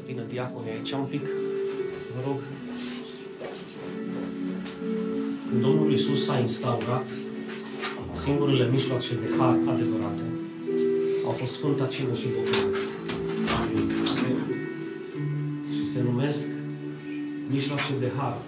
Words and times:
să 0.00 0.06
vină 0.06 0.22
diaconii 0.28 0.70
aici 0.70 0.92
un 0.92 1.04
pic, 1.14 1.24
vă 2.14 2.20
rog. 2.26 2.38
Când 5.48 5.60
Domnul 5.62 5.90
Iisus 5.90 6.28
a 6.28 6.38
instaurat 6.38 7.06
singurele 8.16 8.68
mijloace 8.70 9.14
de 9.14 9.28
har 9.38 9.58
adevărate, 9.72 10.22
au 11.26 11.30
fost 11.30 11.52
Sfânta 11.52 11.86
Cină 11.86 12.14
și 12.14 12.26
Botezul. 12.34 12.74
Și 15.74 15.86
se 15.86 16.02
numesc 16.02 16.48
mijloace 17.50 17.92
de 17.98 18.10
har 18.16 18.38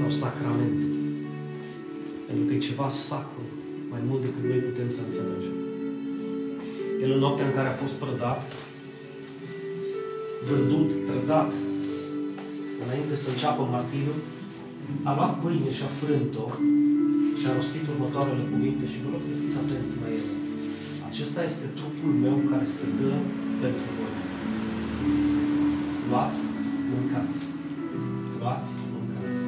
sau 0.00 0.10
sacramente. 0.10 0.84
Pentru 2.26 2.44
că 2.44 2.52
e 2.52 2.58
ceva 2.58 2.88
sacru, 2.88 3.42
mai 3.90 4.00
mult 4.08 4.20
decât 4.20 4.44
noi 4.44 4.58
putem 4.58 4.90
să 4.90 5.00
înțelegem. 5.04 5.56
El 7.02 7.12
în 7.12 7.18
noaptea 7.18 7.46
în 7.46 7.52
care 7.52 7.68
a 7.68 7.80
fost 7.82 7.92
prădat, 7.92 8.42
vândut, 10.48 10.90
trădat, 11.08 11.52
înainte 12.84 13.14
să 13.22 13.28
înceapă 13.30 13.62
martirul, 13.74 14.20
a 15.08 15.10
luat 15.16 15.34
pâine 15.42 15.70
și 15.76 15.82
a 15.88 15.90
frânt-o 16.00 16.46
și 17.38 17.46
a 17.48 17.56
rostit 17.58 17.84
următoarele 17.92 18.44
cuvinte 18.52 18.84
și 18.92 19.02
vă 19.02 19.08
rog 19.14 19.22
să 19.28 19.34
fiți 19.40 19.60
atenți 19.62 19.94
la 20.02 20.08
ele. 20.18 20.32
Acesta 21.08 21.40
este 21.50 21.66
trupul 21.78 22.12
meu 22.24 22.36
care 22.50 22.66
se 22.76 22.86
dă 22.98 23.12
pentru 23.62 23.88
voi. 23.96 24.14
Luați, 26.10 26.38
mâncați. 26.90 27.38
Luați, 28.40 28.70
mâncați. 28.92 29.40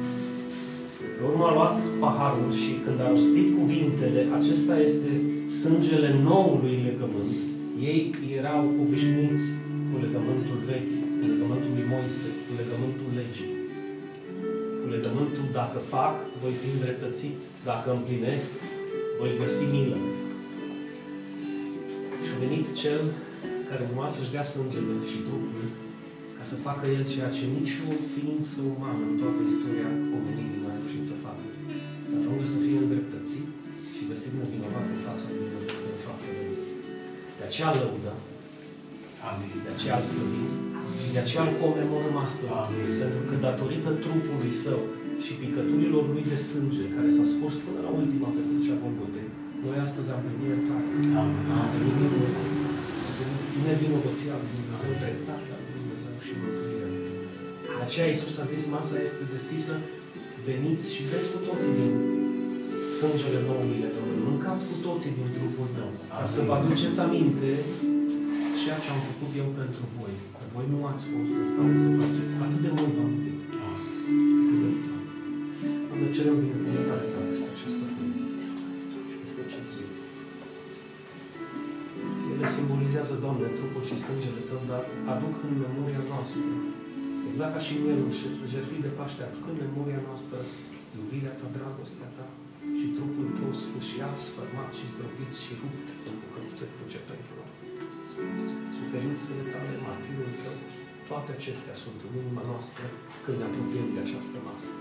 Pe 1.17 1.21
urmă 1.29 1.45
a 1.47 1.53
luat 1.57 1.77
paharul 2.03 2.51
și 2.61 2.71
când 2.83 2.97
a 3.01 3.07
rostit 3.13 3.47
cuvintele, 3.59 4.21
acesta 4.39 4.75
este 4.87 5.11
sângele 5.61 6.09
noului 6.27 6.75
legământ. 6.87 7.35
Ei 7.91 8.01
erau 8.39 8.61
obișnuiți 8.83 9.45
cu 9.63 9.64
legământul 10.15 10.59
vechi, 10.71 10.93
cu 11.17 11.23
legământul 11.33 11.71
lui 11.77 11.87
Moise, 11.93 12.27
cu 12.45 12.51
legământul 12.61 13.09
legii. 13.19 13.53
Cu 14.81 14.87
legământul 14.95 15.45
dacă 15.59 15.79
fac, 15.93 16.15
voi 16.41 16.53
fi 16.61 16.67
îndreptățit. 16.75 17.37
Dacă 17.69 17.87
împlinesc, 17.91 18.49
voi 19.19 19.31
găsi 19.41 19.63
milă. 19.73 19.99
Și 22.23 22.31
a 22.33 22.37
venit 22.45 22.67
cel 22.81 23.01
care 23.69 23.81
urma 23.89 24.07
să-și 24.15 24.33
dea 24.35 24.45
sângele 24.53 24.95
și 25.11 25.17
trupul 25.27 25.67
ca 26.37 26.43
să 26.51 26.55
facă 26.67 26.83
el 26.95 27.03
ceea 27.13 27.29
ce 27.37 27.43
nici 27.57 27.75
o 27.89 27.91
ființă 28.13 28.57
umană 28.73 29.03
în 29.09 29.15
toată 29.21 29.39
istoria 29.49 29.89
omenirii 30.17 30.59
nu 30.61 30.67
a 30.69 30.73
reușit 30.77 31.03
să 31.11 31.15
facă. 31.25 31.43
Să 32.09 32.15
ajungă 32.17 32.45
să 32.53 32.57
fie 32.63 32.77
îndreptățit 32.83 33.47
și 33.95 34.01
găsit 34.11 34.33
nevinovat 34.39 34.85
în 34.95 35.01
fața 35.07 35.25
lui 35.29 35.41
Dumnezeu 35.43 35.77
în 35.93 35.99
faptele 36.07 36.41
lui. 36.47 36.59
De 37.37 37.43
aceea 37.47 37.71
lăudă, 37.79 38.13
Amin. 39.29 39.49
de 39.65 39.71
aceea 39.75 39.95
îl 39.99 40.05
slăvim 40.11 40.51
și 41.01 41.09
de 41.15 41.19
aceea 41.23 41.43
îl 41.47 41.53
comemorăm 41.63 42.15
astăzi. 42.25 42.51
Amin. 42.61 42.89
Pentru 43.01 43.21
că 43.27 43.33
datorită 43.47 43.89
trupului 44.03 44.53
său 44.63 44.81
și 45.25 45.33
picăturilor 45.41 46.03
lui 46.13 46.25
de 46.31 46.39
sânge, 46.49 46.85
care 46.95 47.09
s-a 47.17 47.27
scurs 47.33 47.55
până 47.65 47.79
la 47.85 47.91
ultima 48.01 48.29
pe 48.35 48.41
crucea 48.47 48.75
Golgotei, 48.81 49.29
noi 49.63 49.77
astăzi 49.85 50.09
am 50.15 50.21
primit 50.25 50.47
iertare. 50.51 50.87
Amin. 51.21 51.55
Am 51.59 51.67
primit 51.73 51.95
minune. 52.01 52.39
Am 53.07 53.13
primit 53.17 53.61
nevinovăția 53.67 54.35
lui 54.41 54.51
Dumnezeu, 54.57 54.91
dreptatea 55.03 55.55
lui 55.61 55.73
Dumnezeu 55.79 56.15
și 56.25 56.33
mântuirea 56.41 56.87
lui 56.93 57.01
Dumnezeu. 57.09 57.47
De 57.79 57.83
aceea 57.87 58.07
Iisus 58.09 58.35
a 58.43 58.45
zis, 58.53 58.63
masa 58.75 58.95
este 59.07 59.23
deschisă, 59.35 59.73
veniți 60.47 60.85
și 60.95 61.01
beți 61.09 61.29
cu 61.33 61.39
toții 61.47 61.73
din 61.79 61.93
sângele 62.99 63.39
noului 63.47 63.79
legământ. 63.85 64.19
Mâncați 64.29 64.65
cu 64.69 64.75
toții 64.87 65.11
din 65.17 65.29
trupul 65.35 65.67
meu. 65.77 65.89
Ca 66.19 66.25
să 66.35 66.39
vă 66.47 66.53
aduceți 66.59 66.99
aminte 67.05 67.51
ceea 68.65 68.83
ce 68.85 68.91
am 68.95 69.03
făcut 69.11 69.31
eu 69.41 69.49
pentru 69.61 69.83
voi. 69.97 70.15
Că 70.37 70.43
voi 70.55 70.67
nu 70.73 70.79
ați 70.91 71.03
fost 71.11 71.33
în 71.41 71.47
stare 71.51 71.75
să 71.83 71.89
faceți. 71.99 72.33
Atât 72.45 72.61
de 72.65 72.71
mult 72.77 72.91
v-am 72.97 73.11
iubit. 73.15 73.39
Atât 74.39 74.57
de 74.63 74.69
mult. 74.73 75.07
Doamne, 75.87 76.07
cerem 76.17 76.35
binecuvântare 76.43 77.05
ta 77.13 77.19
peste 77.29 77.47
această 77.53 77.83
pâine 77.95 78.21
și 79.09 79.15
peste 79.21 79.39
acest 79.47 79.69
vin. 79.77 79.91
Ele 82.31 82.45
simbolizează, 82.57 83.13
Doamne, 83.23 83.47
trupul 83.57 83.83
și 83.89 84.03
sângele 84.05 84.41
Tău, 84.49 84.61
dar 84.71 84.83
aduc 85.13 85.35
în 85.47 85.53
memoria 85.65 86.03
noastră, 86.11 86.49
exact 87.29 87.53
ca 87.55 87.61
și 87.67 87.73
mielul 87.83 88.11
și 88.19 88.27
jertfii 88.51 88.85
de 88.85 88.91
Paște, 88.97 89.21
aduc 89.23 89.45
în 89.51 89.57
memoria 89.65 90.01
noastră 90.07 90.37
iubirea 90.97 91.35
Ta, 91.39 91.47
dragostea 91.57 92.09
Ta 92.17 92.27
și 92.79 92.85
trupul 92.97 93.27
Tău 93.37 93.51
sfâșiat, 93.63 94.15
sfărmat 94.29 94.71
și 94.77 94.85
zdrobit 94.91 95.33
și 95.43 95.51
rupt 95.61 95.87
în 96.07 96.13
bucăți 96.21 96.53
pe 96.59 96.65
cruce 96.73 96.99
pentru 97.11 97.33
noi. 97.39 97.64
Suferințele 98.79 99.43
Tale, 99.53 99.75
martirul 99.85 100.31
Tău, 100.41 100.57
toate 101.09 101.29
acestea 101.37 101.75
sunt 101.83 101.99
în 102.07 102.13
inima 102.21 102.43
noastră 102.51 102.85
când 103.23 103.37
ne 103.39 103.45
apropiem 103.49 103.87
de 103.95 104.01
această 104.05 104.37
masă. 104.47 104.71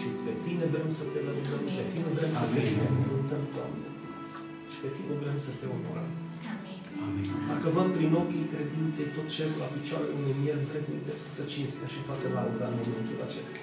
Și 0.00 0.08
pe 0.24 0.32
Tine 0.44 0.66
vrem 0.74 0.90
să 0.98 1.04
Te 1.12 1.20
lăudăm, 1.26 1.62
pe 1.78 1.84
Tine 1.92 2.10
vrem 2.18 2.32
să 2.40 2.46
Te 2.52 2.60
Amin. 2.60 2.72
binecuvântăm, 2.72 3.42
Doamne. 3.56 3.88
Și 4.72 4.78
pe 4.82 4.88
Tine 4.96 5.14
vrem 5.22 5.38
să 5.46 5.50
Te 5.60 5.66
onorăm. 5.76 6.10
Amin. 7.06 7.28
Dacă 7.52 7.66
văd 7.76 7.88
prin 7.96 8.12
ochii 8.22 8.50
credinței 8.52 9.08
tot 9.16 9.26
cerul 9.36 9.58
la 9.62 9.68
picioarele 9.76 10.14
unui 10.20 10.36
miel 10.42 10.60
vrednic 10.68 11.00
de 11.08 11.14
toată 11.22 11.42
cinstea 11.52 11.88
și 11.94 12.00
toată 12.08 12.26
lauda 12.36 12.66
în 12.70 12.76
momentul 12.80 13.18
acesta. 13.28 13.60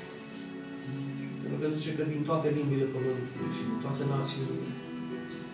Pentru 1.42 1.58
că 1.62 1.68
zice 1.76 1.92
că 1.98 2.04
din 2.14 2.22
toate 2.30 2.48
limbile 2.58 2.88
pământului 2.96 3.56
și 3.58 3.64
din 3.70 3.78
toate 3.86 4.04
națiunile, 4.14 4.70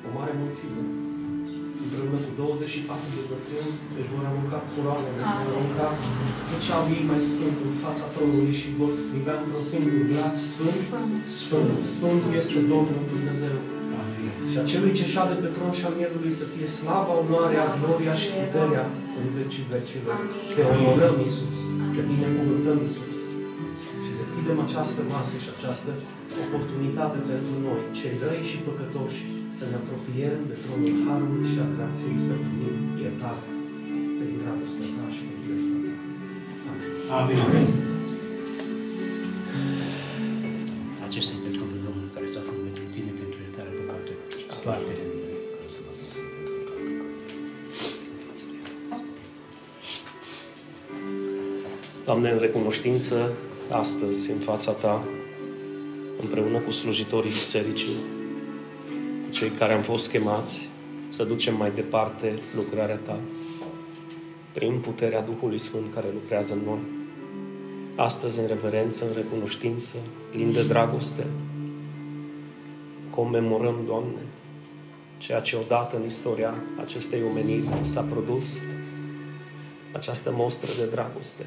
o 0.05 0.09
mare 0.17 0.33
mulțime, 0.41 0.81
împreună 1.83 2.17
cu 2.25 2.31
24 2.41 3.07
de 3.17 3.23
bătrâni, 3.31 3.73
își 3.99 4.09
vor 4.13 4.23
arunca 4.31 4.59
coroanele, 4.71 5.19
își 5.23 5.37
vor 5.39 5.53
arunca 5.55 5.87
tot 6.49 6.59
ce 6.65 6.71
au 6.77 6.83
ei 6.95 7.03
mai 7.11 7.21
sfânt 7.31 7.57
în 7.67 7.75
fața 7.85 8.05
tronului 8.13 8.53
și 8.59 8.67
vor 8.79 8.91
striga 9.05 9.33
într-un 9.41 9.65
singur 9.71 9.95
glas, 10.11 10.35
Sfânt, 10.51 10.79
Sfânt, 11.39 11.71
Sfânt 11.93 12.23
este 12.41 12.59
Domnul 12.73 13.03
Dumnezeu. 13.13 13.57
Amin. 13.99 14.31
Și 14.51 14.57
acelui 14.63 14.93
ce 14.99 15.05
șade 15.13 15.35
pe 15.43 15.49
tron 15.55 15.71
și 15.77 15.85
al 15.87 15.95
mielului 15.99 16.33
să 16.39 16.45
fie 16.53 16.67
slava, 16.79 17.13
onoarea, 17.23 17.65
gloria 17.81 18.15
și 18.21 18.29
puterea 18.39 18.85
în 19.19 19.25
vecii 19.37 19.65
vecilor. 19.73 20.17
Te 20.55 20.61
onorăm, 20.75 21.15
Iisus. 21.25 21.57
Te 21.93 22.01
binecuvântăm, 22.11 22.77
Iisus. 22.85 23.15
Și 24.05 24.11
deschidem 24.21 24.57
această 24.65 25.01
masă 25.13 25.35
și 25.43 25.49
această 25.57 25.89
oportunitate 26.43 27.17
pentru 27.31 27.53
noi, 27.67 27.81
cei 27.99 28.15
răi 28.23 28.43
și 28.51 28.57
păcătoși, 28.67 29.21
să 29.59 29.65
ne 29.71 29.77
apropiem 29.81 30.39
de 30.49 30.55
tronul 30.63 30.95
Harului 31.05 31.45
și 31.51 31.59
a 31.65 31.67
grației 31.75 32.19
să 32.27 32.33
primim 32.43 32.77
iertare 33.03 33.49
prin 34.17 34.35
dragostea 34.41 34.87
ta 34.95 35.05
și 35.15 35.23
prin 35.41 35.59
dreptatea 36.45 36.89
ta. 37.05 37.13
Amin. 37.19 37.39
Amin. 37.47 37.67
Acesta 41.07 41.31
este 41.37 41.49
trupul 41.55 41.79
Domnului 41.85 42.13
care 42.15 42.27
s-a 42.33 42.41
făcut 42.47 42.63
pentru 42.67 42.85
tine 42.93 43.11
pentru 43.21 43.37
iertarea 43.45 43.73
păcatelor. 43.79 44.23
Toate 44.63 44.93
în 45.03 45.13
Doamne, 52.07 52.29
în 52.35 52.39
recunoștință, 52.39 53.15
astăzi, 53.81 54.31
în 54.31 54.37
fața 54.49 54.71
Ta, 54.71 54.95
împreună 56.23 56.59
cu 56.59 56.71
slujitorii 56.71 57.29
bisericii, 57.29 57.95
cu 57.95 58.24
cei 59.35 59.49
care 59.49 59.73
am 59.73 59.81
fost 59.81 60.11
chemați 60.11 60.69
să 61.09 61.23
ducem 61.23 61.55
mai 61.55 61.71
departe 61.71 62.39
lucrarea 62.55 62.95
Ta, 62.95 63.19
prin 64.53 64.79
puterea 64.79 65.21
Duhului 65.21 65.57
Sfânt 65.57 65.93
care 65.93 66.07
lucrează 66.13 66.53
în 66.53 66.59
noi. 66.65 66.79
Astăzi, 67.95 68.39
în 68.39 68.47
reverență, 68.47 69.05
în 69.05 69.13
recunoștință, 69.15 69.95
plin 70.31 70.51
de 70.51 70.63
dragoste, 70.63 71.25
comemorăm, 73.09 73.83
Doamne, 73.85 74.21
ceea 75.17 75.39
ce 75.39 75.55
odată 75.55 75.95
în 75.95 76.05
istoria 76.05 76.53
acestei 76.81 77.23
omeniri 77.29 77.67
s-a 77.81 78.01
produs, 78.01 78.57
această 79.91 80.31
mostră 80.31 80.71
de 80.77 80.85
dragoste, 80.85 81.45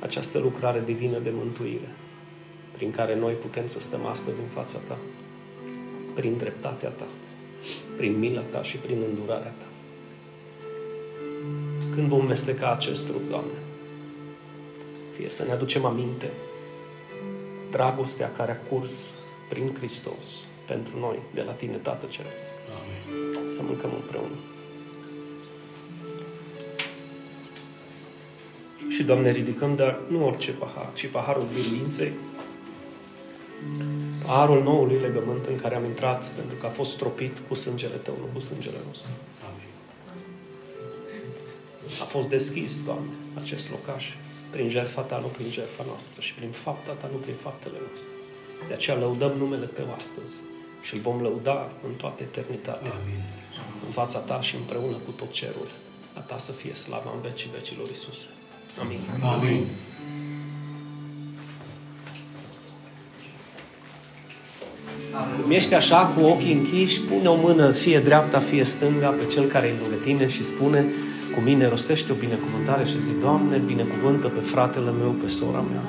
această 0.00 0.38
lucrare 0.38 0.82
divină 0.84 1.18
de 1.18 1.30
mântuire, 1.34 1.94
prin 2.72 2.90
care 2.90 3.16
noi 3.16 3.32
putem 3.32 3.66
să 3.66 3.80
stăm 3.80 4.06
astăzi 4.06 4.40
în 4.40 4.46
fața 4.46 4.78
Ta, 4.78 4.98
prin 6.18 6.36
dreptatea 6.36 6.88
Ta, 6.88 7.06
prin 7.96 8.18
mila 8.18 8.40
Ta 8.40 8.62
și 8.62 8.76
prin 8.76 9.02
îndurarea 9.08 9.54
Ta. 9.58 9.66
Când 11.94 12.08
vom 12.08 12.26
mesteca 12.26 12.72
acest 12.72 13.06
trup, 13.06 13.28
Doamne, 13.28 13.58
fie 15.16 15.30
să 15.30 15.44
ne 15.44 15.52
aducem 15.52 15.84
aminte 15.84 16.30
dragostea 17.70 18.32
care 18.36 18.52
a 18.52 18.68
curs 18.68 19.10
prin 19.48 19.74
Hristos 19.74 20.26
pentru 20.66 20.98
noi, 20.98 21.18
de 21.34 21.42
la 21.42 21.52
Tine, 21.52 21.76
Tată 21.76 22.06
Ceresc. 22.06 22.52
Amin. 22.78 23.48
Să 23.48 23.62
mâncăm 23.62 23.90
împreună. 23.94 24.36
Și, 28.88 29.02
Doamne, 29.02 29.30
ridicăm, 29.30 29.76
dar 29.76 30.00
nu 30.08 30.26
orice 30.26 30.50
pahar, 30.50 30.90
ci 30.94 31.06
paharul 31.06 31.46
biruinței, 31.54 32.12
paharul 34.26 34.62
noului 34.62 34.98
legământ 34.98 35.46
în 35.46 35.56
care 35.56 35.74
am 35.74 35.84
intrat 35.84 36.24
pentru 36.24 36.56
că 36.56 36.66
a 36.66 36.68
fost 36.68 36.90
stropit 36.90 37.38
cu 37.48 37.54
sângele 37.54 37.96
Tău, 37.96 38.16
nu 38.20 38.28
cu 38.32 38.38
sângele 38.38 38.76
nostru. 38.86 39.10
Amin. 39.48 39.68
a 42.00 42.04
fost 42.04 42.28
deschis, 42.28 42.84
Doamne, 42.84 43.10
acest 43.40 43.70
locaș, 43.70 44.04
prin 44.50 44.68
jertfa 44.68 45.00
Ta, 45.00 45.18
nu 45.18 45.26
prin 45.26 45.50
jertfa 45.50 45.84
noastră 45.86 46.20
și 46.20 46.34
prin 46.34 46.50
fapta 46.50 46.92
Ta, 46.92 47.08
nu 47.12 47.18
prin 47.18 47.34
faptele 47.34 47.76
noastre. 47.86 48.12
De 48.68 48.74
aceea 48.74 48.96
lăudăm 48.96 49.32
numele 49.32 49.66
Tău 49.66 49.92
astăzi 49.96 50.40
și 50.80 50.94
îl 50.94 51.00
vom 51.00 51.20
lăuda 51.20 51.72
în 51.86 51.92
toată 51.92 52.22
eternitatea. 52.22 52.92
Amin. 53.02 53.22
În 53.86 53.90
fața 53.90 54.18
Ta 54.18 54.40
și 54.40 54.56
împreună 54.56 54.96
cu 54.96 55.10
tot 55.10 55.30
cerul. 55.30 55.68
A 56.14 56.20
Ta 56.20 56.38
să 56.38 56.52
fie 56.52 56.74
slava 56.74 57.10
în 57.14 57.20
vecii 57.20 57.50
vecilor, 57.54 57.88
Iisuse. 57.88 58.26
Amin. 58.80 59.00
Amin. 59.22 59.56
Cum 59.56 59.66
ești 65.48 65.74
așa 65.74 65.96
cu 66.16 66.24
ochii 66.24 66.52
închiși, 66.52 67.00
pune 67.00 67.28
o 67.28 67.34
mână, 67.34 67.70
fie 67.70 68.00
dreapta, 68.00 68.38
fie 68.38 68.64
stânga, 68.64 69.08
pe 69.08 69.24
cel 69.24 69.44
care 69.44 69.66
e 69.66 69.80
lângă 69.80 69.96
tine 70.02 70.28
și 70.28 70.42
spune 70.42 70.86
cu 71.34 71.40
mine, 71.40 71.68
rostește 71.68 72.12
o 72.12 72.14
binecuvântare 72.14 72.84
și 72.84 73.00
zi, 73.00 73.10
Doamne, 73.20 73.62
binecuvântă 73.66 74.28
pe 74.28 74.40
fratele 74.40 74.90
meu, 74.90 75.10
pe 75.10 75.28
sora 75.28 75.64
mea. 75.70 75.82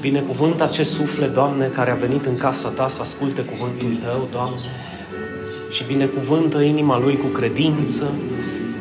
Binecuvântă 0.00 0.62
acest 0.64 0.92
suflet, 0.92 1.34
Doamne, 1.34 1.66
care 1.66 1.90
a 1.90 1.94
venit 1.94 2.26
în 2.26 2.36
casa 2.36 2.68
Ta 2.68 2.88
să 2.88 3.00
asculte 3.00 3.42
cuvântul 3.42 3.94
Tău, 4.02 4.28
Doamne. 4.32 4.60
Și 5.70 5.84
binecuvântă 5.84 6.60
inima 6.60 6.98
lui 6.98 7.16
cu 7.16 7.26
credință, 7.26 8.12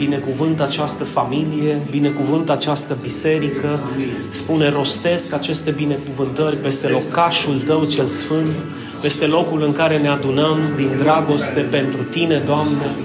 binecuvântă 0.06 0.64
această 0.64 1.04
familie, 1.04 1.82
binecuvântă 1.90 2.52
această 2.52 2.98
biserică, 3.02 3.80
spune, 4.30 4.70
rostesc 4.70 5.34
aceste 5.34 5.72
binecuvântări 5.72 6.56
peste 6.56 6.88
locașul 6.88 7.60
Tău 7.66 7.84
cel 7.84 8.08
Sfânt, 8.08 8.56
peste 9.02 9.26
locul 9.26 9.62
în 9.64 9.74
care 9.74 9.98
ne 9.98 10.08
adunăm 10.08 10.58
din 10.76 10.90
dragoste 10.98 11.60
pentru 11.60 12.04
Tine, 12.04 12.42
Doamne, 12.46 12.96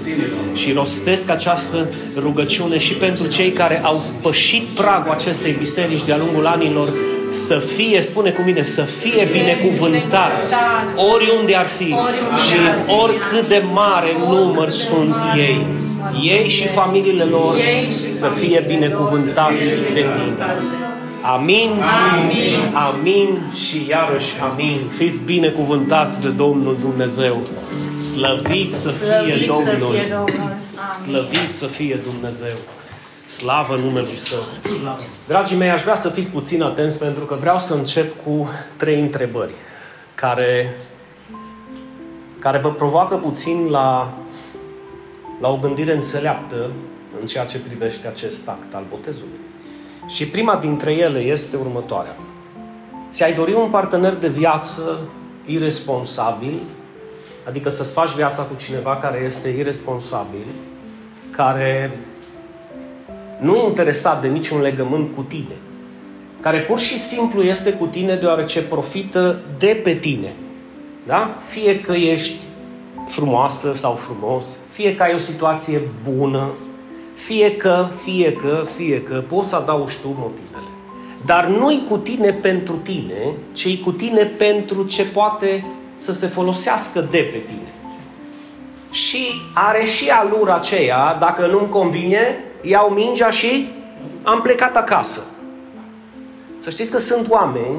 și 0.53 0.71
rostesc 0.73 1.29
această 1.29 1.89
rugăciune 2.15 2.77
și 2.77 2.93
pentru 2.93 3.27
cei 3.27 3.49
care 3.49 3.81
au 3.83 4.01
pășit 4.21 4.63
pragul 4.63 5.11
acestei 5.11 5.55
biserici 5.57 6.05
de-a 6.05 6.17
lungul 6.17 6.45
anilor, 6.45 6.89
să 7.29 7.57
fie, 7.75 8.01
spune 8.01 8.29
cu 8.29 8.41
mine, 8.41 8.63
să 8.63 8.81
fie 8.81 9.27
binecuvântați 9.31 10.53
oriunde 11.13 11.55
ar 11.55 11.67
fi 11.77 11.95
și 12.47 12.57
oricât 13.03 13.47
de 13.47 13.63
mare 13.73 14.17
număr 14.29 14.69
sunt 14.69 15.15
ei 15.35 15.85
ei 16.21 16.49
și 16.49 16.67
familiile 16.67 17.23
lor 17.23 17.57
să 18.09 18.27
fie 18.27 18.63
binecuvântați 18.67 19.93
de 19.93 19.99
tine. 19.99 20.45
Amin, 21.21 21.81
amin, 22.13 22.75
amin 22.75 23.51
și 23.53 23.85
iarăși 23.89 24.31
amin. 24.51 24.79
Fiți 24.97 25.23
binecuvântați 25.23 26.21
de 26.21 26.29
Domnul 26.29 26.77
Dumnezeu. 26.81 27.37
Slăvit 27.99 28.73
să 28.73 28.89
fie 28.89 29.45
Domnul. 29.45 29.95
Slăvit 30.93 31.49
să 31.51 31.65
fie 31.65 31.99
Dumnezeu. 32.11 32.57
Slavă 33.25 33.75
numelui 33.75 34.17
Său. 34.17 34.43
Dragii 35.27 35.57
mei, 35.57 35.69
aș 35.69 35.81
vrea 35.81 35.95
să 35.95 36.09
fiți 36.09 36.29
puțin 36.29 36.63
atenți 36.63 36.99
pentru 36.99 37.25
că 37.25 37.35
vreau 37.39 37.59
să 37.59 37.73
încep 37.73 38.23
cu 38.23 38.49
trei 38.75 38.99
întrebări 38.99 39.53
care, 40.15 40.77
care 42.39 42.57
vă 42.57 42.71
provoacă 42.71 43.15
puțin 43.15 43.67
la 43.69 44.13
la 45.39 45.49
o 45.49 45.57
gândire 45.57 45.93
înțeleaptă 45.93 46.71
în 47.19 47.25
ceea 47.25 47.45
ce 47.45 47.59
privește 47.59 48.07
acest 48.07 48.49
act 48.49 48.73
al 48.73 48.85
botezului. 48.89 49.39
Și 50.07 50.27
prima 50.27 50.55
dintre 50.55 50.91
ele 50.91 51.19
este 51.19 51.55
următoarea. 51.55 52.15
Ți-ai 53.09 53.33
dori 53.33 53.53
un 53.53 53.69
partener 53.69 54.15
de 54.15 54.27
viață 54.27 54.99
irresponsabil, 55.45 56.61
adică 57.47 57.69
să-ți 57.69 57.93
faci 57.93 58.09
viața 58.15 58.41
cu 58.41 58.55
cineva 58.55 58.97
care 58.97 59.21
este 59.25 59.49
irresponsabil, 59.49 60.45
care 61.31 61.99
nu 63.39 63.55
e 63.55 63.67
interesat 63.67 64.21
de 64.21 64.27
niciun 64.27 64.61
legământ 64.61 65.15
cu 65.15 65.21
tine, 65.21 65.55
care 66.41 66.61
pur 66.61 66.79
și 66.79 66.99
simplu 66.99 67.41
este 67.41 67.73
cu 67.73 67.85
tine 67.85 68.15
deoarece 68.15 68.61
profită 68.61 69.45
de 69.57 69.81
pe 69.83 69.93
tine. 69.93 70.33
Da? 71.05 71.37
Fie 71.45 71.79
că 71.79 71.91
ești 71.91 72.45
frumoasă 73.07 73.73
sau 73.73 73.93
frumos, 73.93 74.57
fie 74.69 74.95
că 74.95 75.03
ai 75.03 75.13
o 75.13 75.17
situație 75.17 75.81
bună, 76.13 76.49
fie 77.13 77.55
că, 77.55 77.87
fie 78.03 78.33
că, 78.33 78.65
fie 78.75 79.01
că, 79.01 79.23
poți 79.27 79.49
să 79.49 79.55
adaugi 79.55 79.97
tu 80.01 80.07
motivele. 80.07 80.67
Dar 81.25 81.47
nu-i 81.47 81.83
cu 81.89 81.97
tine 81.97 82.31
pentru 82.31 82.75
tine, 82.75 83.33
ci 83.51 83.79
cu 83.79 83.91
tine 83.91 84.23
pentru 84.23 84.83
ce 84.83 85.05
poate 85.05 85.65
să 85.97 86.11
se 86.11 86.27
folosească 86.27 86.99
de 86.99 87.29
pe 87.31 87.37
tine. 87.37 87.71
Și 88.91 89.27
are 89.53 89.85
și 89.85 90.09
alura 90.09 90.55
aceea, 90.55 91.17
dacă 91.19 91.47
nu-mi 91.47 91.69
convine, 91.69 92.43
iau 92.61 92.89
mingea 92.89 93.29
și 93.29 93.71
am 94.23 94.41
plecat 94.41 94.75
acasă. 94.75 95.21
Să 96.57 96.69
știți 96.69 96.91
că 96.91 96.97
sunt 96.97 97.29
oameni 97.29 97.77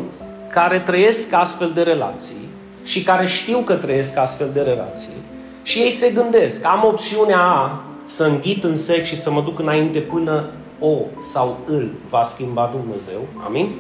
care 0.51 0.81
trăiesc 0.81 1.33
astfel 1.33 1.71
de 1.75 1.83
relații 1.83 2.48
și 2.89 3.03
care 3.03 3.27
știu 3.27 3.59
că 3.59 3.75
trăiesc 3.75 4.17
astfel 4.17 4.51
de 4.53 4.61
relații 4.61 5.09
și 5.63 5.79
ei 5.79 5.91
se 5.91 6.11
gândesc, 6.11 6.65
am 6.65 6.85
opțiunea 6.85 7.41
A 7.41 7.83
să 8.05 8.25
înghit 8.25 8.65
în 8.65 8.77
sec 8.77 9.05
și 9.05 9.17
să 9.17 9.31
mă 9.31 9.43
duc 9.43 9.59
înainte 9.59 10.01
până 10.01 10.51
o 10.79 10.97
sau 11.23 11.59
îl 11.65 11.91
va 12.09 12.23
schimba 12.23 12.71
Dumnezeu. 12.73 13.27
Amin? 13.45 13.73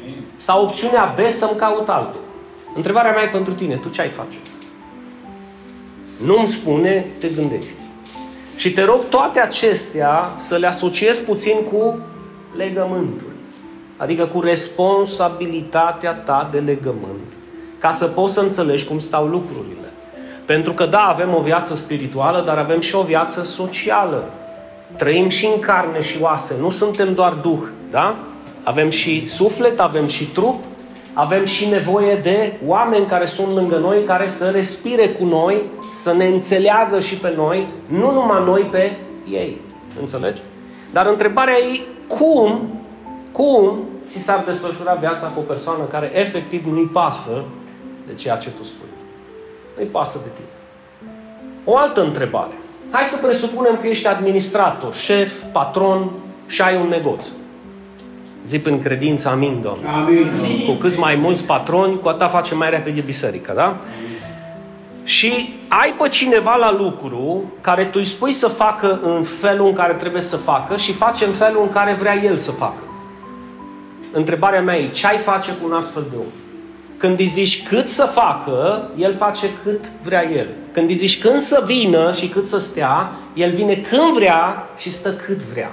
Amin. 0.00 0.24
Sau 0.36 0.62
opțiunea 0.62 1.14
B 1.16 1.30
să-mi 1.30 1.58
caut 1.58 1.88
altul. 1.88 2.20
Întrebarea 2.74 3.12
mea 3.12 3.22
e 3.22 3.28
pentru 3.28 3.54
tine, 3.54 3.76
tu 3.76 3.88
ce 3.88 4.00
ai 4.00 4.08
face? 4.08 4.38
Nu-mi 6.24 6.46
spune, 6.46 7.06
te 7.18 7.28
gândești. 7.28 7.70
Și 8.56 8.72
te 8.72 8.84
rog 8.84 9.04
toate 9.08 9.40
acestea 9.40 10.30
să 10.38 10.56
le 10.56 10.66
asociezi 10.66 11.24
puțin 11.24 11.56
cu 11.72 11.98
legământul. 12.56 13.32
Adică 13.96 14.26
cu 14.26 14.40
responsabilitatea 14.40 16.12
ta 16.12 16.48
de 16.52 16.58
legământ. 16.58 17.36
Ca 17.78 17.90
să 17.90 18.06
poți 18.06 18.34
să 18.34 18.40
înțelegi 18.40 18.84
cum 18.84 18.98
stau 18.98 19.26
lucrurile. 19.26 19.92
Pentru 20.44 20.72
că, 20.72 20.86
da, 20.86 21.00
avem 21.00 21.34
o 21.34 21.40
viață 21.40 21.74
spirituală, 21.74 22.42
dar 22.46 22.58
avem 22.58 22.80
și 22.80 22.94
o 22.94 23.02
viață 23.02 23.42
socială. 23.42 24.30
Trăim 24.96 25.28
și 25.28 25.46
în 25.46 25.60
carne 25.60 26.00
și 26.00 26.16
oase, 26.20 26.54
nu 26.60 26.70
suntem 26.70 27.14
doar 27.14 27.32
duh, 27.32 27.60
da? 27.90 28.16
Avem 28.62 28.90
și 28.90 29.26
suflet, 29.26 29.80
avem 29.80 30.06
și 30.06 30.24
trup, 30.24 30.64
avem 31.12 31.44
și 31.44 31.68
nevoie 31.68 32.14
de 32.16 32.58
oameni 32.66 33.06
care 33.06 33.24
sunt 33.24 33.54
lângă 33.54 33.76
noi, 33.76 34.02
care 34.02 34.26
să 34.26 34.50
respire 34.50 35.08
cu 35.08 35.24
noi, 35.24 35.62
să 35.92 36.12
ne 36.12 36.26
înțeleagă 36.26 37.00
și 37.00 37.14
pe 37.14 37.32
noi, 37.36 37.68
nu 37.86 38.12
numai 38.12 38.44
noi 38.44 38.62
pe 38.62 38.96
ei. 39.30 39.60
Înțelegi? 39.98 40.42
Dar 40.92 41.06
întrebarea 41.06 41.54
e 41.54 41.80
cum, 42.06 42.70
cum 43.32 43.78
ți 44.04 44.18
s-ar 44.18 44.42
desfășura 44.46 44.94
viața 44.94 45.26
cu 45.26 45.38
o 45.38 45.42
persoană 45.42 45.82
care 45.84 46.10
efectiv 46.12 46.64
nu-i 46.64 46.90
pasă 46.92 47.44
de 48.08 48.14
ceea 48.14 48.36
ce 48.36 48.50
tu 48.50 48.62
spui. 48.62 48.88
Nu-i 49.76 49.86
pasă 49.86 50.20
de 50.22 50.28
tine. 50.34 50.48
O 51.64 51.76
altă 51.76 52.04
întrebare. 52.04 52.58
Hai 52.90 53.02
să 53.02 53.26
presupunem 53.26 53.78
că 53.80 53.86
ești 53.86 54.06
administrator, 54.06 54.94
șef, 54.94 55.42
patron 55.52 56.10
și 56.46 56.62
ai 56.62 56.76
un 56.76 56.88
negoț. 56.88 57.26
Zi 58.44 58.60
în 58.64 58.78
credință, 58.78 59.28
amin, 59.28 59.60
Doamne. 59.62 59.88
Amin. 59.88 60.64
Cu 60.66 60.72
câți 60.72 60.98
mai 60.98 61.14
mulți 61.14 61.44
patroni, 61.44 61.98
cu 61.98 62.08
atât 62.08 62.30
face 62.30 62.54
mai 62.54 62.70
repede 62.70 63.00
biserica, 63.00 63.52
da? 63.52 63.66
Amin. 63.66 64.18
Și 65.04 65.54
ai 65.68 65.94
pe 65.98 66.08
cineva 66.08 66.56
la 66.56 66.72
lucru 66.72 67.52
care 67.60 67.84
tu 67.84 67.94
îi 67.94 68.04
spui 68.04 68.32
să 68.32 68.48
facă 68.48 69.00
în 69.02 69.22
felul 69.22 69.66
în 69.66 69.72
care 69.72 69.92
trebuie 69.92 70.22
să 70.22 70.36
facă 70.36 70.76
și 70.76 70.92
face 70.92 71.24
în 71.24 71.32
felul 71.32 71.62
în 71.62 71.68
care 71.68 71.92
vrea 71.92 72.16
el 72.24 72.36
să 72.36 72.50
facă. 72.50 72.82
Întrebarea 74.12 74.62
mea 74.62 74.76
e, 74.76 74.88
ce 74.88 75.06
ai 75.06 75.18
face 75.18 75.50
cu 75.50 75.66
un 75.66 75.72
astfel 75.72 76.06
de 76.10 76.16
om? 76.16 76.47
Când 76.98 77.18
îi 77.18 77.26
zici 77.26 77.62
cât 77.62 77.88
să 77.88 78.04
facă, 78.04 78.88
el 78.96 79.14
face 79.14 79.46
cât 79.62 79.90
vrea 80.02 80.30
el. 80.30 80.46
Când 80.72 80.88
îi 80.88 80.94
zici 80.94 81.20
când 81.20 81.38
să 81.38 81.62
vină 81.66 82.12
și 82.12 82.28
cât 82.28 82.46
să 82.46 82.58
stea, 82.58 83.12
el 83.34 83.50
vine 83.50 83.74
când 83.74 84.14
vrea 84.14 84.70
și 84.76 84.90
stă 84.90 85.12
cât 85.12 85.36
vrea. 85.36 85.72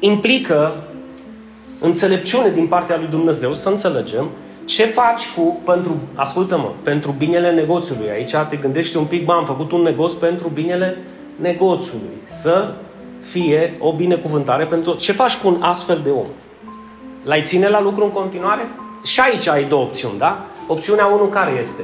Implică 0.00 0.84
înțelepciune 1.80 2.50
din 2.50 2.66
partea 2.66 2.96
lui 2.96 3.06
Dumnezeu 3.10 3.52
să 3.52 3.68
înțelegem 3.68 4.28
ce 4.64 4.84
faci 4.84 5.28
cu, 5.28 5.60
pentru, 5.64 5.96
ascultă-mă, 6.14 6.72
pentru 6.82 7.14
binele 7.18 7.50
negoțului. 7.50 8.10
Aici 8.10 8.34
te 8.48 8.56
gândești 8.56 8.96
un 8.96 9.04
pic, 9.04 9.24
bă, 9.24 9.32
am 9.32 9.44
făcut 9.44 9.72
un 9.72 9.82
negoț 9.82 10.12
pentru 10.12 10.48
binele 10.48 10.98
negoțului. 11.36 12.16
Să 12.24 12.74
fie 13.20 13.76
o 13.78 13.92
binecuvântare 13.92 14.66
pentru... 14.66 14.94
Ce 14.94 15.12
faci 15.12 15.36
cu 15.36 15.48
un 15.48 15.62
astfel 15.62 16.00
de 16.04 16.10
om? 16.10 16.26
L-ai 17.24 17.42
ține 17.42 17.68
la 17.68 17.80
lucru 17.80 18.04
în 18.04 18.10
continuare? 18.10 18.68
Și 19.06 19.20
aici 19.20 19.48
ai 19.48 19.64
două 19.64 19.82
opțiuni, 19.82 20.18
da? 20.18 20.46
Opțiunea 20.66 21.06
1 21.06 21.24
care 21.24 21.56
este? 21.58 21.82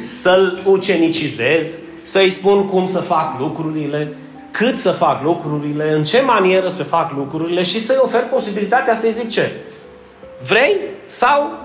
Să-l 0.00 0.58
ucenicizez, 0.64 1.76
să-i 2.02 2.30
spun 2.30 2.66
cum 2.66 2.86
să 2.86 2.98
fac 3.00 3.38
lucrurile, 3.38 4.16
cât 4.50 4.76
să 4.76 4.90
fac 4.90 5.22
lucrurile, 5.22 5.92
în 5.92 6.04
ce 6.04 6.20
manieră 6.20 6.68
să 6.68 6.84
fac 6.84 7.12
lucrurile 7.12 7.62
și 7.62 7.80
să-i 7.80 7.98
ofer 8.00 8.22
posibilitatea 8.22 8.94
să-i 8.94 9.10
zic 9.10 9.30
ce? 9.30 9.50
Vrei? 10.46 10.76
Sau 11.06 11.64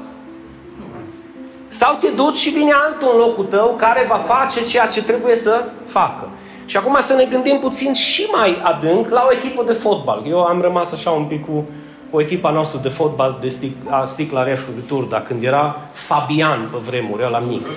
sau 1.67 1.95
te 1.99 2.09
duci 2.09 2.37
și 2.37 2.49
vine 2.49 2.71
altul 2.71 3.09
în 3.13 3.17
locul 3.17 3.43
tău 3.43 3.75
care 3.77 4.05
va 4.09 4.15
face 4.15 4.63
ceea 4.63 4.87
ce 4.87 5.03
trebuie 5.03 5.35
să 5.35 5.63
facă. 5.85 6.29
Și 6.65 6.77
acum 6.77 6.95
să 6.99 7.15
ne 7.15 7.25
gândim 7.25 7.59
puțin 7.59 7.93
și 7.93 8.27
mai 8.31 8.59
adânc 8.63 9.09
la 9.09 9.23
o 9.27 9.33
echipă 9.33 9.63
de 9.63 9.73
fotbal. 9.73 10.23
Eu 10.27 10.43
am 10.43 10.61
rămas 10.61 10.91
așa 10.91 11.09
un 11.09 11.25
pic 11.25 11.45
cu, 11.45 11.65
cu 12.11 12.21
echipa 12.21 12.49
noastră 12.49 12.79
de 12.79 12.89
fotbal 12.89 13.37
de 13.39 13.49
stic, 13.49 13.75
a 13.89 14.05
Sticla 14.05 14.43
Reșului 14.43 14.83
Turda, 14.87 15.21
când 15.21 15.43
era 15.43 15.75
Fabian 15.91 16.69
pe 16.71 16.77
vremuri, 16.77 17.29
la 17.31 17.39
mic. 17.39 17.67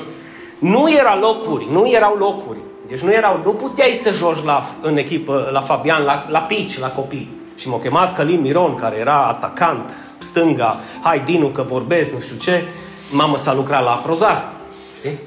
Nu 0.59 0.93
era 0.99 1.19
locuri, 1.19 1.67
nu 1.71 1.91
erau 1.91 2.14
locuri. 2.14 2.59
Deci 2.87 3.00
nu 3.00 3.12
erau, 3.12 3.41
nu 3.45 3.53
puteai 3.53 3.91
să 3.93 4.12
joci 4.12 4.43
la, 4.43 4.62
în 4.81 4.97
echipă, 4.97 5.49
la 5.53 5.61
Fabian, 5.61 6.03
la, 6.03 6.26
la 6.29 6.41
pici, 6.41 6.79
la 6.79 6.91
copii. 6.91 7.43
Și 7.59 7.69
m-a 7.69 7.79
chemat 7.79 8.14
Călim 8.14 8.41
Miron, 8.41 8.75
care 8.75 8.97
era 8.97 9.25
atacant, 9.25 9.93
stânga, 10.19 10.76
hai 11.03 11.21
Dinu 11.21 11.49
că 11.49 11.62
vorbesc, 11.62 12.12
nu 12.12 12.21
știu 12.21 12.37
ce. 12.37 12.62
Mamă 13.11 13.37
s-a 13.37 13.55
lucrat 13.55 13.85
la 13.85 13.93
Prozar. 13.93 14.53
Știi? 14.99 15.19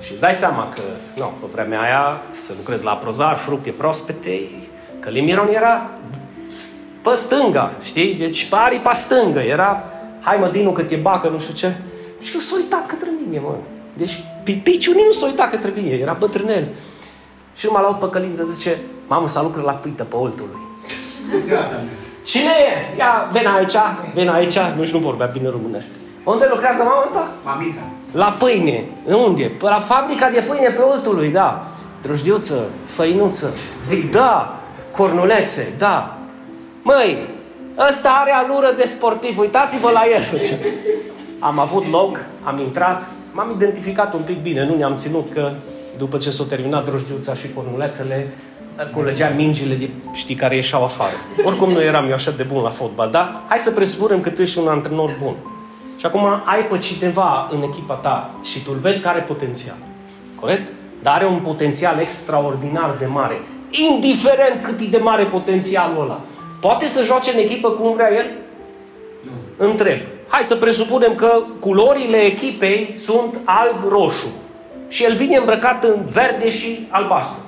Și 0.00 0.12
îți 0.12 0.20
dai 0.20 0.34
seama 0.34 0.68
că, 0.74 0.80
nu, 1.16 1.32
pe 1.40 1.46
vremea 1.52 1.80
aia, 1.80 2.20
să 2.30 2.52
lucrezi 2.56 2.84
la 2.84 2.92
Prozar, 2.92 3.36
fructe 3.36 3.70
prospete, 3.70 4.40
Călim 5.00 5.24
Miron 5.24 5.48
era 5.54 5.90
pe 7.02 7.10
stânga, 7.14 7.72
știi? 7.82 8.14
Deci 8.14 8.48
pe 8.48 8.56
aripa 8.56 8.92
stângă. 8.92 9.38
Era, 9.38 9.84
hai 10.20 10.36
mă 10.36 10.48
Dinu 10.48 10.72
că 10.72 10.82
te 10.82 10.96
bacă, 10.96 11.28
nu 11.28 11.38
știu 11.38 11.54
ce. 11.54 11.76
Și 12.20 12.30
nu 12.34 12.40
s-a 12.40 12.54
uitat 12.56 12.86
către 12.86 13.08
mine, 13.24 13.38
mă. 13.38 13.54
Deci 13.94 14.24
pipiciul 14.44 14.94
nu 14.94 15.12
s-a 15.12 15.26
uitat 15.26 15.50
către 15.50 15.72
mine, 15.76 15.90
era 15.90 16.12
bătrânel. 16.12 16.68
Și 17.54 17.66
nu 17.66 17.72
mă 17.72 17.80
laud 17.80 17.96
pe 17.96 18.08
călință, 18.08 18.44
zice, 18.44 18.78
mamă, 19.06 19.26
să 19.26 19.40
lucră 19.42 19.62
la 19.62 19.72
pâită 19.72 20.04
pe 20.04 20.16
oltul 20.16 20.48
lui. 20.52 20.60
Cine 22.22 22.50
e? 22.50 22.96
Ia, 22.98 23.28
ven 23.32 23.46
aici, 23.46 23.76
ven 24.14 24.28
aici. 24.28 24.58
Nu 24.76 24.88
nu 24.92 24.98
vorbea 24.98 25.26
bine 25.26 25.48
românește. 25.48 25.90
Unde 26.24 26.46
lucrează 26.50 26.82
mama 26.82 27.08
ta? 27.12 27.30
Mamita. 27.44 27.80
La 28.12 28.36
pâine. 28.38 28.88
Unde? 29.04 29.50
La 29.60 29.78
fabrica 29.78 30.30
de 30.30 30.40
pâine 30.40 30.68
pe 30.68 30.80
oltul 30.80 31.14
lui, 31.14 31.30
da. 31.30 31.66
Drojdiuță, 32.02 32.58
făinuță. 32.84 33.54
Zic, 33.82 34.10
da. 34.10 34.60
Cornulețe, 34.90 35.74
da. 35.78 36.18
Măi, 36.82 37.28
ăsta 37.88 38.08
are 38.08 38.30
alură 38.32 38.74
de 38.76 38.84
sportiv. 38.84 39.38
Uitați-vă 39.38 39.90
la 39.90 40.02
el. 40.14 40.40
Am 41.38 41.58
avut 41.58 41.90
loc, 41.90 42.18
am 42.42 42.58
intrat, 42.58 43.08
m-am 43.32 43.50
identificat 43.54 44.14
un 44.14 44.22
pic 44.22 44.42
bine. 44.42 44.66
Nu 44.66 44.76
ne-am 44.76 44.96
ținut 44.96 45.32
că 45.32 45.52
după 45.96 46.16
ce 46.16 46.30
s-au 46.30 46.44
terminat 46.44 46.84
drojdiuța 46.84 47.34
și 47.34 47.52
cornulețele, 47.54 48.32
culegea 48.94 49.32
mingile 49.36 49.74
de, 49.74 49.90
știi, 50.12 50.34
care 50.34 50.54
ieșeau 50.54 50.84
afară. 50.84 51.12
Oricum 51.44 51.70
nu 51.70 51.82
eram 51.82 52.06
eu 52.06 52.12
așa 52.12 52.30
de 52.30 52.42
bun 52.42 52.62
la 52.62 52.68
fotbal, 52.68 53.10
dar 53.10 53.42
hai 53.48 53.58
să 53.58 53.70
presupunem 53.70 54.20
că 54.20 54.30
tu 54.30 54.42
ești 54.42 54.58
un 54.58 54.68
antrenor 54.68 55.16
bun. 55.22 55.34
Și 55.96 56.06
acum 56.06 56.42
ai 56.44 56.64
pe 56.64 56.78
cineva 56.78 57.48
în 57.50 57.62
echipa 57.62 57.94
ta 57.94 58.30
și 58.42 58.62
tu 58.62 58.70
îl 58.72 58.78
vezi 58.78 59.02
că 59.02 59.08
are 59.08 59.20
potențial. 59.20 59.76
Corect? 60.34 60.72
Dar 61.02 61.14
are 61.14 61.26
un 61.26 61.38
potențial 61.38 61.98
extraordinar 61.98 62.96
de 62.98 63.06
mare. 63.06 63.40
Indiferent 63.90 64.62
cât 64.62 64.80
e 64.80 64.84
de 64.84 64.96
mare 64.96 65.22
potențialul 65.22 66.02
ăla. 66.02 66.20
Poate 66.60 66.86
să 66.86 67.02
joace 67.02 67.32
în 67.32 67.38
echipă 67.38 67.70
cum 67.70 67.92
vrea 67.92 68.14
el? 68.14 68.30
Nu. 69.22 69.66
Întreb. 69.66 69.98
Hai 70.28 70.42
să 70.42 70.56
presupunem 70.56 71.14
că 71.14 71.42
culorile 71.60 72.16
echipei 72.16 72.92
sunt 72.96 73.40
alb-roșu. 73.44 74.32
Și 74.88 75.04
el 75.04 75.14
vine 75.14 75.36
îmbrăcat 75.36 75.84
în 75.84 76.04
verde 76.12 76.50
și 76.50 76.86
albastru. 76.90 77.40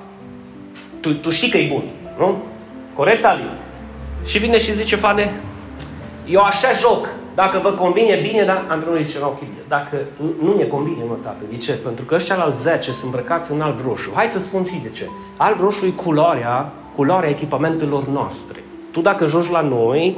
Tu, 0.99 1.13
tu 1.13 1.29
știi 1.29 1.49
că 1.49 1.57
e 1.57 1.67
bun, 1.67 1.83
nu? 2.17 2.43
Corect, 2.95 3.25
Ali? 3.25 3.51
Și 4.25 4.37
vine 4.37 4.59
și 4.59 4.73
zice, 4.73 4.95
Fane, 4.95 5.41
eu 6.27 6.41
așa 6.41 6.71
joc. 6.71 7.09
Dacă 7.35 7.59
vă 7.63 7.71
convine 7.71 8.19
bine, 8.29 8.43
dar 8.43 8.65
antrenorul 8.67 9.03
zice, 9.03 9.19
ok, 9.23 9.39
dacă 9.67 9.97
nu 10.41 10.55
ne 10.57 10.63
convine, 10.63 11.03
mă, 11.07 11.15
tată. 11.23 11.43
De 11.49 11.57
ce? 11.57 11.71
Pentru 11.71 12.05
că 12.05 12.15
ăștia 12.15 12.35
la 12.35 12.49
10 12.49 12.91
sunt 12.91 13.03
îmbrăcați 13.03 13.51
în 13.51 13.61
alb-roșu. 13.61 14.11
Hai 14.15 14.27
să 14.27 14.39
spun 14.39 14.65
și 14.65 14.79
de 14.83 14.89
ce. 14.89 15.09
Alb-roșu 15.37 15.85
e 15.85 15.89
culoarea, 15.89 16.71
culoarea 16.95 17.29
echipamentelor 17.29 18.07
noastre. 18.07 18.63
Tu 18.93 19.01
dacă 19.01 19.27
joci 19.27 19.49
la 19.49 19.61
noi, 19.61 20.17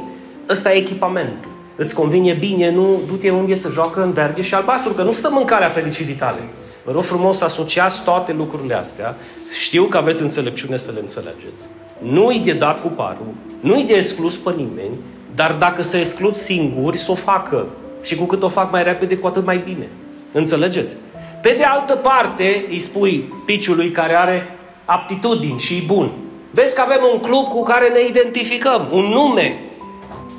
ăsta 0.50 0.74
e 0.74 0.78
echipamentul. 0.78 1.52
Îți 1.76 1.96
convine 1.96 2.34
bine, 2.34 2.72
nu 2.72 3.00
du-te 3.08 3.30
unde 3.30 3.54
să 3.54 3.70
joacă 3.70 4.04
în 4.04 4.12
verde 4.12 4.42
și 4.42 4.54
albastru, 4.54 4.94
că 4.94 5.04
nu 5.04 5.12
stăm 5.12 5.38
în 5.38 5.46
calea 5.46 5.70
fericirii 5.70 6.14
tale. 6.14 6.40
Vă 6.84 6.92
rog 6.92 7.02
frumos 7.04 7.38
să 7.38 7.44
asociați 7.44 8.04
toate 8.04 8.34
lucrurile 8.34 8.74
astea. 8.74 9.16
Știu 9.64 9.84
că 9.84 9.98
aveți 9.98 10.22
înțelepciune 10.22 10.78
să 10.78 10.92
le 10.94 11.00
înțelegeți. 11.00 11.68
Nu-i 12.02 12.40
de 12.40 12.54
dat 12.54 12.82
cu 12.82 12.88
parul, 12.88 13.34
nu-i 13.60 13.84
de 13.84 13.94
exclus 13.94 14.38
pe 14.38 14.54
nimeni, 14.58 14.94
dar 15.36 15.54
dacă 15.54 15.82
se 15.82 15.98
exclud 15.98 16.36
singuri, 16.36 16.98
să 16.98 17.12
o 17.12 17.16
facă. 17.16 17.68
Și 18.02 18.16
cu 18.16 18.24
cât 18.24 18.44
o 18.44 18.50
fac 18.50 18.72
mai 18.72 18.84
repede, 18.84 19.18
cu 19.18 19.28
atât 19.28 19.46
mai 19.46 19.58
bine. 19.58 19.90
Înțelegeți? 20.32 20.96
Pe 21.42 21.56
de 21.58 21.64
altă 21.64 21.96
parte, 21.96 22.66
îi 22.70 22.80
spui 22.80 23.34
piciului 23.46 23.92
care 23.92 24.16
are 24.16 24.58
aptitudini 24.86 25.60
și 25.60 25.76
e 25.76 25.84
bun. 25.86 26.12
Vezi 26.56 26.76
că 26.76 26.82
avem 26.82 27.02
un 27.14 27.20
club 27.20 27.48
cu 27.48 27.64
care 27.64 27.88
ne 27.90 28.06
identificăm, 28.08 28.90
un 28.92 29.06
nume. 29.06 29.60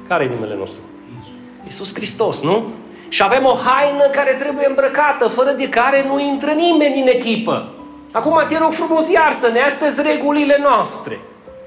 Care 0.09 0.25
e 0.25 0.35
numele 0.35 0.57
nostru? 0.59 0.81
Iisus 1.65 1.95
Hristos, 1.95 2.41
nu? 2.41 2.65
Și 3.09 3.23
avem 3.23 3.45
o 3.45 3.57
haină 3.65 4.05
care 4.05 4.33
trebuie 4.33 4.67
îmbrăcată, 4.69 5.29
fără 5.29 5.53
de 5.53 5.69
care 5.69 6.05
nu 6.07 6.21
intră 6.21 6.51
nimeni 6.51 7.01
în 7.01 7.07
echipă. 7.07 7.69
Acum 8.13 8.45
te 8.49 8.59
rog 8.59 8.73
frumos, 8.73 9.11
iartă-ne, 9.11 9.61
astea 9.61 9.89
sunt 9.89 10.07
regulile 10.07 10.59
noastre. 10.63 11.19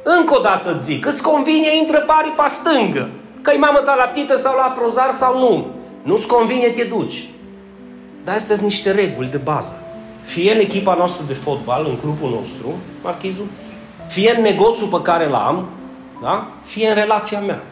Încă 0.04 0.38
o 0.38 0.42
dată 0.42 0.74
îți 0.74 0.84
zic, 0.84 1.06
îți 1.06 1.24
convine, 1.24 1.76
intră 1.76 1.98
pari 2.00 2.32
pe 2.32 2.44
stângă. 2.48 3.10
Că-i 3.42 3.58
mamă 3.58 3.80
ta 3.80 3.96
la 3.96 4.04
ptită 4.04 4.36
sau 4.38 4.56
la 4.56 4.74
prozar 4.78 5.12
sau 5.12 5.40
nu. 5.40 5.68
Nu-ți 6.04 6.28
convine, 6.28 6.68
te 6.68 6.84
duci. 6.84 7.28
Dar 8.24 8.36
astea 8.36 8.56
sunt 8.56 8.68
niște 8.68 8.92
reguli 8.92 9.28
de 9.28 9.38
bază. 9.38 9.84
Fie 10.22 10.54
în 10.54 10.60
echipa 10.60 10.94
noastră 10.94 11.24
de 11.28 11.34
fotbal, 11.34 11.86
în 11.90 11.98
clubul 11.98 12.30
nostru, 12.30 12.76
Marchizul, 13.04 13.46
fie 14.10 14.34
în 14.36 14.42
negoțul 14.42 14.88
pe 14.88 15.02
care 15.02 15.28
l-am, 15.28 15.70
da? 16.22 16.48
fie 16.64 16.88
în 16.88 16.96
relația 16.96 17.40
mea. 17.40 17.64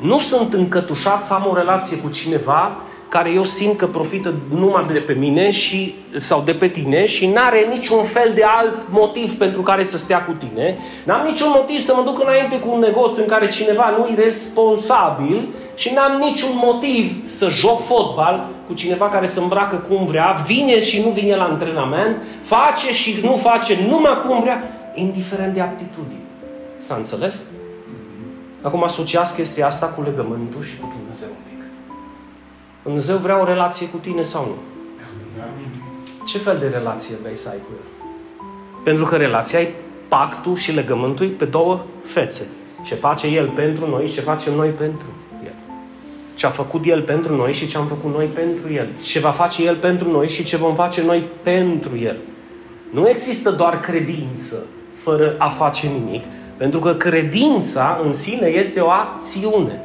Nu 0.00 0.18
sunt 0.18 0.52
încătușat 0.52 1.22
să 1.22 1.34
am 1.34 1.46
o 1.50 1.54
relație 1.54 1.96
cu 1.96 2.08
cineva 2.08 2.76
care 3.12 3.30
eu 3.30 3.44
simt 3.44 3.76
că 3.76 3.86
profită 3.86 4.34
numai 4.48 4.84
de 4.92 5.02
pe 5.06 5.12
mine 5.12 5.50
și, 5.50 5.94
sau 6.10 6.42
de 6.44 6.54
pe 6.54 6.68
tine 6.68 7.06
și 7.06 7.26
n-are 7.26 7.66
niciun 7.70 8.02
fel 8.02 8.32
de 8.34 8.42
alt 8.44 8.86
motiv 8.90 9.38
pentru 9.38 9.62
care 9.62 9.82
să 9.82 9.98
stea 9.98 10.24
cu 10.24 10.32
tine. 10.32 10.78
N-am 11.04 11.26
niciun 11.26 11.48
motiv 11.54 11.78
să 11.78 11.94
mă 11.96 12.02
duc 12.02 12.20
înainte 12.22 12.58
cu 12.58 12.72
un 12.72 12.78
negoț 12.78 13.16
în 13.16 13.26
care 13.26 13.48
cineva 13.48 13.94
nu 13.98 14.06
e 14.06 14.22
responsabil 14.22 15.48
și 15.74 15.92
n-am 15.94 16.18
niciun 16.18 16.50
motiv 16.54 17.12
să 17.24 17.48
joc 17.48 17.80
fotbal 17.80 18.46
cu 18.66 18.74
cineva 18.74 19.08
care 19.08 19.26
se 19.26 19.40
îmbracă 19.40 19.76
cum 19.76 20.06
vrea, 20.06 20.42
vine 20.46 20.80
și 20.80 21.00
nu 21.00 21.10
vine 21.10 21.36
la 21.36 21.44
antrenament, 21.44 22.22
face 22.42 22.92
și 22.92 23.18
nu 23.22 23.36
face 23.36 23.78
numai 23.88 24.22
cum 24.26 24.40
vrea, 24.40 24.81
indiferent 24.94 25.54
de 25.54 25.60
aptitudini. 25.60 26.24
S-a 26.78 26.94
înțeles? 26.94 27.42
Acum 28.62 28.84
asociați 28.84 29.34
chestia 29.34 29.66
asta 29.66 29.86
cu 29.86 30.02
legământul 30.02 30.62
și 30.62 30.76
cu 30.78 30.92
Dumnezeu 30.96 31.28
un 31.28 31.42
pic. 31.48 31.64
Dumnezeu 32.82 33.16
vrea 33.16 33.40
o 33.40 33.44
relație 33.44 33.86
cu 33.86 33.96
tine 33.96 34.22
sau 34.22 34.44
nu? 34.44 34.54
Ce 36.26 36.38
fel 36.38 36.58
de 36.58 36.68
relație 36.68 37.14
vrei 37.22 37.36
să 37.36 37.48
ai 37.48 37.56
cu 37.56 37.70
El? 37.72 38.06
Pentru 38.84 39.04
că 39.04 39.16
relația 39.16 39.60
e 39.60 39.70
pactul 40.08 40.56
și 40.56 40.72
legământul 40.72 41.28
pe 41.28 41.44
două 41.44 41.84
fețe. 42.02 42.46
Ce 42.84 42.94
face 42.94 43.26
El 43.26 43.48
pentru 43.48 43.88
noi 43.88 44.06
și 44.06 44.14
ce 44.14 44.20
facem 44.20 44.54
noi 44.54 44.68
pentru 44.68 45.06
El. 45.44 45.54
Ce 46.34 46.46
a 46.46 46.50
făcut 46.50 46.84
El 46.86 47.02
pentru 47.02 47.36
noi 47.36 47.52
și 47.52 47.66
ce 47.66 47.76
am 47.76 47.86
făcut 47.86 48.14
noi 48.14 48.26
pentru 48.26 48.72
El. 48.72 48.88
Ce 49.02 49.20
va 49.20 49.30
face 49.30 49.64
El 49.64 49.76
pentru 49.76 50.10
noi 50.10 50.28
și 50.28 50.42
ce 50.42 50.56
vom 50.56 50.74
face 50.74 51.02
noi 51.02 51.24
pentru 51.42 51.98
El. 51.98 52.16
Nu 52.90 53.08
există 53.08 53.50
doar 53.50 53.80
credință 53.80 54.66
fără 55.02 55.34
a 55.38 55.48
face 55.48 55.86
nimic, 55.86 56.24
pentru 56.56 56.78
că 56.78 56.94
credința 56.94 58.00
în 58.04 58.12
sine 58.12 58.46
este 58.46 58.80
o 58.80 58.88
acțiune. 58.88 59.82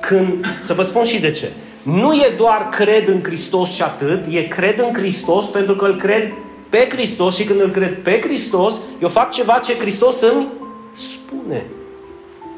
Când, 0.00 0.44
să 0.60 0.74
vă 0.74 0.82
spun 0.82 1.04
și 1.04 1.20
de 1.20 1.30
ce. 1.30 1.50
Nu 1.82 2.12
e 2.12 2.34
doar 2.36 2.68
cred 2.68 3.08
în 3.08 3.22
Hristos 3.22 3.70
și 3.70 3.82
atât, 3.82 4.24
e 4.30 4.42
cred 4.42 4.78
în 4.78 4.94
Hristos 4.94 5.46
pentru 5.46 5.76
că 5.76 5.84
îl 5.84 5.96
cred 5.96 6.32
pe 6.68 6.86
Hristos 6.90 7.36
și 7.36 7.44
când 7.44 7.60
îl 7.60 7.70
cred 7.70 8.02
pe 8.02 8.20
Hristos, 8.22 8.80
eu 9.00 9.08
fac 9.08 9.30
ceva 9.30 9.58
ce 9.58 9.74
Hristos 9.74 10.20
îmi 10.20 10.46
spune. 10.94 11.64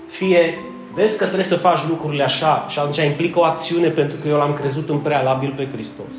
Fie 0.08 0.58
vezi 0.94 1.18
că 1.18 1.24
trebuie 1.24 1.44
să 1.44 1.56
faci 1.56 1.78
lucrurile 1.88 2.22
așa 2.22 2.66
și 2.68 2.78
atunci 2.78 2.96
implică 2.96 3.38
o 3.38 3.44
acțiune 3.44 3.88
pentru 3.88 4.18
că 4.22 4.28
eu 4.28 4.36
l-am 4.36 4.54
crezut 4.54 4.88
în 4.88 4.98
prealabil 4.98 5.54
pe 5.56 5.68
Hristos. 5.72 6.14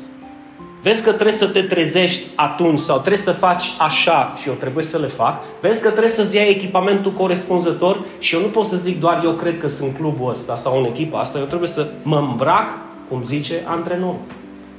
Vezi 0.86 1.04
că 1.04 1.12
trebuie 1.12 1.34
să 1.34 1.46
te 1.46 1.62
trezești 1.62 2.26
atunci 2.34 2.78
sau 2.78 2.96
trebuie 2.96 3.18
să 3.18 3.32
faci 3.32 3.74
așa 3.78 4.34
și 4.36 4.48
eu 4.48 4.54
trebuie 4.54 4.84
să 4.84 4.98
le 4.98 5.06
fac. 5.06 5.42
Vezi 5.60 5.82
că 5.82 5.90
trebuie 5.90 6.12
să-ți 6.12 6.36
iei 6.36 6.48
echipamentul 6.48 7.12
corespunzător 7.12 8.04
și 8.18 8.34
eu 8.34 8.40
nu 8.40 8.46
pot 8.46 8.64
să 8.64 8.76
zic 8.76 9.00
doar 9.00 9.20
eu 9.24 9.32
cred 9.32 9.58
că 9.58 9.68
sunt 9.68 9.96
clubul 9.96 10.30
ăsta 10.30 10.56
sau 10.56 10.78
în 10.78 10.84
echipa 10.84 11.18
asta. 11.18 11.38
Eu 11.38 11.44
trebuie 11.44 11.68
să 11.68 11.88
mă 12.02 12.18
îmbrac, 12.18 12.68
cum 13.08 13.22
zice 13.22 13.64
antrenorul. 13.64 14.20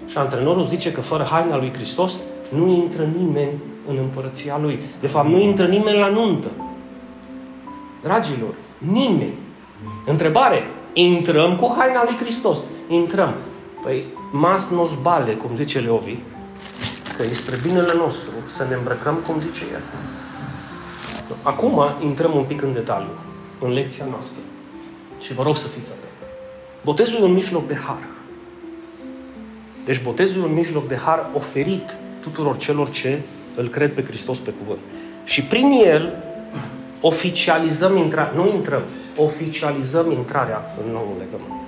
Și 0.06 0.18
antrenorul 0.18 0.66
zice 0.66 0.92
că 0.92 1.02
fără 1.02 1.28
haina 1.32 1.58
lui 1.58 1.74
Hristos 1.74 2.14
nu 2.50 2.68
intră 2.68 3.08
nimeni 3.18 3.52
în 3.88 3.98
împărăția 4.02 4.60
lui. 4.62 4.80
De 5.00 5.08
fapt, 5.08 5.28
nu 5.28 5.40
intră 5.40 5.66
nimeni 5.66 5.98
la 5.98 6.10
nuntă. 6.10 6.48
Dragilor, 8.04 8.54
nimeni. 8.78 9.38
Întrebare, 10.06 10.64
intrăm 10.94 11.56
cu 11.56 11.76
haina 11.78 12.04
lui 12.04 12.16
Hristos. 12.16 12.60
Intrăm. 12.88 13.34
Păi, 13.84 14.06
mas 14.32 14.70
nos 14.70 14.96
bale, 14.96 15.34
cum 15.34 15.56
zice 15.56 15.80
Leovi. 15.80 16.18
că 17.18 17.24
e 17.24 17.34
spre 17.34 17.58
binele 17.64 17.94
nostru 17.96 18.32
să 18.48 18.66
ne 18.70 18.76
îmbrăcăm 18.76 19.16
cum 19.16 19.40
zice 19.40 19.64
El. 19.72 19.82
Acum 21.42 21.82
intrăm 22.00 22.36
un 22.36 22.44
pic 22.44 22.62
în 22.62 22.74
detaliu, 22.74 23.10
în 23.60 23.72
lecția 23.72 24.06
noastră. 24.06 24.42
Și 25.20 25.34
vă 25.34 25.44
rog 25.44 25.58
să 25.58 25.68
fiți 25.68 25.92
atenți. 25.92 26.34
Botezul 26.84 27.22
e 27.22 27.24
un 27.24 27.34
mijloc 27.34 27.68
de 27.68 27.76
har. 27.76 28.04
Deci 29.86 30.04
botezul 30.04 30.42
e 30.42 30.46
un 30.46 30.54
mijloc 30.54 30.88
de 30.88 30.96
har 30.96 31.30
oferit 31.34 31.98
tuturor 32.22 32.58
celor 32.58 32.90
ce 32.90 33.22
îl 33.56 33.68
cred 33.68 33.94
pe 33.94 34.04
Hristos 34.04 34.38
pe 34.38 34.52
cuvânt. 34.52 34.80
Și 35.24 35.44
prin 35.44 35.72
el 35.72 36.24
oficializăm 37.02 37.96
intrarea, 37.96 38.34
nu 38.36 38.48
intrăm, 38.48 38.82
oficializăm 39.16 40.12
intrarea 40.12 40.76
în 40.86 40.92
noul 40.92 41.16
legământ. 41.20 41.67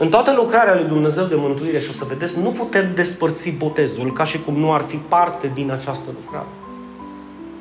În 0.00 0.08
toată 0.08 0.32
lucrarea 0.36 0.74
lui 0.74 0.84
Dumnezeu 0.84 1.24
de 1.24 1.34
mântuire, 1.34 1.78
și 1.78 1.88
o 1.90 1.92
să 1.92 2.04
vedeți, 2.08 2.40
nu 2.40 2.50
putem 2.50 2.92
despărți 2.94 3.50
botezul 3.50 4.12
ca 4.12 4.24
și 4.24 4.40
cum 4.40 4.54
nu 4.54 4.72
ar 4.72 4.82
fi 4.82 4.96
parte 4.96 5.50
din 5.54 5.70
această 5.70 6.10
lucrare. 6.22 6.48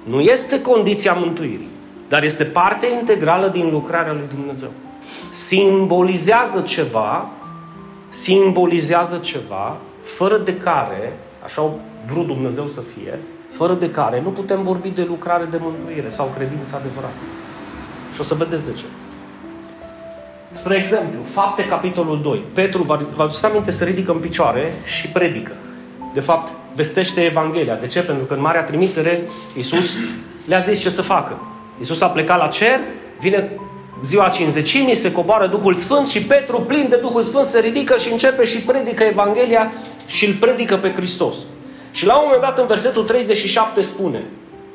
Nu 0.04 0.20
este 0.20 0.62
condiția 0.62 1.14
mântuirii, 1.14 1.70
dar 2.08 2.24
este 2.24 2.44
parte 2.44 2.88
integrală 3.00 3.48
din 3.48 3.70
lucrarea 3.72 4.14
lui 4.14 4.28
Dumnezeu. 4.36 4.70
Simbolizează 5.32 6.62
ceva, 6.62 7.30
simbolizează 8.10 9.18
ceva, 9.18 9.78
fără 10.04 10.38
de 10.38 10.58
care, 10.58 11.20
așa 11.44 11.62
au 11.62 11.80
vrut 12.06 12.26
Dumnezeu 12.26 12.68
să 12.68 12.82
fie, 12.82 13.20
fără 13.50 13.74
de 13.74 13.90
care 13.90 14.22
nu 14.22 14.30
putem 14.30 14.64
vorbi 14.64 14.90
de 14.90 15.06
lucrare 15.08 15.46
de 15.46 15.60
mântuire 15.62 16.10
sau 16.10 16.32
credință 16.36 16.76
adevărată. 16.76 17.22
Și 18.14 18.20
o 18.20 18.24
să 18.24 18.34
vedeți 18.34 18.66
de 18.66 18.74
ce. 18.74 18.86
Spre 20.52 20.76
exemplu, 20.76 21.20
fapte 21.34 21.66
capitolul 21.66 22.22
2. 22.22 22.44
Petru, 22.54 22.84
vă 22.84 22.94
aduceți 23.18 23.46
aminte, 23.46 23.72
se 23.72 23.86
ridică 23.86 24.12
în 24.12 24.20
picioare 24.20 24.74
și 24.86 25.08
predică. 25.08 25.52
De 26.14 26.20
fapt, 26.20 26.54
vestește 26.76 27.22
Evanghelia. 27.22 27.76
De 27.76 27.88
ce? 27.88 28.02
Pentru 28.02 28.26
că 28.26 28.34
în 28.34 28.42
Marea 28.42 28.64
Trimitere, 28.64 29.28
Iisus 29.56 29.96
le-a 30.46 30.60
zis 30.60 30.80
ce 30.80 30.90
să 30.90 31.02
facă. 31.02 31.40
Iisus 31.78 32.02
a 32.02 32.08
plecat 32.08 32.38
la 32.38 32.48
cer, 32.48 32.80
vine 33.20 33.52
ziua 34.04 34.30
cinzecimii, 34.30 34.96
se 34.96 35.12
coboară 35.12 35.48
Duhul 35.48 35.74
Sfânt 35.74 36.08
și 36.08 36.24
Petru, 36.24 36.62
plin 36.62 36.86
de 36.90 36.96
Duhul 36.96 37.24
Sfânt, 37.24 37.46
se 37.46 37.60
ridică 37.60 37.98
și 37.98 38.12
începe 38.12 38.44
și 38.44 38.62
predică 38.62 39.04
Evanghelia 39.04 39.72
și 40.06 40.26
îl 40.26 40.34
predică 40.34 40.76
pe 40.76 40.94
Hristos. 40.94 41.38
Și 41.92 42.06
la 42.06 42.16
un 42.16 42.22
moment 42.24 42.42
dat, 42.42 42.60
în 42.60 42.66
versetul 42.66 43.04
37 43.04 43.82
spune, 43.82 44.26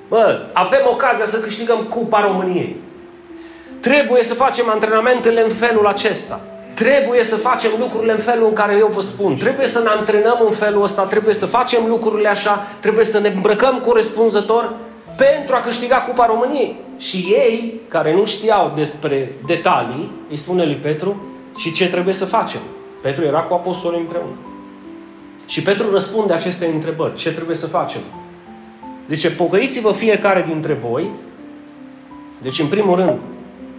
bă, 0.08 0.48
avem 0.52 0.80
ocazia 0.84 1.24
să 1.24 1.40
câștigăm 1.40 1.82
Cupa 1.82 2.20
României. 2.20 2.76
Trebuie 3.82 4.22
să 4.22 4.34
facem 4.34 4.68
antrenamentele 4.68 5.42
în 5.42 5.50
felul 5.50 5.86
acesta. 5.86 6.40
Trebuie 6.74 7.24
să 7.24 7.36
facem 7.36 7.70
lucrurile 7.78 8.12
în 8.12 8.18
felul 8.18 8.46
în 8.46 8.52
care 8.52 8.76
eu 8.78 8.86
vă 8.86 9.00
spun. 9.00 9.36
Trebuie 9.36 9.66
să 9.66 9.78
ne 9.82 9.88
antrenăm 9.88 10.38
în 10.44 10.50
felul 10.50 10.82
ăsta, 10.82 11.02
trebuie 11.02 11.34
să 11.34 11.46
facem 11.46 11.86
lucrurile 11.86 12.28
așa, 12.28 12.66
trebuie 12.80 13.04
să 13.04 13.18
ne 13.18 13.28
îmbrăcăm 13.28 13.80
corespunzător 13.80 14.74
pentru 15.16 15.54
a 15.54 15.60
câștiga 15.60 15.96
Cupa 15.96 16.26
României. 16.26 16.76
Și 16.98 17.16
ei, 17.16 17.80
care 17.88 18.14
nu 18.14 18.24
știau 18.24 18.72
despre 18.76 19.36
detalii, 19.46 20.10
îi 20.30 20.36
spune 20.36 20.64
lui 20.64 20.76
Petru 20.76 21.22
și 21.56 21.72
ce 21.72 21.88
trebuie 21.88 22.14
să 22.14 22.24
facem. 22.24 22.60
Petru 23.00 23.24
era 23.24 23.40
cu 23.40 23.54
apostolii 23.54 24.00
împreună. 24.00 24.36
Și 25.46 25.62
Petru 25.62 25.90
răspunde 25.90 26.32
aceste 26.32 26.66
întrebări. 26.66 27.14
Ce 27.14 27.32
trebuie 27.32 27.56
să 27.56 27.66
facem? 27.66 28.00
Zice, 29.06 29.30
pocăiți-vă 29.30 29.92
fiecare 29.92 30.44
dintre 30.48 30.72
voi. 30.72 31.10
Deci, 32.42 32.58
în 32.58 32.66
primul 32.66 32.96
rând, 32.96 33.18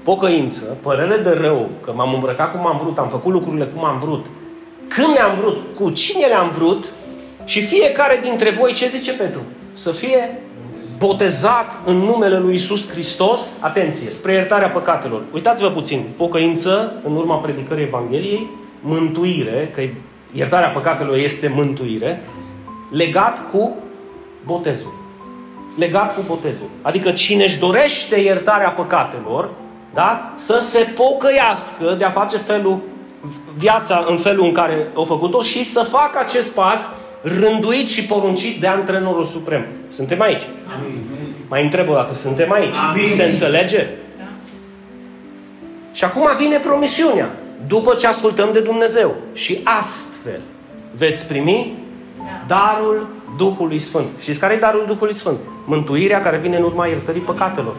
pocăință, 0.03 0.77
părere 0.81 1.17
de 1.17 1.29
rău, 1.29 1.69
că 1.81 1.93
m-am 1.95 2.13
îmbrăcat 2.13 2.51
cum 2.51 2.67
am 2.67 2.77
vrut, 2.77 2.98
am 2.98 3.10
făcut 3.10 3.33
lucrurile 3.33 3.65
cum 3.65 3.86
am 3.86 4.00
vrut, 4.00 4.25
când 4.88 5.13
le-am 5.13 5.36
vrut, 5.36 5.75
cu 5.75 5.89
cine 5.89 6.25
le-am 6.25 6.50
vrut 6.50 6.86
și 7.45 7.62
fiecare 7.62 8.19
dintre 8.22 8.50
voi, 8.50 8.74
ce 8.74 8.88
zice 8.88 9.13
Petru? 9.13 9.41
Să 9.74 9.91
fie 9.91 10.41
botezat 10.98 11.79
în 11.86 11.95
numele 11.95 12.39
lui 12.39 12.53
Isus 12.53 12.89
Hristos, 12.89 13.51
atenție, 13.60 14.09
spre 14.09 14.33
iertarea 14.33 14.70
păcatelor. 14.70 15.22
Uitați-vă 15.33 15.70
puțin, 15.70 16.05
pocăință 16.18 16.94
în 17.03 17.16
urma 17.16 17.35
predicării 17.35 17.83
Evangheliei, 17.83 18.50
mântuire, 18.81 19.72
că 19.74 19.81
iertarea 20.31 20.70
păcatelor 20.70 21.16
este 21.16 21.51
mântuire, 21.55 22.24
legat 22.92 23.51
cu 23.51 23.75
botezul. 24.46 24.94
Legat 25.77 26.16
cu 26.16 26.22
botezul. 26.27 26.70
Adică 26.81 27.11
cine 27.11 27.44
își 27.44 27.59
dorește 27.59 28.20
iertarea 28.20 28.70
păcatelor, 28.70 29.50
da? 29.94 30.34
să 30.36 30.58
se 30.60 30.79
pocăiască 30.79 31.96
de 31.98 32.03
a 32.03 32.10
face 32.10 32.38
felul, 32.38 32.79
viața 33.58 34.06
în 34.08 34.18
felul 34.18 34.46
în 34.46 34.51
care 34.51 34.88
o 34.94 35.06
făcut-o 35.06 35.42
și 35.42 35.64
să 35.64 35.79
facă 35.79 36.20
acest 36.20 36.53
pas 36.53 36.92
rânduit 37.22 37.90
și 37.90 38.06
poruncit 38.06 38.60
de 38.60 38.68
antrenorul 38.68 39.24
suprem. 39.24 39.66
Suntem 39.88 40.22
aici? 40.22 40.48
Amin. 40.77 41.01
Mai 41.48 41.64
întreb 41.64 41.90
o 41.90 41.94
dată, 41.94 42.14
suntem 42.14 42.51
aici? 42.51 42.75
Amin. 42.90 43.08
Se 43.08 43.24
înțelege? 43.24 43.88
Da. 44.18 44.24
Și 45.94 46.03
acum 46.03 46.27
vine 46.38 46.58
promisiunea. 46.58 47.29
După 47.68 47.94
ce 47.94 48.08
ascultăm 48.08 48.50
de 48.53 48.60
Dumnezeu. 48.60 49.16
Și 49.34 49.60
astfel 49.64 50.40
veți 50.96 51.27
primi 51.27 51.74
da. 52.18 52.56
darul 52.56 53.08
Duhului 53.38 53.79
Sfânt. 53.79 54.08
Știți 54.20 54.40
care 54.40 54.53
e 54.53 54.58
darul 54.58 54.84
Duhului 54.88 55.14
Sfânt? 55.14 55.38
Mântuirea 55.66 56.22
care 56.22 56.38
vine 56.38 56.58
în 56.58 56.64
urma 56.64 56.86
iertării 56.86 57.22
păcatelor. 57.22 57.75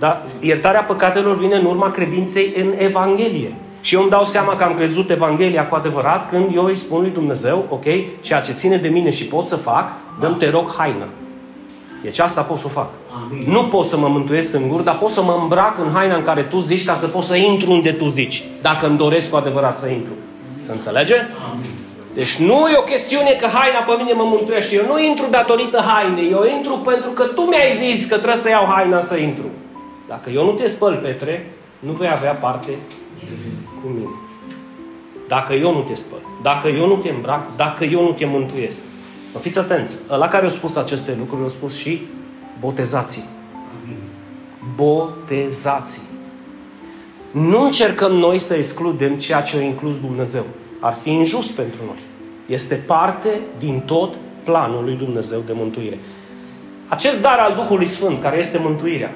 Da? 0.00 0.26
Iertarea 0.38 0.84
păcatelor 0.84 1.36
vine 1.36 1.56
în 1.56 1.64
urma 1.64 1.90
credinței 1.90 2.52
în 2.56 2.72
Evanghelie. 2.76 3.56
Și 3.80 3.94
eu 3.94 4.00
îmi 4.00 4.10
dau 4.10 4.24
seama 4.24 4.56
că 4.56 4.64
am 4.64 4.74
crezut 4.74 5.10
Evanghelia 5.10 5.66
cu 5.66 5.74
adevărat 5.74 6.28
când 6.28 6.50
eu 6.54 6.64
îi 6.64 6.74
spun 6.74 7.00
lui 7.00 7.10
Dumnezeu, 7.10 7.66
ok, 7.68 7.84
ceea 8.20 8.40
ce 8.40 8.52
ține 8.52 8.76
de 8.76 8.88
mine 8.88 9.10
și 9.10 9.24
pot 9.24 9.46
să 9.46 9.56
fac, 9.56 9.92
dăm 10.20 10.36
te 10.36 10.50
rog 10.50 10.74
haină. 10.76 11.08
Deci 12.02 12.18
asta 12.18 12.42
pot 12.42 12.58
să 12.58 12.64
o 12.66 12.68
fac. 12.68 12.88
Amin. 13.24 13.44
Nu 13.46 13.64
pot 13.64 13.86
să 13.86 13.96
mă 13.98 14.08
mântuiesc 14.08 14.50
singur, 14.50 14.80
dar 14.80 14.98
pot 14.98 15.10
să 15.10 15.22
mă 15.22 15.38
îmbrac 15.40 15.78
în 15.78 15.92
haina 15.92 16.16
în 16.16 16.22
care 16.22 16.42
tu 16.42 16.58
zici 16.58 16.84
ca 16.84 16.94
să 16.94 17.06
pot 17.06 17.22
să 17.22 17.36
intru 17.36 17.70
unde 17.70 17.92
tu 17.92 18.08
zici. 18.08 18.44
Dacă 18.62 18.86
îmi 18.86 18.96
doresc 18.96 19.30
cu 19.30 19.36
adevărat 19.36 19.76
să 19.76 19.88
intru. 19.88 20.12
Să 20.56 20.72
înțelege? 20.72 21.14
Amin. 21.50 21.64
Deci 22.14 22.36
nu 22.36 22.68
e 22.68 22.76
o 22.78 22.82
chestiune 22.82 23.30
că 23.40 23.46
haina 23.46 23.78
pe 23.78 23.92
mine 23.98 24.12
mă 24.12 24.24
mântuiește. 24.26 24.74
Eu 24.74 24.86
nu 24.86 25.00
intru 25.00 25.26
datorită 25.30 25.84
hainei. 25.86 26.30
Eu 26.30 26.44
intru 26.56 26.78
pentru 26.78 27.10
că 27.10 27.24
tu 27.24 27.40
mi-ai 27.40 27.76
zis 27.76 28.04
că 28.04 28.14
trebuie 28.14 28.36
să 28.36 28.48
iau 28.48 28.64
haina 28.74 29.00
să 29.00 29.16
intru. 29.16 29.44
Dacă 30.10 30.30
eu 30.30 30.44
nu 30.44 30.52
te 30.52 30.66
spăl, 30.66 30.96
Petre, 31.02 31.52
nu 31.78 31.92
vei 31.92 32.10
avea 32.10 32.34
parte 32.34 32.70
cu 33.82 33.88
mine. 33.88 34.08
Dacă 35.28 35.52
eu 35.52 35.72
nu 35.72 35.80
te 35.80 35.94
spăl, 35.94 36.18
dacă 36.42 36.68
eu 36.68 36.86
nu 36.86 36.96
te 36.96 37.08
îmbrac, 37.08 37.56
dacă 37.56 37.84
eu 37.84 38.02
nu 38.02 38.12
te 38.12 38.26
mântuiesc. 38.26 38.82
Mă 39.32 39.40
fiți 39.40 39.58
atenți, 39.58 39.96
la 40.08 40.28
care 40.28 40.44
au 40.44 40.50
spus 40.50 40.76
aceste 40.76 41.16
lucruri, 41.18 41.42
au 41.42 41.48
spus 41.48 41.78
și 41.78 42.06
botezații. 42.60 43.24
Botezații. 44.74 46.02
Nu 47.30 47.62
încercăm 47.62 48.12
noi 48.12 48.38
să 48.38 48.54
excludem 48.54 49.16
ceea 49.16 49.40
ce 49.40 49.56
a 49.56 49.60
inclus 49.62 50.00
Dumnezeu. 50.00 50.44
Ar 50.80 50.94
fi 50.94 51.10
injust 51.10 51.50
pentru 51.50 51.80
noi. 51.86 51.98
Este 52.46 52.74
parte 52.74 53.40
din 53.58 53.80
tot 53.80 54.18
planul 54.44 54.84
lui 54.84 54.94
Dumnezeu 54.94 55.42
de 55.46 55.52
mântuire. 55.52 55.98
Acest 56.88 57.20
dar 57.20 57.38
al 57.38 57.54
Duhului 57.54 57.86
Sfânt, 57.86 58.20
care 58.20 58.38
este 58.38 58.58
mântuirea, 58.58 59.14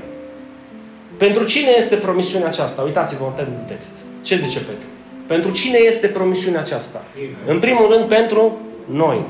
pentru 1.17 1.45
cine 1.45 1.71
este 1.77 1.97
promisiunea 1.97 2.49
aceasta? 2.49 2.83
Uitați-vă 2.83 3.33
în 3.37 3.65
text. 3.67 3.93
Ce 4.23 4.37
zice 4.37 4.59
Petru? 4.59 4.87
Pentru 5.27 5.51
cine 5.51 5.79
este 5.79 6.07
promisiunea 6.07 6.61
aceasta? 6.61 7.03
În 7.47 7.59
primul 7.59 7.89
rând 7.91 8.09
pentru 8.09 8.59
noi. 8.85 9.25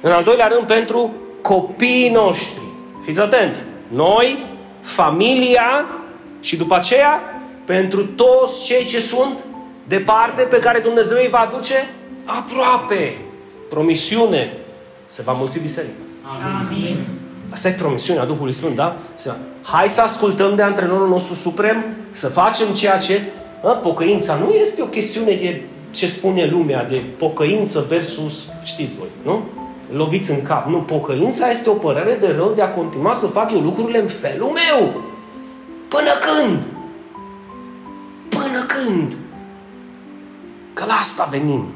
În 0.00 0.10
al 0.10 0.22
doilea 0.22 0.46
rând 0.46 0.66
pentru 0.66 1.14
copiii 1.42 2.10
noștri. 2.10 2.62
Fiți 3.04 3.20
atenți! 3.20 3.64
Noi, 3.88 4.46
familia 4.80 5.86
și 6.40 6.56
după 6.56 6.74
aceea 6.74 7.20
pentru 7.64 8.04
toți 8.04 8.64
cei 8.64 8.84
ce 8.84 9.00
sunt 9.00 9.44
departe 9.84 10.42
pe 10.42 10.58
care 10.58 10.78
Dumnezeu 10.78 11.16
îi 11.16 11.28
va 11.30 11.38
aduce 11.38 11.88
aproape. 12.24 13.18
Promisiune. 13.68 14.52
Se 15.06 15.22
va 15.22 15.32
mulți 15.32 15.60
biserica. 15.60 15.92
Amin. 16.60 17.17
Asta 17.50 17.68
e 17.68 17.72
promisiunea 17.72 18.24
Duhului 18.24 18.52
Sfânt, 18.52 18.74
da? 18.74 18.96
Hai 19.62 19.88
să 19.88 20.00
ascultăm 20.00 20.54
de 20.54 20.62
antrenorul 20.62 21.08
nostru 21.08 21.34
suprem, 21.34 21.84
să 22.10 22.28
facem 22.28 22.66
ceea 22.66 22.98
ce... 22.98 23.22
A, 23.64 23.68
pocăința 23.68 24.34
nu 24.34 24.48
este 24.50 24.82
o 24.82 24.86
chestiune 24.86 25.34
de 25.34 25.62
ce 25.90 26.06
spune 26.06 26.46
lumea, 26.46 26.84
de 26.84 27.02
pocăință 27.18 27.84
versus, 27.88 28.46
știți 28.62 28.96
voi, 28.96 29.08
nu? 29.22 29.42
Loviți 29.92 30.30
în 30.30 30.42
cap. 30.42 30.66
Nu, 30.66 30.78
pocăința 30.78 31.50
este 31.50 31.70
o 31.70 31.72
părere 31.72 32.16
de 32.20 32.32
rău 32.36 32.52
de 32.52 32.62
a 32.62 32.70
continua 32.70 33.12
să 33.12 33.26
fac 33.26 33.52
eu 33.52 33.60
lucrurile 33.60 33.98
în 33.98 34.08
felul 34.08 34.46
meu. 34.48 35.02
Până 35.88 36.10
când? 36.20 36.58
Până 38.28 38.66
când? 38.66 39.16
Că 40.72 40.84
la 40.84 40.94
asta 40.94 41.28
venim. 41.30 41.66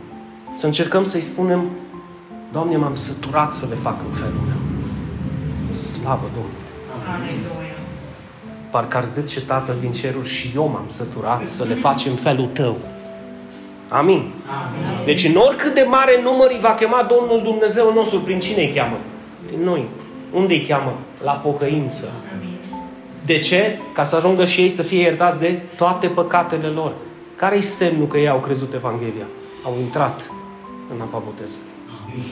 Să 0.53 0.67
încercăm 0.67 1.05
să-i 1.05 1.21
spunem, 1.21 1.71
Doamne, 2.53 2.77
m-am 2.77 2.95
săturat 2.95 3.53
să 3.53 3.67
le 3.69 3.75
fac 3.75 3.97
în 4.09 4.13
felul 4.13 4.41
meu. 4.47 4.62
Slavă 5.73 6.31
Domnului! 6.35 6.71
Aleluia! 7.15 7.79
Parcă 8.71 8.97
ar 8.97 9.05
zice 9.05 9.41
Tatăl 9.41 9.75
din 9.81 9.93
ceruri 9.93 10.29
și 10.29 10.51
eu 10.55 10.69
m-am 10.69 10.85
săturat 10.87 11.47
să 11.47 11.65
le 11.65 11.75
faci 11.75 12.05
în 12.05 12.15
felul 12.15 12.47
tău. 12.47 12.77
Amin. 13.89 14.17
Amin. 14.17 15.05
Deci 15.05 15.25
în 15.25 15.37
oricât 15.37 15.75
de 15.75 15.87
mare 15.89 16.23
număr 16.23 16.51
îi 16.51 16.59
va 16.61 16.75
chema 16.75 17.03
Domnul 17.03 17.43
Dumnezeu 17.43 17.93
nostru, 17.95 18.21
prin 18.21 18.41
cine 18.41 18.63
îi 18.63 18.73
cheamă? 18.75 18.97
Prin 19.47 19.63
noi. 19.63 19.89
Unde 20.33 20.55
îi 20.55 20.67
cheamă? 20.69 20.99
La 21.23 21.33
pocăință. 21.33 22.13
De 23.25 23.39
ce? 23.39 23.79
Ca 23.95 24.05
să 24.05 24.17
ajungă 24.17 24.45
și 24.45 24.61
ei 24.61 24.69
să 24.69 24.83
fie 24.83 25.01
iertați 25.01 25.39
de 25.39 25.63
toate 25.77 26.09
păcatele 26.09 26.67
lor. 26.67 26.93
Care-i 27.37 27.61
semnul 27.61 28.07
că 28.07 28.19
ei 28.19 28.29
au 28.29 28.41
crezut 28.41 28.75
Evanghelia? 28.75 29.27
Au 29.65 29.77
intrat 29.81 30.31
în 30.95 31.01
apa 31.01 31.23
botezului. 31.25 31.67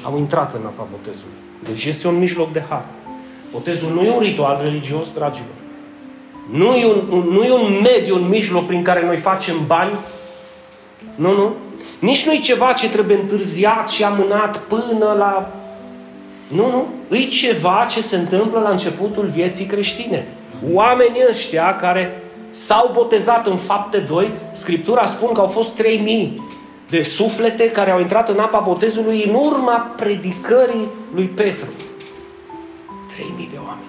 Au 0.05 0.19
intrat 0.19 0.55
în 0.55 0.61
apa 0.65 0.87
botezului. 0.91 1.35
Deci 1.65 1.85
este 1.85 2.09
un 2.09 2.19
mijloc 2.19 2.53
de 2.53 2.65
har. 2.69 2.85
Botezul 3.53 3.93
nu 3.93 4.03
e 4.03 4.11
un 4.11 4.21
ritual 4.21 4.59
religios, 4.63 5.13
dragilor. 5.13 5.49
Nu 6.51 6.75
e 6.75 6.87
un, 6.87 7.09
un, 7.11 7.29
nu 7.31 7.43
e 7.43 7.53
un 7.53 7.81
mediu, 7.83 8.15
un 8.15 8.29
mijloc 8.29 8.67
prin 8.67 8.83
care 8.83 9.05
noi 9.05 9.17
facem 9.17 9.55
bani. 9.67 9.91
Nu, 11.15 11.33
nu. 11.33 11.55
Nici 11.99 12.27
nu 12.27 12.33
e 12.33 12.39
ceva 12.39 12.73
ce 12.73 12.89
trebuie 12.89 13.17
întârziat 13.17 13.89
și 13.89 14.05
amânat 14.05 14.59
până 14.59 15.15
la... 15.19 15.53
Nu, 16.49 16.71
nu. 16.71 16.87
E 17.17 17.25
ceva 17.25 17.87
ce 17.91 18.01
se 18.03 18.17
întâmplă 18.17 18.61
la 18.61 18.71
începutul 18.71 19.27
vieții 19.27 19.65
creștine. 19.65 20.29
Oamenii 20.73 21.25
ăștia 21.31 21.77
care 21.77 22.23
s-au 22.51 22.91
botezat 22.93 23.47
în 23.47 23.57
fapte 23.57 23.99
2, 23.99 24.31
Scriptura 24.53 25.05
spun 25.07 25.33
că 25.33 25.41
au 25.41 25.47
fost 25.47 25.75
3000 25.75 26.49
de 26.89 27.03
suflete 27.03 27.71
care 27.71 27.91
au 27.91 28.01
intrat 28.01 28.29
în 28.29 28.39
apa 28.39 28.59
botezului 28.59 29.25
în 29.25 29.35
urma 29.35 29.95
predicării 29.97 30.89
lui 31.15 31.27
Petru. 31.27 31.69
3000 33.21 33.49
de 33.53 33.57
oameni. 33.57 33.89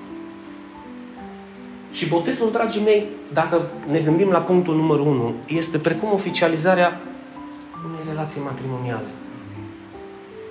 Și 1.92 2.08
botezul, 2.08 2.52
dragii 2.52 2.84
mei, 2.84 3.06
dacă 3.34 3.62
ne 3.90 4.00
gândim 4.00 4.30
la 4.30 4.40
punctul 4.40 4.76
numărul 4.76 5.06
1, 5.08 5.36
este 5.48 5.78
precum 5.78 6.14
oficializarea 6.14 7.02
unei 7.86 8.04
relații 8.10 8.42
matrimoniale. 8.42 9.08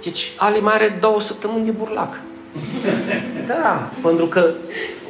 Deci, 0.02 0.32
Ali 0.36 0.60
mai 0.60 0.74
are 0.74 0.98
două 1.00 1.20
săptămâni 1.20 1.64
de 1.64 1.70
burlac. 1.70 2.20
Da, 3.46 3.90
pentru 4.02 4.26
că 4.26 4.54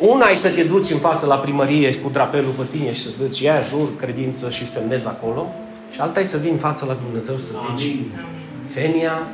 una 0.01 0.29
e 0.29 0.35
să 0.35 0.51
te 0.51 0.63
duci 0.63 0.91
în 0.91 0.99
față 0.99 1.27
la 1.27 1.37
primărie 1.37 1.97
cu 1.97 2.09
drapelul 2.09 2.53
pe 2.53 2.77
tine 2.77 2.93
și 2.93 3.03
să 3.03 3.11
zici, 3.23 3.41
ia 3.41 3.61
jur, 3.61 3.97
credință 3.97 4.51
și 4.51 4.65
semnezi 4.65 5.07
acolo. 5.07 5.47
Și 5.91 6.01
alta 6.01 6.21
e 6.21 6.25
să 6.25 6.39
vii 6.39 6.51
în 6.51 6.57
față 6.57 6.85
la 6.85 6.97
Dumnezeu 7.05 7.37
să 7.37 7.53
zici, 7.77 7.97
Fenia, 8.73 9.29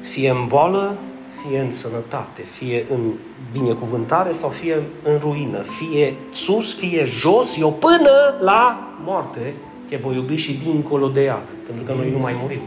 fie 0.00 0.30
în 0.30 0.46
boală, 0.46 0.96
fie 1.42 1.60
în 1.60 1.72
sănătate, 1.72 2.42
fie 2.42 2.84
în 2.88 3.12
binecuvântare 3.52 4.32
sau 4.32 4.48
fie 4.48 4.82
în 5.02 5.18
ruină, 5.18 5.58
fie 5.58 6.16
sus, 6.30 6.74
fie 6.74 7.04
jos, 7.04 7.56
eu 7.56 7.72
până 7.72 8.34
la 8.40 8.88
moarte 9.04 9.54
te 9.88 9.96
voi 9.96 10.14
iubi 10.14 10.36
și 10.36 10.52
dincolo 10.52 11.08
de 11.08 11.24
ea, 11.24 11.42
pentru 11.66 11.84
că 11.84 11.92
noi 11.92 12.10
nu 12.10 12.18
mai 12.18 12.36
murim. 12.42 12.60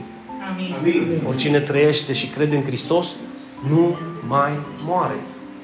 Amin. 0.51 1.21
Oricine 1.27 1.59
trăiește 1.59 2.13
și 2.13 2.27
crede 2.27 2.55
în 2.55 2.63
Hristos, 2.63 3.15
nu 3.69 3.97
mai 4.27 4.51
moare. 4.85 5.15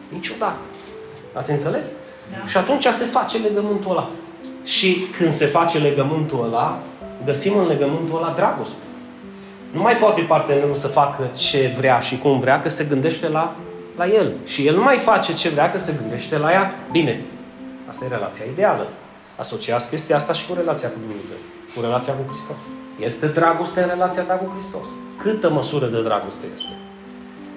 Niciodată. 0.09 0.65
Ați 1.33 1.51
înțeles? 1.51 1.87
Da. 2.31 2.45
Și 2.45 2.57
atunci 2.57 2.85
se 2.85 3.05
face 3.05 3.37
legământul 3.37 3.91
ăla. 3.91 4.09
Și 4.63 4.97
când 5.17 5.31
se 5.31 5.45
face 5.45 5.77
legământul 5.77 6.43
ăla, 6.43 6.81
găsim 7.25 7.57
în 7.57 7.67
legământul 7.67 8.17
ăla 8.17 8.33
dragoste. 8.35 8.81
Nu 9.71 9.81
mai 9.81 9.97
poate 9.97 10.21
partenerul 10.21 10.75
să 10.75 10.87
facă 10.87 11.29
ce 11.35 11.73
vrea 11.77 11.99
și 11.99 12.17
cum 12.17 12.39
vrea, 12.39 12.59
că 12.59 12.69
se 12.69 12.83
gândește 12.83 13.27
la, 13.27 13.55
la 13.95 14.07
el. 14.07 14.33
Și 14.45 14.67
el 14.67 14.75
nu 14.75 14.81
mai 14.81 14.97
face 14.97 15.33
ce 15.33 15.49
vrea, 15.49 15.71
că 15.71 15.77
se 15.77 15.95
gândește 15.99 16.37
la 16.37 16.51
ea. 16.51 16.73
Bine, 16.91 17.21
asta 17.87 18.05
e 18.05 18.07
relația 18.07 18.45
ideală. 18.51 18.87
Asociați 19.35 19.89
chestia 19.89 20.15
asta 20.15 20.33
și 20.33 20.47
cu 20.47 20.53
relația 20.53 20.89
cu 20.89 20.97
Dumnezeu, 21.07 21.37
cu 21.75 21.81
relația 21.81 22.13
cu 22.13 22.29
Hristos. 22.29 22.61
Este 22.99 23.27
dragoste 23.27 23.81
în 23.81 23.87
relația 23.87 24.21
ta 24.21 24.33
cu 24.33 24.51
Hristos. 24.51 24.87
Câtă 25.17 25.49
măsură 25.49 25.85
de 25.85 26.03
dragoste 26.03 26.45
este? 26.53 26.71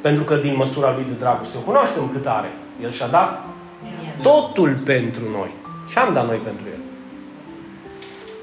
Pentru 0.01 0.25
că 0.25 0.35
din 0.35 0.57
măsura 0.57 0.93
lui 0.95 1.05
de 1.05 1.13
dragoste 1.19 1.57
o 1.59 1.61
cunoaștem 1.61 2.11
cât 2.13 2.27
are. 2.27 2.51
El 2.83 2.91
și-a 2.91 3.07
dat 3.07 3.45
totul 4.23 4.81
pentru 4.85 5.31
noi. 5.31 5.55
Și 5.89 5.99
am 5.99 6.13
dat 6.13 6.27
noi 6.27 6.37
pentru 6.37 6.67
el. 6.67 6.81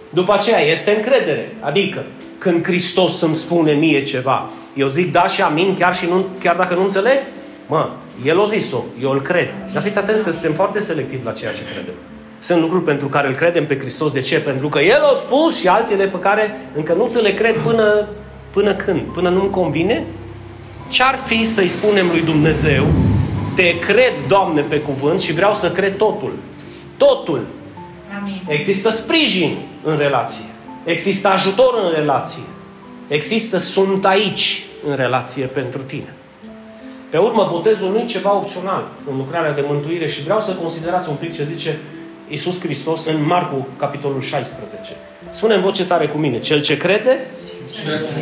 După 0.09 0.33
aceea 0.33 0.59
este 0.59 0.95
încredere. 0.95 1.57
Adică, 1.59 2.05
când 2.37 2.65
Hristos 2.65 3.21
îmi 3.21 3.35
spune 3.35 3.71
mie 3.71 4.03
ceva, 4.03 4.51
eu 4.73 4.87
zic 4.87 5.11
da 5.11 5.27
și 5.27 5.41
amin 5.41 5.73
chiar, 5.73 5.95
și 5.95 6.05
nu, 6.05 6.25
chiar 6.39 6.55
dacă 6.55 6.73
nu 6.73 6.81
înțeleg? 6.81 7.17
Mă, 7.67 7.89
El 8.25 8.39
o 8.39 8.45
zis-o, 8.45 8.83
eu 9.01 9.11
îl 9.11 9.21
cred. 9.21 9.53
Dar 9.73 9.83
fiți 9.83 9.97
atenți 9.97 10.23
că 10.23 10.31
suntem 10.31 10.53
foarte 10.53 10.79
selectivi 10.79 11.25
la 11.25 11.31
ceea 11.31 11.51
ce 11.51 11.61
credem. 11.71 11.93
Sunt 12.39 12.61
lucruri 12.61 12.83
pentru 12.83 13.07
care 13.07 13.27
îl 13.27 13.33
credem 13.33 13.65
pe 13.65 13.79
Hristos. 13.79 14.11
De 14.11 14.19
ce? 14.19 14.39
Pentru 14.39 14.67
că 14.67 14.79
El 14.79 15.01
a 15.01 15.13
spus 15.15 15.59
și 15.59 15.67
altele 15.67 16.07
pe 16.07 16.19
care 16.19 16.59
încă 16.75 16.93
nu 16.93 17.07
ți 17.09 17.21
le 17.21 17.33
cred 17.33 17.57
până, 17.57 18.07
până 18.51 18.75
când? 18.75 19.01
Până 19.01 19.29
nu-mi 19.29 19.49
convine? 19.49 20.05
Ce-ar 20.89 21.15
fi 21.25 21.43
să-i 21.43 21.67
spunem 21.67 22.07
lui 22.07 22.21
Dumnezeu, 22.21 22.87
te 23.55 23.79
cred, 23.79 24.13
Doamne, 24.27 24.61
pe 24.61 24.79
cuvânt 24.79 25.21
și 25.21 25.33
vreau 25.33 25.53
să 25.53 25.71
cred 25.71 25.97
totul. 25.97 26.33
Totul. 26.97 27.45
Amin. 28.19 28.43
Există 28.47 28.89
sprijin 28.89 29.57
în 29.83 29.97
relație. 29.97 30.45
Există 30.87 31.27
ajutor 31.27 31.79
în 31.83 31.91
relație. 31.95 32.43
Există 33.07 33.57
sunt 33.57 34.05
aici 34.05 34.63
în 34.87 34.95
relație 34.95 35.45
pentru 35.45 35.81
tine. 35.81 36.13
Pe 37.09 37.17
urmă, 37.17 37.47
botezul 37.51 37.91
nu 37.91 37.99
e 37.99 38.05
ceva 38.05 38.35
opțional 38.35 38.87
în 39.09 39.17
lucrarea 39.17 39.51
de 39.51 39.63
mântuire 39.67 40.07
și 40.07 40.23
vreau 40.23 40.39
să 40.39 40.51
considerați 40.51 41.09
un 41.09 41.15
pic 41.15 41.33
ce 41.33 41.43
zice 41.43 41.79
Iisus 42.27 42.59
Hristos 42.59 43.05
în 43.05 43.25
Marcu, 43.25 43.67
capitolul 43.77 44.21
16. 44.21 44.95
Spune 45.29 45.53
în 45.53 45.61
voce 45.61 45.85
tare 45.85 46.05
cu 46.07 46.17
mine, 46.17 46.39
cel 46.39 46.61
ce 46.61 46.77
crede 46.77 47.31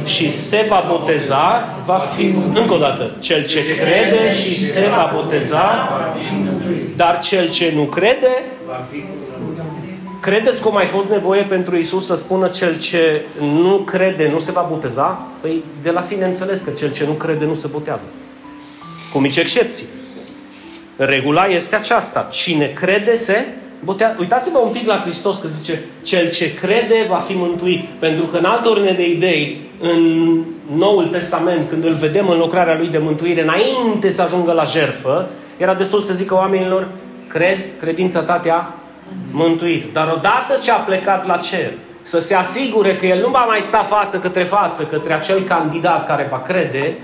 și 0.05 0.29
se 0.31 0.65
va 0.69 0.85
boteza, 0.89 1.75
va 1.85 1.97
fi, 1.97 2.35
încă 2.53 2.73
o 2.73 2.77
dată, 2.77 3.15
cel 3.19 3.45
ce 3.45 3.59
crede 3.75 4.33
și 4.33 4.65
se 4.65 4.87
va 4.95 5.11
boteza, 5.15 5.89
dar 6.95 7.19
cel 7.19 7.49
ce 7.49 7.71
nu 7.75 7.83
crede, 7.83 8.43
credeți 10.25 10.61
că 10.61 10.67
a 10.67 10.71
mai 10.71 10.85
fost 10.85 11.09
nevoie 11.09 11.43
pentru 11.43 11.75
Isus 11.75 12.05
să 12.05 12.15
spună 12.15 12.47
cel 12.47 12.79
ce 12.79 13.25
nu 13.39 13.77
crede 13.77 14.29
nu 14.31 14.39
se 14.39 14.51
va 14.51 14.67
boteza? 14.69 15.27
Păi 15.41 15.63
de 15.81 15.89
la 15.89 16.01
sine 16.01 16.25
înțeles 16.25 16.61
că 16.61 16.69
cel 16.69 16.91
ce 16.91 17.05
nu 17.05 17.11
crede 17.11 17.45
nu 17.45 17.53
se 17.53 17.67
botează. 17.67 18.07
Cu 19.13 19.19
mici 19.19 19.37
excepții. 19.37 19.85
Regula 20.95 21.45
este 21.45 21.75
aceasta. 21.75 22.27
Cine 22.31 22.65
crede 22.65 23.15
se 23.15 23.45
botea... 23.83 24.15
Uitați-vă 24.19 24.57
un 24.57 24.71
pic 24.71 24.87
la 24.87 24.99
Hristos 24.99 25.39
că 25.39 25.47
zice 25.57 25.83
cel 26.01 26.29
ce 26.29 26.53
crede 26.53 27.05
va 27.09 27.17
fi 27.27 27.33
mântuit. 27.33 27.85
Pentru 27.99 28.25
că 28.25 28.37
în 28.37 28.45
altă 28.45 28.69
ordine 28.69 28.91
de 28.91 29.09
idei, 29.09 29.69
în 29.79 30.41
Noul 30.75 31.05
Testament, 31.05 31.69
când 31.69 31.83
îl 31.83 31.93
vedem 31.93 32.29
în 32.29 32.37
lucrarea 32.37 32.75
lui 32.77 32.87
de 32.87 32.97
mântuire, 32.97 33.41
înainte 33.41 34.09
să 34.09 34.21
ajungă 34.21 34.51
la 34.51 34.63
jerfă, 34.63 35.29
era 35.57 35.73
destul 35.73 36.01
să 36.01 36.13
zică 36.13 36.33
oamenilor, 36.33 36.87
crezi, 37.27 37.69
credința 37.79 38.21
ta 38.21 38.39
te-a 38.39 38.75
mântuit. 39.31 39.93
Dar 39.93 40.13
odată 40.15 40.57
ce 40.61 40.71
a 40.71 40.75
plecat 40.75 41.27
la 41.27 41.37
cer, 41.37 41.71
să 42.01 42.19
se 42.19 42.35
asigure 42.35 42.95
că 42.95 43.05
el 43.05 43.19
nu 43.19 43.29
va 43.29 43.45
mai 43.45 43.59
sta 43.59 43.77
față 43.77 44.17
către 44.17 44.43
față, 44.43 44.83
către 44.83 45.13
acel 45.13 45.41
candidat 45.41 46.05
care 46.07 46.27
va 46.29 46.41
crede, 46.41 46.97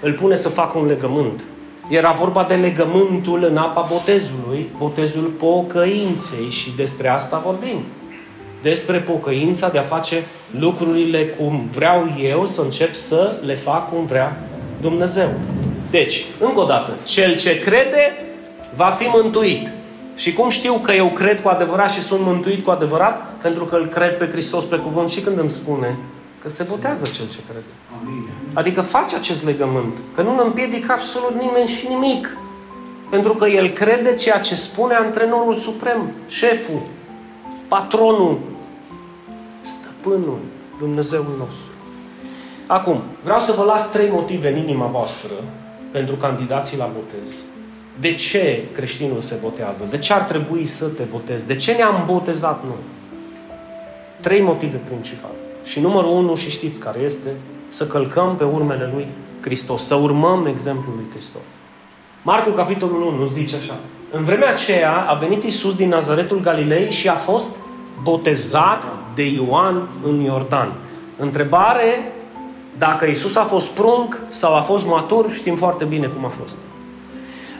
îl 0.00 0.12
pune 0.12 0.34
să 0.34 0.48
facă 0.48 0.78
un 0.78 0.86
legământ. 0.86 1.44
Era 1.88 2.12
vorba 2.12 2.44
de 2.44 2.54
legământul 2.54 3.44
în 3.44 3.56
apa 3.56 3.86
botezului, 3.90 4.70
botezul 4.76 5.22
pocăinței 5.22 6.50
și 6.50 6.72
despre 6.76 7.08
asta 7.08 7.42
vorbim. 7.44 7.84
Despre 8.62 8.98
pocăința 8.98 9.68
de 9.68 9.78
a 9.78 9.82
face 9.82 10.22
lucrurile 10.58 11.24
cum 11.24 11.68
vreau 11.72 12.06
eu 12.22 12.46
să 12.46 12.60
încep 12.60 12.94
să 12.94 13.32
le 13.44 13.54
fac 13.54 13.88
cum 13.88 14.06
vrea 14.06 14.40
Dumnezeu. 14.80 15.28
Deci, 15.90 16.24
încă 16.40 16.60
o 16.60 16.64
dată, 16.64 16.92
cel 17.04 17.36
ce 17.36 17.58
crede 17.58 18.24
va 18.74 18.96
fi 18.98 19.04
mântuit. 19.04 19.72
Și 20.14 20.32
cum 20.32 20.48
știu 20.48 20.74
că 20.74 20.92
eu 20.92 21.08
cred 21.08 21.42
cu 21.42 21.48
adevărat 21.48 21.90
și 21.90 22.02
sunt 22.02 22.20
mântuit 22.20 22.64
cu 22.64 22.70
adevărat? 22.70 23.34
Pentru 23.42 23.64
că 23.64 23.76
îl 23.76 23.86
cred 23.86 24.16
pe 24.16 24.28
Hristos 24.28 24.64
pe 24.64 24.76
cuvânt 24.76 25.08
și 25.08 25.20
când 25.20 25.38
îmi 25.38 25.50
spune 25.50 25.98
că 26.42 26.48
se 26.48 26.66
botează 26.70 27.06
cel 27.14 27.28
ce 27.28 27.38
crede. 27.44 27.64
Adică 28.52 28.80
face 28.80 29.16
acest 29.16 29.44
legământ. 29.44 29.98
Că 30.14 30.22
nu 30.22 30.32
îl 30.32 30.42
împiedică 30.44 30.92
absolut 30.92 31.34
nimeni 31.40 31.68
și 31.68 31.88
nimic. 31.88 32.36
Pentru 33.10 33.32
că 33.32 33.46
el 33.46 33.68
crede 33.68 34.14
ceea 34.14 34.40
ce 34.40 34.54
spune 34.54 34.94
antrenorul 34.94 35.56
suprem, 35.56 36.12
șeful, 36.26 36.82
patronul, 37.68 38.38
stăpânul, 39.60 40.38
Dumnezeul 40.78 41.34
nostru. 41.38 41.66
Acum, 42.66 43.00
vreau 43.22 43.38
să 43.38 43.52
vă 43.52 43.64
las 43.64 43.90
trei 43.90 44.08
motive 44.10 44.48
în 44.48 44.56
inima 44.56 44.86
voastră 44.86 45.32
pentru 45.90 46.16
candidații 46.16 46.76
la 46.76 46.90
botez. 46.94 47.42
De 48.00 48.14
ce 48.14 48.64
creștinul 48.72 49.20
se 49.20 49.36
botează? 49.42 49.86
De 49.90 49.98
ce 49.98 50.12
ar 50.12 50.22
trebui 50.22 50.64
să 50.64 50.86
te 50.86 51.02
botezi? 51.02 51.46
De 51.46 51.54
ce 51.54 51.72
ne-am 51.72 52.02
botezat 52.06 52.64
noi? 52.64 52.82
Trei 54.20 54.40
motive 54.40 54.76
principale. 54.76 55.34
Și 55.64 55.80
numărul 55.80 56.10
unu, 56.10 56.36
și 56.36 56.50
știți 56.50 56.80
care 56.80 57.00
este, 57.00 57.28
să 57.68 57.86
călcăm 57.86 58.36
pe 58.36 58.44
urmele 58.44 58.90
lui 58.94 59.08
Hristos, 59.40 59.86
să 59.86 59.94
urmăm 59.94 60.46
exemplul 60.46 60.94
lui 60.94 61.06
Hristos. 61.10 61.42
Marcu, 62.22 62.50
capitolul 62.50 63.02
1, 63.02 63.26
zice 63.26 63.56
așa. 63.56 63.76
În 64.10 64.24
vremea 64.24 64.48
aceea 64.48 65.00
a 65.08 65.14
venit 65.14 65.42
Isus 65.42 65.76
din 65.76 65.88
Nazaretul 65.88 66.40
Galilei 66.40 66.90
și 66.90 67.08
a 67.08 67.14
fost 67.14 67.56
botezat 68.02 68.84
de 69.14 69.22
Ioan 69.22 69.88
în 70.02 70.20
Iordan. 70.20 70.72
Întrebare, 71.16 72.12
dacă 72.78 73.04
Isus 73.06 73.36
a 73.36 73.44
fost 73.44 73.70
prunc 73.70 74.18
sau 74.30 74.54
a 74.54 74.60
fost 74.60 74.86
matur, 74.86 75.32
știm 75.32 75.56
foarte 75.56 75.84
bine 75.84 76.06
cum 76.06 76.24
a 76.24 76.28
fost. 76.28 76.58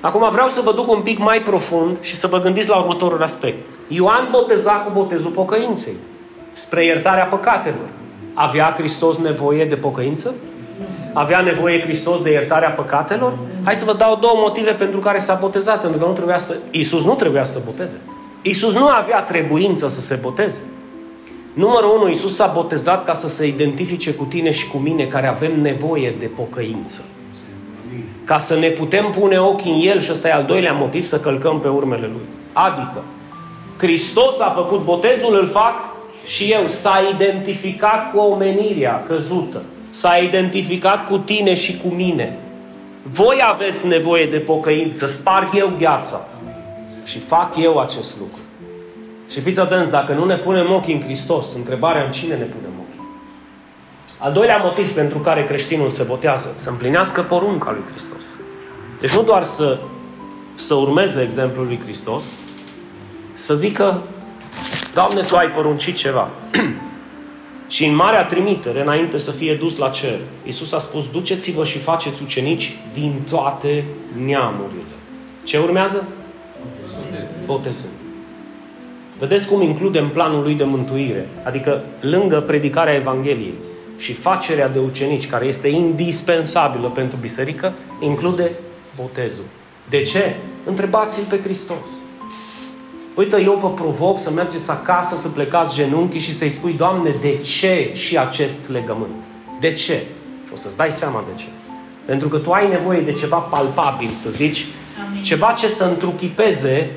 Acum 0.02 0.30
vreau 0.30 0.48
să 0.48 0.60
vă 0.64 0.72
duc 0.72 0.90
un 0.90 1.00
pic 1.00 1.18
mai 1.18 1.42
profund 1.42 1.96
și 2.00 2.14
să 2.14 2.26
vă 2.26 2.38
gândiți 2.40 2.68
la 2.68 2.76
următorul 2.76 3.22
aspect. 3.22 3.56
Ioan 3.88 4.28
boteza 4.30 4.72
cu 4.72 4.90
botezul 4.94 5.30
pocăinței, 5.30 5.92
spre 6.52 6.84
iertarea 6.84 7.24
păcatelor. 7.24 7.88
Avea 8.34 8.74
Hristos 8.76 9.16
nevoie 9.16 9.64
de 9.64 9.76
pocăință? 9.76 10.34
Avea 11.12 11.40
nevoie 11.40 11.80
Hristos 11.80 12.22
de 12.22 12.30
iertarea 12.30 12.70
păcatelor? 12.70 13.38
Hai 13.64 13.74
să 13.74 13.84
vă 13.84 13.94
dau 13.94 14.16
două 14.16 14.34
motive 14.36 14.70
pentru 14.70 14.98
care 14.98 15.18
s-a 15.18 15.34
botezat. 15.40 15.80
Pentru 15.80 15.98
că 15.98 16.06
nu 16.06 16.12
trebuia 16.12 16.38
să... 16.38 16.56
Iisus 16.70 17.04
nu 17.04 17.14
trebuia 17.14 17.44
să 17.44 17.60
boteze. 17.64 18.00
Iisus 18.42 18.72
nu 18.72 18.86
avea 18.86 19.22
trebuință 19.22 19.88
să 19.88 20.00
se 20.00 20.18
boteze. 20.22 20.60
Numărul 21.52 21.96
1, 21.98 22.08
Iisus 22.08 22.34
s-a 22.34 22.50
botezat 22.54 23.04
ca 23.04 23.14
să 23.14 23.28
se 23.28 23.46
identifice 23.46 24.14
cu 24.14 24.24
tine 24.24 24.50
și 24.50 24.68
cu 24.68 24.76
mine 24.76 25.04
care 25.04 25.26
avem 25.26 25.60
nevoie 25.60 26.14
de 26.18 26.26
pocăință. 26.26 27.02
Ca 28.24 28.38
să 28.38 28.58
ne 28.58 28.68
putem 28.68 29.14
pune 29.18 29.38
ochii 29.38 29.72
în 29.72 29.88
El 29.88 30.00
și 30.00 30.12
ăsta 30.12 30.28
e 30.28 30.32
al 30.32 30.44
doilea 30.44 30.72
motiv 30.72 31.06
să 31.06 31.20
călcăm 31.20 31.60
pe 31.60 31.68
urmele 31.68 32.06
Lui. 32.06 32.26
Adică, 32.52 33.02
Hristos 33.78 34.40
a 34.40 34.50
făcut 34.50 34.84
botezul, 34.84 35.38
îl 35.40 35.46
fac 35.46 35.78
și 36.26 36.44
eu. 36.44 36.62
S-a 36.66 37.00
identificat 37.14 38.10
cu 38.10 38.18
omenirea 38.18 39.02
căzută. 39.02 39.62
S-a 39.90 40.16
identificat 40.16 41.08
cu 41.08 41.18
tine 41.18 41.54
și 41.54 41.76
cu 41.76 41.88
mine. 41.88 42.38
Voi 43.02 43.40
aveți 43.44 43.86
nevoie 43.86 44.26
de 44.26 44.38
pocăință, 44.38 45.06
sparg 45.06 45.48
eu 45.54 45.72
gheața. 45.78 46.26
Și 47.04 47.18
fac 47.18 47.54
eu 47.62 47.78
acest 47.78 48.18
lucru. 48.18 48.38
Și 49.30 49.40
fiți 49.40 49.60
atenți, 49.60 49.90
dacă 49.90 50.12
nu 50.12 50.24
ne 50.24 50.36
punem 50.36 50.72
ochii 50.72 50.94
în 50.94 51.00
Hristos, 51.00 51.54
întrebarea 51.54 52.04
în 52.04 52.10
cine 52.10 52.34
ne 52.34 52.44
punem 52.44 52.70
ochii? 52.80 52.81
Al 54.22 54.32
doilea 54.32 54.56
motiv 54.56 54.92
pentru 54.92 55.18
care 55.18 55.44
creștinul 55.44 55.90
se 55.90 56.02
botează, 56.02 56.54
să 56.56 56.68
împlinească 56.68 57.22
porunca 57.22 57.70
lui 57.70 57.82
Hristos. 57.90 58.20
Deci 59.00 59.14
nu 59.14 59.22
doar 59.22 59.42
să, 59.42 59.78
să 60.54 60.74
urmeze 60.74 61.22
exemplul 61.22 61.66
lui 61.66 61.80
Hristos, 61.80 62.24
să 63.32 63.54
zică, 63.54 64.02
Doamne, 64.94 65.20
Tu 65.20 65.36
ai 65.36 65.50
poruncit 65.50 65.96
ceva. 65.96 66.30
și 67.68 67.84
în 67.84 67.94
marea 67.94 68.24
trimitere, 68.24 68.80
înainte 68.80 69.18
să 69.18 69.30
fie 69.30 69.54
dus 69.54 69.76
la 69.76 69.88
cer, 69.88 70.18
Iisus 70.44 70.72
a 70.72 70.78
spus, 70.78 71.10
duceți-vă 71.10 71.64
și 71.64 71.78
faceți 71.78 72.22
ucenici 72.22 72.76
din 72.92 73.26
toate 73.30 73.84
neamurile. 74.24 74.94
Ce 75.44 75.58
urmează? 75.58 76.08
Botezând. 77.46 77.92
Vedeți 79.18 79.48
cum 79.48 79.60
include 79.60 79.98
în 79.98 80.08
planul 80.08 80.42
lui 80.42 80.54
de 80.54 80.64
mântuire, 80.64 81.28
adică 81.44 81.84
lângă 82.00 82.40
predicarea 82.40 82.94
Evangheliei 82.94 83.54
și 83.96 84.12
facerea 84.12 84.68
de 84.68 84.78
ucenici, 84.78 85.28
care 85.28 85.46
este 85.46 85.68
indispensabilă 85.68 86.88
pentru 86.88 87.18
biserică, 87.20 87.72
include 88.00 88.50
botezul. 88.96 89.44
De 89.88 90.00
ce? 90.00 90.36
Întrebați-l 90.64 91.24
pe 91.28 91.40
Hristos. 91.40 91.88
Uite, 93.14 93.42
eu 93.42 93.52
vă 93.52 93.70
provoc 93.70 94.18
să 94.18 94.30
mergeți 94.30 94.70
acasă, 94.70 95.16
să 95.16 95.28
plecați 95.28 95.74
genunchi 95.74 96.18
și 96.18 96.32
să-i 96.32 96.50
spui, 96.50 96.72
Doamne, 96.72 97.14
de 97.20 97.38
ce 97.38 97.90
și 97.92 98.18
acest 98.18 98.68
legământ? 98.68 99.22
De 99.60 99.72
ce? 99.72 100.04
Și 100.46 100.52
o 100.52 100.56
să-ți 100.56 100.76
dai 100.76 100.90
seama 100.90 101.24
de 101.34 101.42
ce. 101.42 101.46
Pentru 102.04 102.28
că 102.28 102.38
tu 102.38 102.50
ai 102.50 102.68
nevoie 102.68 103.00
de 103.00 103.12
ceva 103.12 103.36
palpabil, 103.36 104.10
să 104.10 104.30
zici, 104.30 104.66
Amin. 105.08 105.22
ceva 105.22 105.52
ce 105.52 105.68
să 105.68 105.84
întruchipeze 105.84 106.90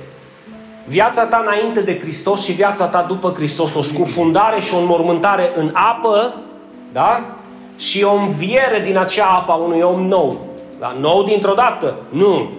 viața 0.88 1.26
ta 1.26 1.46
înainte 1.46 1.82
de 1.82 2.00
Hristos 2.00 2.44
și 2.44 2.52
viața 2.52 2.86
ta 2.86 3.06
după 3.08 3.34
Hristos, 3.36 3.74
o 3.74 3.82
scufundare 3.82 4.62
și 4.62 4.74
o 4.74 4.78
înmormântare 4.78 5.52
în 5.56 5.72
apă, 5.74 6.42
da? 6.96 7.36
Și 7.78 8.04
o 8.04 8.14
înviere 8.14 8.82
din 8.84 8.98
acea 8.98 9.26
apă 9.26 9.52
a 9.52 9.56
unui 9.56 9.82
om 9.82 10.08
nou. 10.08 10.48
Da? 10.80 10.96
Nou 11.00 11.24
dintr-o 11.24 11.54
dată? 11.54 11.98
Nu. 12.10 12.50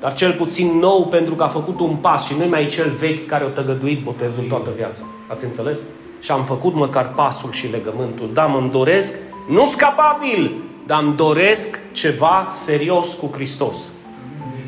Dar 0.00 0.12
cel 0.12 0.32
puțin 0.32 0.78
nou 0.78 1.06
pentru 1.06 1.34
că 1.34 1.42
a 1.42 1.48
făcut 1.48 1.80
un 1.80 1.96
pas 1.96 2.26
și 2.26 2.34
nu 2.38 2.46
mai 2.48 2.66
cel 2.66 2.90
vechi 2.90 3.26
care 3.26 3.44
a 3.44 3.46
tăgăduit 3.46 4.02
botezul 4.02 4.44
toată 4.48 4.70
viața. 4.76 5.02
Ați 5.28 5.44
înțeles? 5.44 5.78
Și 6.20 6.30
am 6.30 6.44
făcut 6.44 6.74
măcar 6.74 7.12
pasul 7.14 7.52
și 7.52 7.70
legământul. 7.70 8.30
Da, 8.32 8.46
mă 8.46 8.68
doresc, 8.72 9.14
nu 9.48 9.64
scapabil, 9.64 10.54
dar 10.86 11.02
îmi 11.02 11.16
doresc 11.16 11.78
ceva 11.92 12.46
serios 12.48 13.12
cu 13.12 13.30
Hristos. 13.32 13.76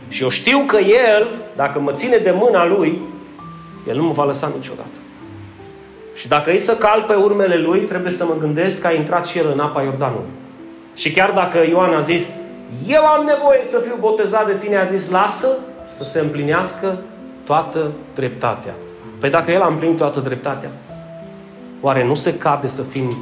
Și 0.08 0.22
eu 0.22 0.28
știu 0.28 0.58
că 0.66 0.78
El, 0.78 1.28
dacă 1.56 1.80
mă 1.80 1.92
ține 1.92 2.16
de 2.16 2.34
mâna 2.38 2.66
Lui, 2.66 3.00
El 3.88 3.96
nu 3.96 4.02
mă 4.02 4.12
va 4.12 4.24
lăsa 4.24 4.52
niciodată. 4.54 4.98
Și 6.16 6.28
dacă 6.28 6.52
e 6.52 6.56
să 6.56 6.76
cal 6.76 7.04
pe 7.06 7.14
urmele 7.14 7.56
Lui, 7.56 7.80
trebuie 7.80 8.12
să 8.12 8.24
mă 8.24 8.36
gândesc 8.38 8.80
că 8.80 8.86
a 8.86 8.92
intrat 8.92 9.26
și 9.26 9.38
El 9.38 9.50
în 9.52 9.60
apa 9.60 9.82
Iordanului. 9.82 10.30
Și 10.94 11.12
chiar 11.12 11.30
dacă 11.30 11.58
Ioan 11.68 11.94
a 11.94 12.00
zis, 12.00 12.28
eu 12.86 13.04
am 13.04 13.24
nevoie 13.24 13.60
să 13.62 13.78
fiu 13.78 13.96
botezat 14.00 14.46
de 14.46 14.54
tine, 14.54 14.76
a 14.76 14.84
zis, 14.84 15.10
lasă 15.10 15.48
să 15.90 16.04
se 16.04 16.18
împlinească 16.18 16.98
toată 17.44 17.92
dreptatea. 18.14 18.74
Păi 19.18 19.30
dacă 19.30 19.50
El 19.50 19.60
a 19.60 19.66
împlinit 19.66 19.96
toată 19.96 20.20
dreptatea, 20.20 20.70
oare 21.80 22.04
nu 22.04 22.14
se 22.14 22.34
cade 22.38 22.66
să 22.66 22.82
fim 22.82 23.16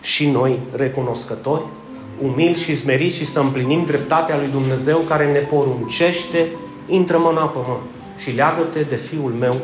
și 0.00 0.28
noi 0.28 0.58
recunoscători, 0.76 1.62
umili 2.22 2.58
și 2.58 2.74
smeriți 2.74 3.16
și 3.16 3.24
să 3.24 3.40
împlinim 3.40 3.84
dreptatea 3.84 4.36
lui 4.36 4.48
Dumnezeu 4.50 4.98
care 4.98 5.32
ne 5.32 5.38
poruncește, 5.38 6.48
intră-mă 6.86 7.28
în 7.28 7.36
apă, 7.36 7.64
mă, 7.68 7.76
și 8.18 8.30
leagă-te 8.30 8.80
de 8.80 8.96
Fiul 8.96 9.32
meu 9.32 9.54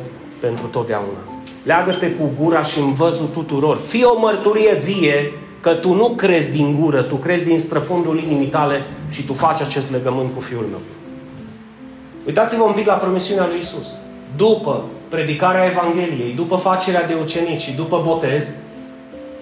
pentru 0.40 0.66
totdeauna. 0.66 1.29
Leagă-te 1.62 2.10
cu 2.10 2.30
gura 2.40 2.62
și 2.62 2.78
în 2.78 2.92
văzul 2.92 3.26
tuturor. 3.26 3.78
Fii 3.86 4.04
o 4.04 4.18
mărturie 4.18 4.74
vie 4.74 5.32
că 5.60 5.74
tu 5.74 5.94
nu 5.94 6.08
crezi 6.08 6.50
din 6.50 6.80
gură, 6.80 7.02
tu 7.02 7.16
crezi 7.16 7.44
din 7.44 7.58
străfundul 7.58 8.18
inimii 8.18 8.46
tale 8.46 8.84
și 9.10 9.24
tu 9.24 9.32
faci 9.32 9.60
acest 9.60 9.90
legământ 9.90 10.34
cu 10.34 10.40
Fiul 10.40 10.66
meu. 10.70 10.80
Uitați-vă 12.26 12.62
un 12.62 12.72
pic 12.72 12.86
la 12.86 12.92
promisiunea 12.92 13.46
lui 13.46 13.58
Isus. 13.58 13.96
După 14.36 14.84
predicarea 15.08 15.64
Evangheliei, 15.64 16.32
după 16.36 16.56
facerea 16.56 17.06
de 17.06 17.16
ucenici 17.20 17.60
și 17.60 17.72
după 17.72 18.02
botez, 18.04 18.48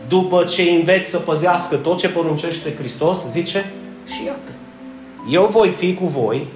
după 0.09 0.45
ce 0.45 0.63
înveți 0.63 1.11
să 1.11 1.19
păzească 1.19 1.77
tot 1.77 1.99
ce 1.99 2.09
poruncește 2.09 2.75
Hristos, 2.79 3.27
zice, 3.29 3.73
și 4.07 4.25
iată, 4.25 4.53
eu 5.31 5.49
voi 5.51 5.69
fi 5.69 5.95
cu 5.95 6.07
voi. 6.07 6.47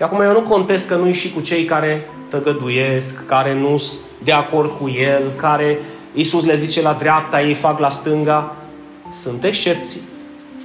E 0.00 0.04
acum 0.04 0.20
eu 0.20 0.32
nu 0.32 0.42
contest 0.42 0.88
că 0.88 0.94
nu 0.94 1.12
și 1.12 1.32
cu 1.32 1.40
cei 1.40 1.64
care 1.64 2.10
tăgăduiesc, 2.28 3.26
care 3.26 3.54
nu 3.54 3.76
sunt 3.76 4.00
de 4.24 4.32
acord 4.32 4.78
cu 4.78 4.88
El, 4.88 5.32
care 5.36 5.80
Isus 6.12 6.44
le 6.44 6.56
zice 6.56 6.82
la 6.82 6.92
dreapta, 6.92 7.42
ei 7.42 7.54
fac 7.54 7.78
la 7.78 7.88
stânga. 7.88 8.56
Sunt 9.10 9.44
excepții. 9.44 10.00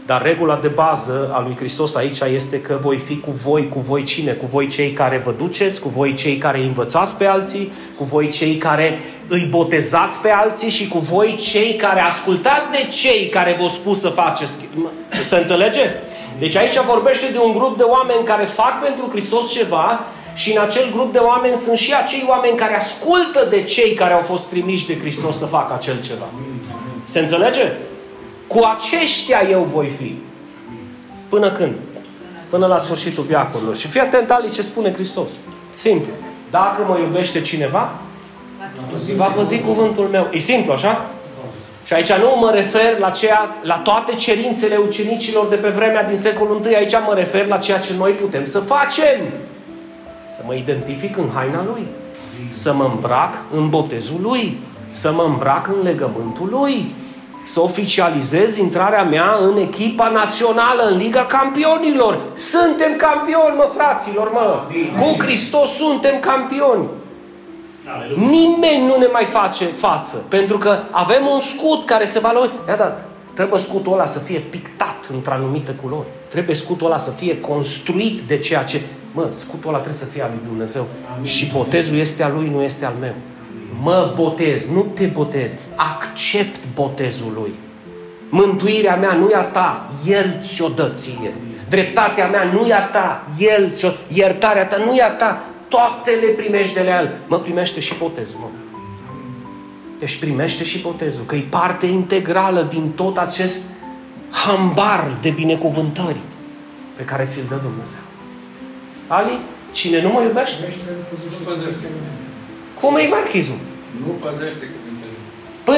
Dar 0.06 0.22
regula 0.22 0.56
de 0.56 0.68
bază 0.68 1.30
a 1.34 1.42
lui 1.42 1.56
Hristos 1.56 1.96
aici 1.96 2.20
este 2.34 2.62
că 2.62 2.80
voi 2.82 2.98
fi 2.98 3.20
cu 3.20 3.32
voi, 3.32 3.70
cu 3.70 3.80
voi 3.80 4.04
cine? 4.04 4.32
Cu 4.32 4.46
voi 4.46 4.68
cei 4.68 4.92
care 4.92 5.22
vă 5.26 5.32
duceți, 5.32 5.82
cu 5.82 5.90
voi 5.90 6.14
cei 6.14 6.38
care 6.38 6.58
îi 6.58 6.66
învățați 6.66 7.18
pe 7.18 7.26
alții, 7.26 7.72
cu 7.98 8.04
voi 8.04 8.30
cei 8.30 8.56
care 8.56 9.00
îi 9.28 9.48
botezați 9.50 10.22
pe 10.22 10.30
alții 10.30 10.70
și 10.70 10.88
cu 10.88 10.98
voi 10.98 11.36
cei 11.36 11.76
care 11.76 12.00
ascultați 12.00 12.72
de 12.72 12.88
cei 12.90 13.28
care 13.28 13.58
vă 13.62 13.68
spus 13.68 14.00
să 14.00 14.08
faceți. 14.08 14.56
Să 15.24 15.36
înțelege? 15.36 15.82
Deci 16.42 16.56
aici 16.56 16.80
vorbește 16.80 17.28
de 17.32 17.38
un 17.38 17.54
grup 17.54 17.78
de 17.78 17.84
oameni 17.84 18.26
care 18.26 18.46
fac 18.46 18.82
pentru 18.84 19.08
Hristos 19.10 19.52
ceva 19.52 20.00
și 20.34 20.52
în 20.52 20.62
acel 20.62 20.92
grup 20.92 21.12
de 21.12 21.18
oameni 21.18 21.56
sunt 21.56 21.78
și 21.78 21.94
acei 21.94 22.26
oameni 22.28 22.58
care 22.58 22.76
ascultă 22.76 23.48
de 23.50 23.64
cei 23.64 23.94
care 23.94 24.14
au 24.14 24.22
fost 24.22 24.48
trimiși 24.48 24.88
de 24.88 25.00
Hristos 25.00 25.38
să 25.38 25.46
facă 25.46 25.74
acel 25.74 26.02
ceva. 26.02 26.26
Se 27.04 27.20
înțelege? 27.20 27.72
Cu 28.48 28.60
aceștia 28.76 29.42
eu 29.50 29.64
voi 29.64 29.90
fi. 29.98 30.18
Până 31.30 31.52
când? 31.52 31.76
Până 32.50 32.66
la 32.66 32.78
sfârșitul 32.78 33.24
viacurilor. 33.24 33.76
Și 33.76 33.88
fii 33.88 34.00
atent, 34.00 34.32
Ali, 34.32 34.50
ce 34.50 34.62
spune 34.62 34.94
Hristos. 34.94 35.30
Simplu. 35.76 36.12
Dacă 36.50 36.86
mă 36.88 36.98
iubește 36.98 37.42
cineva, 37.42 37.92
va 39.16 39.28
păzi 39.28 39.60
cuvântul 39.60 40.08
meu. 40.08 40.28
E 40.32 40.38
simplu, 40.38 40.74
așa? 40.74 41.10
Și 41.92 41.98
aici 41.98 42.14
nu 42.14 42.38
mă 42.40 42.52
refer 42.54 42.98
la, 42.98 43.10
ceea, 43.10 43.56
la 43.62 43.78
toate 43.78 44.14
cerințele 44.16 44.76
ucenicilor 44.76 45.48
de 45.48 45.56
pe 45.56 45.70
vremea 45.70 46.04
din 46.04 46.16
secolul 46.16 46.66
I. 46.66 46.76
Aici 46.76 46.94
mă 47.08 47.14
refer 47.14 47.48
la 47.48 47.58
ceea 47.58 47.80
ce 47.80 47.94
noi 47.98 48.12
putem 48.12 48.46
să 48.46 48.60
facem. 48.60 49.20
Să 50.30 50.42
mă 50.46 50.54
identific 50.54 51.18
în 51.18 51.30
haina 51.34 51.64
Lui. 51.64 51.88
Să 52.50 52.74
mă 52.74 52.92
îmbrac 52.94 53.34
în 53.56 53.70
botezul 53.70 54.20
Lui. 54.22 54.60
Să 54.92 55.12
mă 55.12 55.24
îmbrac 55.24 55.68
în 55.68 55.84
legământul 55.84 56.48
Lui 56.50 56.92
să 57.44 57.62
oficializez 57.62 58.58
intrarea 58.58 59.04
mea 59.04 59.36
în 59.40 59.58
echipa 59.58 60.10
națională, 60.10 60.84
în 60.92 60.98
Liga 60.98 61.26
Campionilor. 61.26 62.22
Suntem 62.34 62.96
campioni, 62.96 63.56
mă, 63.56 63.70
fraților, 63.74 64.32
mă! 64.32 64.62
Cu 64.98 65.24
Hristos 65.24 65.70
suntem 65.76 66.20
campioni. 66.20 66.88
Nimeni 68.16 68.86
nu 68.86 68.98
ne 68.98 69.08
mai 69.12 69.26
face 69.26 69.66
față, 69.66 70.26
pentru 70.30 70.58
că 70.58 70.80
avem 70.92 71.28
un 71.34 71.40
scut 71.40 71.86
care 71.86 72.06
se 72.06 72.20
valori. 72.20 72.52
Ia 72.68 72.76
da, 72.76 73.06
trebuie 73.34 73.60
scutul 73.60 73.94
ăla 73.94 74.06
să 74.06 74.20
fie 74.20 74.40
pictat 74.40 75.10
într 75.14 75.30
anumite 75.30 75.72
culori. 75.72 76.08
Trebuie 76.28 76.56
scutul 76.56 76.86
ăla 76.86 76.98
să 76.98 77.12
fie 77.12 77.40
construit 77.40 78.22
de 78.22 78.38
ceea 78.38 78.64
ce... 78.64 78.82
Mă, 79.14 79.28
scutul 79.30 79.70
ăla 79.70 79.80
trebuie 79.80 80.02
să 80.02 80.06
fie 80.06 80.22
al 80.22 80.30
lui 80.34 80.48
Dumnezeu. 80.48 80.88
Și 81.22 81.46
botezul 81.46 81.98
este 81.98 82.24
al 82.24 82.34
lui, 82.34 82.50
nu 82.50 82.62
este 82.62 82.86
al 82.86 82.94
meu 83.00 83.14
mă 83.82 84.14
botez, 84.16 84.66
nu 84.66 84.82
te 84.82 85.06
botez, 85.06 85.56
accept 85.76 86.60
botezul 86.74 87.32
lui. 87.36 87.54
Mântuirea 88.30 88.96
mea 88.96 89.14
nu 89.14 89.30
e 89.30 89.36
a 89.36 89.44
ta, 89.44 89.90
El 90.06 90.38
ți-o 90.42 90.68
dă 90.68 90.90
ție. 90.94 91.34
Dreptatea 91.70 92.28
mea 92.28 92.44
nu 92.44 92.68
e 92.68 92.74
a 92.74 92.82
ta, 92.82 93.26
El 93.38 93.72
ți-o... 93.72 93.90
Iertarea 94.08 94.66
ta 94.66 94.78
nu 94.86 94.96
e 94.96 95.04
a 95.04 95.12
ta, 95.12 95.42
toate 95.74 96.12
le 96.12 96.28
primești 96.28 96.74
de 96.74 96.84
la 96.84 97.00
El. 97.00 97.16
Mă 97.28 97.40
primește 97.40 97.80
și 97.80 97.94
botezul, 97.98 98.40
mă. 98.40 98.48
Deci 100.00 100.20
primește 100.20 100.64
și 100.64 100.80
botezul, 100.80 101.24
că 101.26 101.36
e 101.36 101.44
parte 101.50 101.86
integrală 101.86 102.62
din 102.62 102.90
tot 102.90 103.18
acest 103.18 103.62
hambar 104.32 105.18
de 105.22 105.30
binecuvântări 105.30 106.22
pe 106.96 107.04
care 107.04 107.24
ți-l 107.24 107.46
dă 107.50 107.56
Dumnezeu. 107.56 108.00
Ali, 109.08 109.40
cine 109.72 110.02
nu 110.02 110.10
mă 110.10 110.22
iubește? 110.22 110.74
Cum 112.82 112.96
e 112.96 113.08
marchizul? 113.08 113.58
Nu 114.06 114.12
păzește 114.12 114.66
cuvintele. 114.76 115.16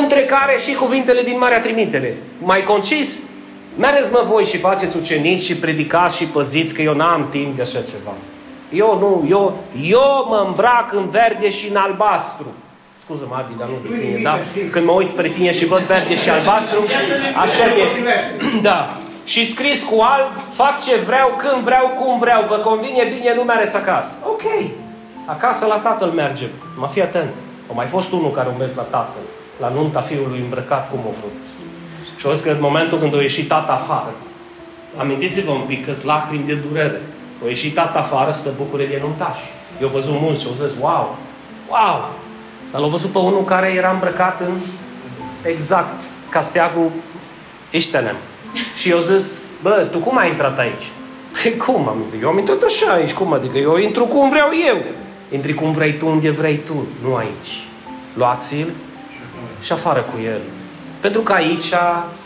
Între 0.01 0.21
care 0.21 0.57
și 0.57 0.73
cuvintele 0.73 1.21
din 1.21 1.37
Marea 1.37 1.61
Trimitere. 1.61 2.17
Mai 2.39 2.63
concis, 2.63 3.19
mergeți 3.77 4.11
mă 4.11 4.23
voi 4.27 4.43
și 4.43 4.57
faceți 4.57 4.97
ucenici 4.97 5.39
și 5.39 5.55
predicați 5.55 6.17
și 6.17 6.25
păziți 6.25 6.73
că 6.73 6.81
eu 6.81 6.95
n-am 6.95 7.29
timp 7.29 7.55
de 7.55 7.61
așa 7.61 7.81
ceva. 7.81 8.13
Eu 8.73 8.97
nu, 8.99 9.27
eu, 9.29 9.57
eu 9.81 10.25
mă 10.29 10.43
îmbrac 10.47 10.93
în 10.93 11.09
verde 11.09 11.49
și 11.49 11.67
în 11.69 11.75
albastru. 11.75 12.47
Scuză-mă, 12.95 13.35
Adi, 13.35 13.57
dar 13.57 13.67
nu 13.67 13.89
de 13.89 14.01
tine, 14.01 14.21
da? 14.21 14.39
Când 14.71 14.85
mă 14.85 14.91
uit 14.91 15.09
spre 15.09 15.29
tine 15.29 15.51
și 15.51 15.65
văd 15.65 15.81
verde 15.81 16.15
și 16.15 16.29
albastru, 16.29 16.79
așa 17.35 17.65
e. 17.65 17.85
Da. 18.61 18.89
Și 19.25 19.45
scris 19.45 19.83
cu 19.83 20.01
alb, 20.01 20.41
fac 20.51 20.81
ce 20.81 20.95
vreau, 20.95 21.33
când 21.37 21.63
vreau, 21.63 21.87
cum 21.87 22.19
vreau, 22.19 22.45
vă 22.47 22.55
convine 22.55 23.03
bine, 23.03 23.33
nu 23.35 23.41
mereți 23.41 23.75
acasă. 23.75 24.15
Ok. 24.25 24.41
Acasă 25.25 25.65
la 25.65 25.77
tatăl 25.77 26.09
mergem. 26.09 26.49
Mă 26.77 26.87
fii 26.91 27.01
atent. 27.01 27.33
A 27.69 27.73
mai 27.73 27.85
fost 27.85 28.11
unul 28.11 28.31
care 28.31 28.49
a 28.49 28.57
mers 28.57 28.75
la 28.75 28.81
tatăl, 28.81 29.21
la 29.59 29.69
nunta 29.69 29.99
fiului 29.99 30.39
îmbrăcat 30.39 30.89
cum 30.89 30.99
o 31.07 31.11
vrut. 31.19 31.37
Și 32.15 32.25
o 32.25 32.33
zis 32.33 32.43
că 32.43 32.49
în 32.49 32.57
momentul 32.61 32.97
când 32.97 33.15
a 33.15 33.21
ieșit 33.21 33.47
tata 33.47 33.71
afară, 33.73 34.13
amintiți-vă 34.97 35.51
un 35.51 35.63
pic 35.67 35.85
că 35.85 35.93
lacrimi 36.03 36.43
de 36.45 36.53
durere. 36.53 37.01
A 37.43 37.47
ieșit 37.47 37.73
tata 37.73 37.99
afară 37.99 38.31
să 38.31 38.41
se 38.41 38.53
bucure 38.57 38.85
de 38.85 38.99
nuntași. 39.01 39.41
Eu 39.81 39.87
au 39.87 39.93
văzut 39.93 40.19
mulți 40.19 40.41
și 40.41 40.47
au 40.47 40.67
zis, 40.67 40.77
wow, 40.79 41.17
wow, 41.69 42.09
dar 42.71 42.81
l-au 42.81 42.89
văzut 42.89 43.11
pe 43.11 43.17
unul 43.17 43.43
care 43.43 43.73
era 43.73 43.91
îmbrăcat 43.91 44.39
în 44.39 44.53
exact 45.41 46.01
casteagul 46.29 46.91
Iștenem. 47.71 48.15
Și 48.75 48.89
eu 48.89 48.99
zis, 48.99 49.33
bă, 49.61 49.87
tu 49.91 49.97
cum 49.97 50.17
ai 50.17 50.29
intrat 50.29 50.59
aici? 50.59 50.83
Păi 51.41 51.57
cum 51.57 51.87
am 51.87 51.99
intrat? 52.01 52.21
Eu 52.21 52.29
am 52.29 52.37
intrat 52.37 52.61
așa 52.61 52.91
aici, 52.91 53.13
cum 53.13 53.33
adică? 53.33 53.57
Eu 53.57 53.77
intru 53.77 54.05
cum 54.05 54.29
vreau 54.29 54.49
eu. 54.67 54.83
Intri 55.31 55.53
cum 55.53 55.71
vrei 55.71 55.93
tu, 55.93 56.07
unde 56.07 56.31
vrei 56.31 56.57
tu, 56.57 56.87
nu 57.03 57.15
aici. 57.15 57.67
Luați-l 58.13 58.71
și 59.61 59.71
afară 59.71 59.99
cu 59.99 60.19
el. 60.25 60.39
Pentru 60.99 61.21
că 61.21 61.33
aici 61.33 61.73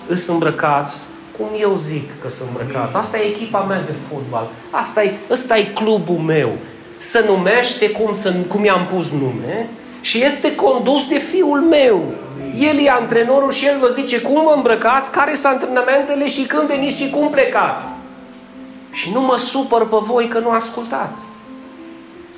îs 0.08 0.28
îmbrăcați 0.28 1.06
cum 1.38 1.48
eu 1.60 1.76
zic 1.76 2.22
că 2.22 2.30
sunt 2.30 2.50
îmbrăcați. 2.50 2.96
Asta 2.96 3.18
e 3.18 3.28
echipa 3.28 3.60
mea 3.60 3.82
de 3.82 3.94
fotbal. 4.10 4.50
Asta 4.70 5.04
e, 5.04 5.14
ăsta 5.32 5.58
e 5.58 5.64
clubul 5.64 6.18
meu. 6.18 6.52
Se 6.98 7.24
numește 7.28 7.90
cum, 7.90 8.14
să, 8.14 8.34
cum 8.48 8.64
i-am 8.64 8.88
pus 8.94 9.12
nume 9.12 9.70
și 10.02 10.24
este 10.24 10.56
condus 10.56 11.08
de 11.08 11.18
fiul 11.18 11.62
meu. 11.62 12.06
El 12.60 12.80
e 12.86 12.90
antrenorul 12.90 13.52
și 13.52 13.66
el 13.66 13.80
vă 13.80 13.92
zice 13.96 14.22
cum 14.22 14.44
vă 14.44 14.54
îmbrăcați, 14.56 15.12
care 15.12 15.34
sunt 15.34 15.54
antrenamentele 15.54 16.28
și 16.28 16.42
când 16.42 16.68
veniți 16.68 17.02
și 17.02 17.10
cum 17.10 17.30
plecați. 17.30 17.86
Și 18.92 19.12
nu 19.12 19.22
mă 19.22 19.38
supăr 19.38 19.88
pe 19.88 19.98
voi 20.00 20.28
că 20.28 20.40
nu 20.40 20.50
ascultați. 20.50 21.20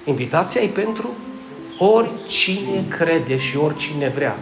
Invitația 0.03 0.61
e 0.61 0.67
pentru 0.67 1.09
oricine 1.77 2.85
crede 2.97 3.37
și 3.37 3.57
oricine 3.57 4.11
vrea. 4.15 4.39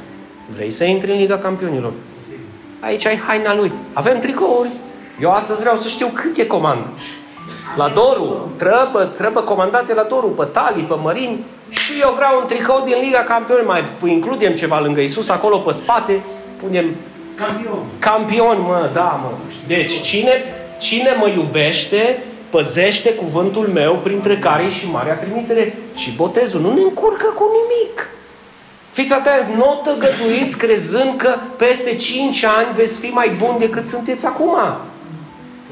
Vrei 0.55 0.71
să 0.71 0.83
intri 0.83 1.11
în 1.11 1.17
Liga 1.17 1.37
Campionilor? 1.37 1.93
Aici 2.79 3.05
ai 3.05 3.17
haina 3.27 3.55
lui. 3.55 3.71
Avem 3.93 4.19
tricouri. 4.19 4.69
Eu 5.21 5.31
astăzi 5.31 5.59
vreau 5.59 5.75
să 5.75 5.87
știu 5.87 6.07
cât 6.13 6.37
e 6.37 6.45
comandă. 6.45 6.87
La 7.75 7.87
Doru, 7.87 8.51
trebuie, 8.55 9.03
trebuie 9.05 9.43
comandate 9.43 9.93
la 9.93 10.03
Doru, 10.03 10.27
pe 10.27 10.43
Tali, 10.43 10.81
pe 10.81 10.95
Mărin. 11.01 11.43
Și 11.69 11.93
eu 12.01 12.13
vreau 12.15 12.39
un 12.39 12.47
tricou 12.47 12.81
din 12.85 12.95
Liga 13.01 13.19
Campionilor. 13.19 13.67
Mai 13.67 14.11
includem 14.11 14.53
ceva 14.53 14.79
lângă 14.79 15.01
Isus 15.01 15.29
acolo 15.29 15.57
pe 15.57 15.71
spate. 15.71 16.21
Punem 16.57 16.95
Campion. 17.35 17.83
campion, 17.99 18.61
mă, 18.61 18.89
da, 18.93 19.19
mă. 19.23 19.31
Deci 19.67 20.01
cine, 20.01 20.43
cine 20.79 21.15
mă 21.19 21.27
iubește, 21.27 22.23
păzește 22.49 23.13
cuvântul 23.13 23.67
meu, 23.67 23.95
printre 24.03 24.37
care 24.37 24.67
și 24.67 24.89
Marea 24.91 25.15
Trimitere 25.15 25.73
și 25.95 26.11
botezul. 26.15 26.61
Nu 26.61 26.73
ne 26.73 26.81
încurcă 26.81 27.33
cu 27.35 27.43
nimic. 27.43 28.09
Fiți 28.97 29.13
atenți, 29.13 29.55
nu 29.55 29.81
tăgăduiți 29.83 30.57
crezând 30.57 31.17
că 31.17 31.35
peste 31.57 31.95
5 31.95 32.43
ani 32.43 32.67
veți 32.73 32.99
fi 32.99 33.07
mai 33.07 33.29
buni 33.29 33.59
decât 33.59 33.87
sunteți 33.87 34.25
acum. 34.25 34.55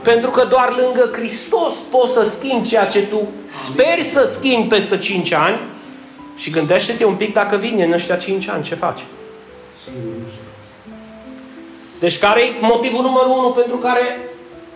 Pentru 0.02 0.30
că 0.30 0.44
doar 0.44 0.76
lângă 0.78 1.10
Hristos 1.14 1.74
poți 1.90 2.14
să 2.14 2.24
schimbi 2.24 2.68
ceea 2.68 2.86
ce 2.86 3.02
tu 3.02 3.28
speri 3.46 4.04
să 4.04 4.30
schimbi 4.32 4.68
peste 4.68 4.98
5 4.98 5.32
ani 5.32 5.60
și 6.36 6.50
gândește-te 6.50 7.06
un 7.06 7.16
pic 7.16 7.34
dacă 7.34 7.56
vine 7.56 7.84
în 7.84 7.92
ăștia 7.92 8.16
5 8.16 8.48
ani, 8.48 8.64
ce 8.64 8.76
faci? 8.76 9.00
Deci 12.00 12.20
care 12.20 12.42
e 12.42 12.54
motivul 12.62 13.02
numărul 13.02 13.38
unu 13.38 13.50
pentru 13.50 13.76
care 13.76 14.30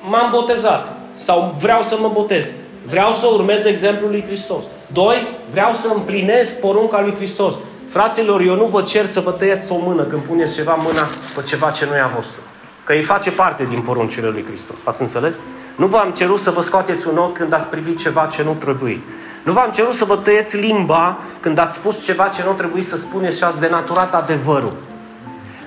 m-am 0.09 0.31
botezat? 0.31 0.97
Sau 1.15 1.55
vreau 1.59 1.81
să 1.81 1.97
mă 2.01 2.09
botez? 2.13 2.51
Vreau 2.85 3.11
să 3.11 3.27
urmez 3.27 3.65
exemplul 3.65 4.09
lui 4.09 4.23
Hristos. 4.23 4.63
Doi, 4.93 5.27
vreau 5.51 5.73
să 5.73 5.91
împlinesc 5.95 6.59
porunca 6.59 7.01
lui 7.01 7.15
Hristos. 7.15 7.55
Fraților, 7.89 8.41
eu 8.41 8.55
nu 8.55 8.65
vă 8.65 8.81
cer 8.81 9.05
să 9.05 9.19
vă 9.19 9.31
tăiați 9.31 9.71
o 9.71 9.77
mână 9.77 10.03
când 10.03 10.21
puneți 10.21 10.53
ceva 10.53 10.73
în 10.73 10.81
mâna 10.83 11.07
pe 11.35 11.43
ceva 11.47 11.69
ce 11.69 11.85
nu 11.85 11.95
e 11.95 12.01
a 12.01 12.11
vostru. 12.15 12.41
Că 12.83 12.93
îi 12.93 13.03
face 13.03 13.31
parte 13.31 13.65
din 13.65 13.81
poruncile 13.81 14.27
lui 14.27 14.45
Hristos. 14.45 14.85
Ați 14.85 15.01
înțeles? 15.01 15.35
Nu 15.75 15.87
v-am 15.87 16.11
cerut 16.11 16.39
să 16.39 16.51
vă 16.51 16.61
scoateți 16.61 17.07
un 17.07 17.17
ochi 17.17 17.33
când 17.33 17.53
ați 17.53 17.67
privit 17.67 17.99
ceva 17.99 18.25
ce 18.25 18.43
nu 18.43 18.53
trebuie. 18.53 19.01
Nu 19.43 19.53
v-am 19.53 19.71
cerut 19.71 19.93
să 19.93 20.05
vă 20.05 20.15
tăieți 20.15 20.57
limba 20.57 21.19
când 21.39 21.57
ați 21.57 21.75
spus 21.75 22.03
ceva 22.03 22.27
ce 22.27 22.43
nu 22.45 22.51
trebuie 22.51 22.83
să 22.83 22.97
spuneți 22.97 23.37
și 23.37 23.43
ați 23.43 23.59
denaturat 23.59 24.15
adevărul. 24.15 24.75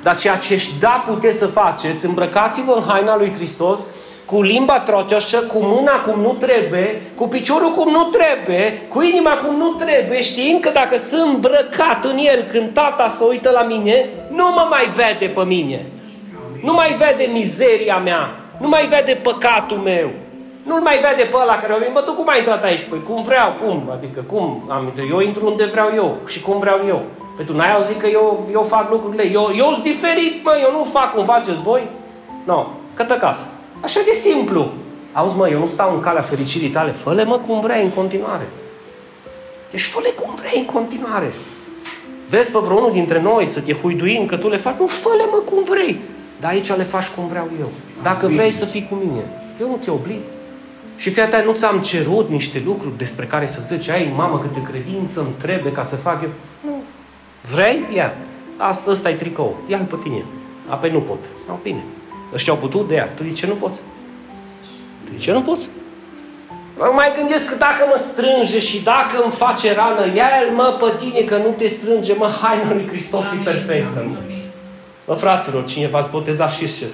Dar 0.02 0.16
ceea 0.16 0.36
ce 0.36 0.62
da 0.78 1.02
puteți 1.06 1.38
să 1.38 1.46
faceți, 1.46 2.06
îmbrăcați-vă 2.06 2.72
în 2.72 2.82
haina 2.86 3.16
lui 3.16 3.32
Hristos, 3.34 3.86
cu 4.24 4.42
limba 4.42 4.80
trotioșă, 4.80 5.38
cu 5.38 5.58
mâna 5.62 6.00
cum 6.00 6.20
nu 6.20 6.32
trebuie, 6.32 7.02
cu 7.14 7.28
piciorul 7.28 7.70
cum 7.70 7.92
nu 7.92 8.02
trebuie, 8.04 8.86
cu 8.88 9.02
inima 9.02 9.30
cum 9.30 9.56
nu 9.56 9.68
trebuie, 9.68 10.22
știind 10.22 10.60
că 10.60 10.70
dacă 10.70 10.96
sunt 10.96 11.34
îmbrăcat 11.34 12.04
în 12.04 12.18
el 12.18 12.42
când 12.42 12.72
tata 12.72 13.08
se 13.08 13.24
uită 13.24 13.50
la 13.50 13.62
mine, 13.62 14.08
nu 14.30 14.44
mă 14.44 14.66
mai 14.70 14.90
vede 14.94 15.32
pe 15.32 15.44
mine. 15.44 15.86
Nu 16.62 16.72
mai 16.72 16.96
vede 16.98 17.30
mizeria 17.32 17.98
mea, 17.98 18.40
nu 18.60 18.68
mai 18.68 18.86
vede 18.86 19.20
păcatul 19.22 19.76
meu. 19.76 20.10
Nu-l 20.62 20.80
mai 20.80 20.98
vede 20.98 21.28
pe 21.28 21.36
ăla 21.42 21.56
care 21.56 21.72
o 21.72 21.78
vine, 21.78 21.90
bă, 21.92 22.00
tu 22.00 22.12
cum 22.12 22.28
ai 22.28 22.38
intrat 22.38 22.64
aici? 22.64 22.86
Păi 22.88 23.02
cum 23.02 23.22
vreau, 23.22 23.52
cum? 23.52 23.90
Adică 23.92 24.20
cum 24.20 24.64
am 24.68 24.84
intrat? 24.84 25.06
Eu 25.10 25.20
intru 25.20 25.46
unde 25.46 25.64
vreau 25.64 25.90
eu 25.94 26.18
și 26.26 26.40
cum 26.40 26.58
vreau 26.58 26.80
eu. 26.86 27.02
Păi 27.36 27.44
tu 27.44 27.54
n-ai 27.56 27.74
auzit 27.74 28.00
că 28.00 28.06
eu, 28.06 28.48
eu 28.52 28.62
fac 28.62 28.90
lucrurile, 28.90 29.30
eu, 29.32 29.50
eu 29.56 29.66
sunt 29.70 29.82
diferit, 29.82 30.44
mă, 30.44 30.58
eu 30.62 30.72
nu 30.78 30.84
fac 30.84 31.14
cum 31.14 31.24
faceți 31.24 31.62
voi. 31.62 31.88
Nu, 32.44 32.54
no, 32.54 32.66
cătă 32.94 33.14
casă. 33.14 33.46
Așa 33.82 34.00
de 34.04 34.12
simplu. 34.12 34.72
Auzi, 35.12 35.36
mă, 35.36 35.48
eu 35.48 35.58
nu 35.58 35.66
stau 35.66 35.94
în 35.94 36.00
calea 36.00 36.22
fericirii 36.22 36.68
tale. 36.68 36.90
Fă-le, 36.90 37.24
mă, 37.24 37.38
cum 37.46 37.60
vrei 37.60 37.82
în 37.82 37.90
continuare. 37.90 38.48
Deci 39.70 39.82
fă-le 39.82 40.08
cum 40.08 40.34
vrei 40.34 40.58
în 40.58 40.64
continuare. 40.64 41.32
Vezi 42.28 42.50
pe 42.50 42.58
vreunul 42.58 42.92
dintre 42.92 43.20
noi 43.20 43.46
să 43.46 43.60
te 43.60 43.72
huiduim 43.72 44.26
că 44.26 44.36
tu 44.36 44.48
le 44.48 44.56
faci? 44.56 44.76
Nu, 44.78 44.86
fă-le, 44.86 45.24
mă, 45.30 45.36
cum 45.36 45.64
vrei. 45.64 45.98
Dar 46.40 46.50
aici 46.50 46.76
le 46.76 46.82
faci 46.82 47.06
cum 47.06 47.28
vreau 47.28 47.48
eu. 47.60 47.70
Dacă 48.02 48.28
vrei 48.28 48.50
să 48.50 48.64
fii 48.64 48.86
cu 48.90 48.94
mine, 48.94 49.20
eu 49.60 49.68
nu 49.68 49.76
te 49.76 49.90
oblig. 49.90 50.20
Și 50.96 51.10
fii 51.10 51.22
atent, 51.22 51.44
nu 51.44 51.52
ți-am 51.52 51.80
cerut 51.80 52.28
niște 52.28 52.62
lucruri 52.64 52.98
despre 52.98 53.26
care 53.26 53.46
să 53.46 53.60
zici, 53.66 53.88
ai, 53.88 54.12
mamă, 54.16 54.38
câte 54.40 54.62
credință 54.70 55.20
îmi 55.20 55.34
trebuie 55.38 55.72
ca 55.72 55.82
să 55.82 55.96
fac 55.96 56.22
eu. 56.22 56.30
Nu. 56.60 56.82
Vrei? 57.54 57.84
Ia. 57.94 58.14
Asta, 58.56 58.90
ăsta 58.90 59.10
e 59.10 59.14
tricou. 59.14 59.56
Ia-l 59.66 59.84
pe 59.84 59.96
tine. 60.02 60.24
Apoi 60.68 60.90
nu 60.90 61.00
pot. 61.00 61.18
Nu, 61.46 61.58
bine. 61.62 61.84
Ăștia 62.34 62.52
au 62.52 62.58
putut 62.58 62.88
de 62.88 62.94
ea. 62.94 63.08
Tu 63.16 63.22
de 63.22 63.32
ce 63.32 63.46
nu 63.46 63.54
poți? 63.54 63.80
De 65.10 65.16
ce 65.16 65.32
nu 65.32 65.42
poți? 65.42 65.68
Mă 66.78 66.90
mai 66.94 67.12
gândesc 67.16 67.48
că 67.48 67.54
dacă 67.54 67.84
mă 67.88 67.96
strânge 67.96 68.58
și 68.58 68.80
dacă 68.82 69.22
îmi 69.22 69.32
face 69.32 69.74
rană, 69.74 70.14
ia-l 70.14 70.50
mă 70.54 70.76
pe 70.80 71.04
tine 71.04 71.20
că 71.20 71.36
nu 71.36 71.54
te 71.56 71.66
strânge, 71.66 72.14
mă, 72.14 72.30
haina 72.42 72.72
lui 72.72 72.86
Hristos 72.88 73.24
e 73.24 73.42
perfectă. 73.44 74.04
Mă. 74.08 74.16
mă, 75.06 75.14
fraților, 75.14 75.64
cine 75.64 75.86
v-ați 75.86 76.10
botezat 76.10 76.52
și 76.52 76.78
ce 76.78 76.90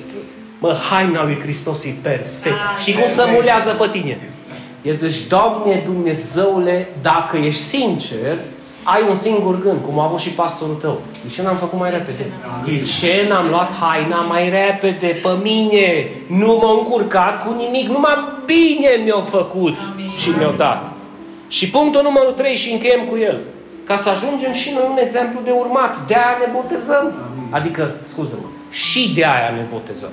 Mă, 0.59 0.77
haina 0.91 1.25
lui 1.25 1.41
Hristos 1.41 1.85
e 1.85 1.95
perfect. 2.03 2.79
Și 2.85 2.93
cum 2.93 3.09
să 3.09 3.29
mulează 3.31 3.71
pe 3.71 3.89
tine? 3.91 4.21
E 4.83 4.93
zici, 4.93 5.27
Doamne 5.27 5.83
Dumnezeule, 5.85 6.89
dacă 7.03 7.37
ești 7.37 7.63
sincer, 7.63 8.39
ai 8.83 9.05
un 9.09 9.15
singur 9.15 9.61
gând, 9.63 9.79
cum 9.87 9.99
a 9.99 10.05
avut 10.05 10.19
și 10.19 10.29
pastorul 10.29 10.75
tău. 10.75 11.01
De 11.23 11.29
ce 11.29 11.43
n-am 11.43 11.57
făcut 11.57 11.79
mai 11.79 11.91
repede? 11.91 12.33
De 12.65 12.83
ce 12.83 13.27
n-am 13.29 13.49
luat 13.49 13.73
haina 13.73 14.21
mai 14.21 14.51
repede 14.51 15.21
pe 15.23 15.29
mine? 15.43 16.11
Nu 16.27 16.59
m-am 16.63 16.79
încurcat 16.79 17.45
cu 17.45 17.55
nimic, 17.59 17.89
numai 17.89 18.15
bine 18.45 19.03
mi-au 19.05 19.21
făcut 19.21 19.77
Amin. 19.93 20.13
și 20.17 20.29
mi-au 20.39 20.55
dat. 20.57 20.93
Și 21.49 21.71
punctul 21.71 22.03
numărul 22.03 22.33
3 22.33 22.57
și 22.57 22.73
încheiem 22.73 23.05
cu 23.05 23.17
el. 23.17 23.41
Ca 23.85 23.97
să 23.97 24.09
ajungem 24.09 24.53
și 24.53 24.71
noi 24.75 24.87
un 24.91 24.99
exemplu 25.01 25.41
de 25.45 25.51
urmat. 25.51 26.07
De 26.07 26.15
aia 26.15 26.37
ne 26.41 26.53
botezăm. 26.53 27.05
Amin. 27.05 27.49
Adică, 27.51 27.95
scuză-mă, 28.03 28.49
și 28.71 29.13
de 29.15 29.25
aia 29.25 29.53
ne 29.57 29.67
botezăm. 29.71 30.11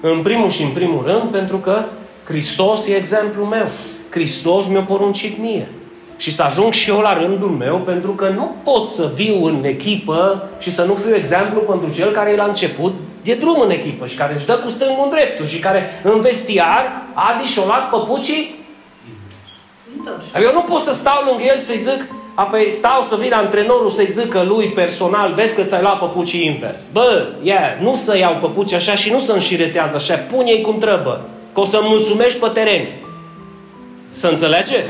În 0.00 0.22
primul 0.22 0.50
și 0.50 0.62
în 0.62 0.70
primul 0.70 1.02
rând, 1.06 1.30
pentru 1.30 1.58
că 1.58 1.84
Hristos 2.24 2.86
e 2.86 2.96
exemplul 2.96 3.46
meu. 3.46 3.66
Hristos 4.10 4.66
mi-a 4.66 4.82
poruncit 4.82 5.38
mie. 5.38 5.68
Și 6.18 6.30
să 6.30 6.42
ajung 6.42 6.72
și 6.72 6.90
eu 6.90 7.00
la 7.00 7.18
rândul 7.18 7.50
meu, 7.50 7.78
pentru 7.78 8.10
că 8.10 8.28
nu 8.28 8.54
pot 8.64 8.86
să 8.86 9.10
viu 9.14 9.44
în 9.44 9.64
echipă 9.64 10.48
și 10.58 10.70
să 10.70 10.84
nu 10.84 10.94
fiu 10.94 11.14
exemplu 11.14 11.60
pentru 11.60 11.90
cel 11.90 12.10
care 12.10 12.30
e 12.30 12.36
la 12.36 12.44
început 12.44 12.94
de 13.22 13.34
drum 13.34 13.60
în 13.60 13.70
echipă 13.70 14.06
și 14.06 14.16
care 14.16 14.34
își 14.34 14.46
dă 14.46 14.54
cu 14.54 14.68
stângul 14.68 15.04
în 15.04 15.10
dreptul 15.10 15.46
și 15.46 15.58
care 15.58 16.00
în 16.02 16.20
vestiar 16.20 17.02
a 17.14 17.38
dișolat 17.40 17.90
păpucii. 17.90 18.56
Eu 20.42 20.52
nu 20.52 20.60
pot 20.60 20.80
să 20.80 20.92
stau 20.92 21.22
lângă 21.26 21.42
el 21.42 21.58
să-i 21.58 21.76
zic, 21.76 22.06
apoi 22.34 22.70
stau 22.70 23.02
să 23.02 23.16
vin 23.16 23.32
antrenorul 23.32 23.90
să-i 23.90 24.10
zică 24.10 24.42
lui 24.42 24.66
personal, 24.66 25.32
vezi 25.32 25.54
că 25.54 25.62
ți-ai 25.62 25.82
luat 25.82 25.98
păpucii 25.98 26.46
invers. 26.46 26.82
Bă, 26.92 27.26
yeah, 27.42 27.76
nu 27.80 27.94
să 27.94 28.16
iau 28.16 28.36
păpuci 28.36 28.72
așa 28.72 28.94
și 28.94 29.10
nu 29.10 29.20
să 29.20 29.32
înșiretează 29.32 29.94
așa, 29.94 30.14
pune-i 30.14 30.60
cum 30.60 30.78
trebuie, 30.78 31.20
că 31.52 31.60
o 31.60 31.64
să 31.64 31.80
mulțumești 31.82 32.38
pe 32.38 32.48
teren. 32.48 32.88
Să 34.10 34.28
înțelege? 34.28 34.84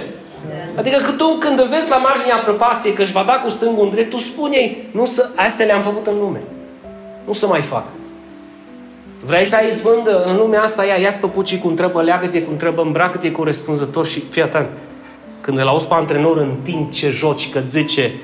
Adică 0.79 0.99
că 0.99 1.11
tu 1.11 1.26
când 1.26 1.59
îl 1.59 1.68
vezi 1.68 1.89
la 1.89 1.97
marginea 1.97 2.37
prăpastiei 2.37 2.93
că 2.93 3.03
își 3.03 3.12
va 3.12 3.22
da 3.22 3.33
cu 3.33 3.49
stângul 3.49 3.85
în 3.85 3.91
drept, 3.91 4.11
tu 4.11 4.18
spune 4.18 4.76
nu 4.91 5.05
să, 5.05 5.29
astea 5.35 5.66
le-am 5.66 5.83
făcut 5.83 6.07
în 6.07 6.18
lume. 6.18 6.41
Nu 7.24 7.33
să 7.33 7.47
mai 7.47 7.61
fac. 7.61 7.89
Vrei 9.24 9.45
să 9.45 9.57
ai 9.57 9.66
izbândă 9.66 10.22
în 10.22 10.37
lumea 10.37 10.62
asta, 10.62 10.85
ia, 10.85 10.95
ia 10.95 11.11
păpucii 11.20 11.59
cum 11.59 11.74
trebuie, 11.74 12.05
leagă-te 12.05 12.43
cum 12.43 12.57
trebuie, 12.57 12.85
îmbracă-te 12.85 13.31
corespunzător 13.31 14.07
și 14.07 14.22
fii 14.31 14.43
atent. 14.43 14.68
Când 15.41 15.59
îl 15.59 15.66
auzi 15.66 15.87
pe 15.87 15.95
antrenor 15.95 16.37
în 16.37 16.57
timp 16.62 16.93
ce 16.93 17.11
joci, 17.11 17.51
că 17.51 17.61
zice 17.61 18.14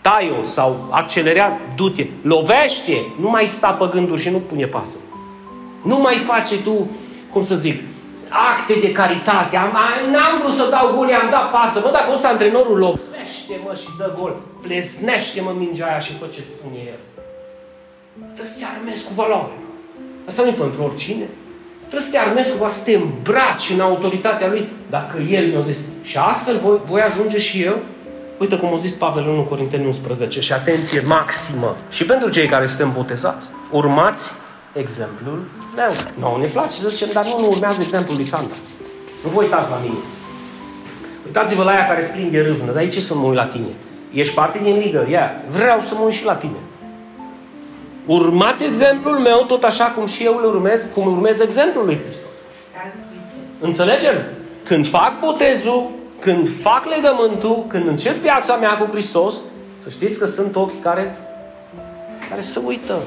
tai-o 0.00 0.42
sau 0.42 0.88
accelerează, 0.90 1.58
du-te, 1.76 2.06
lovește, 2.22 3.12
nu 3.20 3.30
mai 3.30 3.44
sta 3.44 3.68
pe 3.68 3.88
gânduri 3.90 4.20
și 4.20 4.28
nu 4.28 4.38
pune 4.38 4.66
pasă. 4.66 4.96
Nu 5.82 5.96
mai 5.96 6.14
face 6.14 6.58
tu, 6.58 6.90
cum 7.32 7.44
să 7.44 7.54
zic, 7.54 7.80
acte 8.30 8.74
de 8.80 8.92
caritate. 8.92 9.56
Am, 9.56 9.76
am, 9.76 10.10
n-am 10.10 10.38
vrut 10.40 10.52
să 10.52 10.68
dau 10.70 10.92
gol, 10.96 11.08
am 11.22 11.30
dat 11.30 11.50
pasă. 11.50 11.80
Bă, 11.80 11.90
dacă 11.92 12.10
o 12.10 12.14
să 12.14 12.26
antrenorul 12.26 12.78
lovește-mă 12.78 13.74
și 13.80 13.88
dă 13.98 14.14
gol, 14.18 14.36
plesnește-mă 14.60 15.52
mingea 15.56 15.86
aia 15.86 15.98
și 15.98 16.12
fă 16.18 16.26
ce-ți 16.32 16.50
spune 16.50 16.78
el. 16.86 17.00
Trebuie 18.24 18.46
să 18.46 18.58
te 18.58 18.66
armezi 18.76 19.04
cu 19.04 19.12
valoare. 19.14 19.52
Asta 20.26 20.42
nu 20.42 20.48
e 20.48 20.52
pentru 20.52 20.82
oricine. 20.82 21.28
Trebuie 21.78 22.00
să 22.00 22.10
te 22.10 22.18
armezi 22.18 22.56
cu 22.56 22.68
să 22.68 22.82
te 22.84 22.94
îmbraci 22.94 23.70
în 23.70 23.80
autoritatea 23.80 24.48
lui. 24.48 24.68
Dacă 24.90 25.18
el 25.18 25.46
mi-a 25.46 25.60
zis, 25.60 25.80
și 26.02 26.16
astfel 26.16 26.58
voi, 26.58 26.80
voi 26.84 27.00
ajunge 27.00 27.38
și 27.38 27.62
eu, 27.62 27.76
Uite 28.40 28.56
cum 28.56 28.74
a 28.74 28.78
zis 28.78 28.92
Pavel 28.92 29.22
în 29.22 29.28
1 29.28 29.42
Corinteni 29.42 29.86
11 29.86 30.40
și 30.40 30.52
atenție 30.52 31.02
maximă. 31.06 31.76
Și 31.90 32.04
pentru 32.04 32.28
cei 32.28 32.46
care 32.46 32.66
suntem 32.66 32.92
botezați, 32.92 33.46
urmați 33.70 34.32
exemplul 34.72 35.44
meu. 35.76 35.92
Nu, 36.18 36.40
ne 36.40 36.46
place 36.46 36.70
să 36.70 36.88
zicem, 36.88 37.08
dar 37.12 37.24
nu, 37.24 37.40
nu 37.40 37.48
urmează 37.48 37.80
exemplul 37.80 38.16
lui 38.16 38.24
Sandra. 38.24 38.54
Nu 39.24 39.30
vă 39.30 39.40
uitați 39.40 39.70
la 39.70 39.76
mine. 39.82 39.98
Uitați-vă 41.26 41.62
la 41.62 41.72
ea 41.72 41.86
care 41.86 42.04
springe 42.04 42.42
râvnă, 42.42 42.72
dar 42.72 42.88
ce 42.88 43.00
să 43.00 43.14
mă 43.14 43.26
uit 43.26 43.36
la 43.36 43.46
tine? 43.46 43.74
Ești 44.12 44.34
parte 44.34 44.60
din 44.62 44.78
ligă, 44.78 45.06
ia, 45.10 45.42
vreau 45.50 45.80
să 45.80 45.94
mă 45.94 46.00
uit 46.04 46.14
și 46.14 46.24
la 46.24 46.34
tine. 46.34 46.58
Urmați 48.06 48.64
exemplul 48.64 49.18
meu 49.18 49.44
tot 49.46 49.64
așa 49.64 49.84
cum 49.84 50.06
și 50.06 50.24
eu 50.24 50.36
îl 50.36 50.44
urmez, 50.44 50.88
cum 50.94 51.06
urmez 51.06 51.40
exemplul 51.40 51.84
lui 51.84 51.98
Hristos. 52.02 52.30
Înțelegem? 53.60 54.14
Când 54.64 54.88
fac 54.88 55.20
botezul, 55.20 55.90
când 56.18 56.48
fac 56.60 56.84
legământul, 56.84 57.64
când 57.68 57.88
încep 57.88 58.20
viața 58.20 58.56
mea 58.56 58.76
cu 58.76 58.90
Hristos, 58.90 59.40
să 59.76 59.90
știți 59.90 60.18
că 60.18 60.26
sunt 60.26 60.56
ochi 60.56 60.82
care, 60.82 61.16
care 62.28 62.40
se 62.40 62.60
uită. 62.64 62.98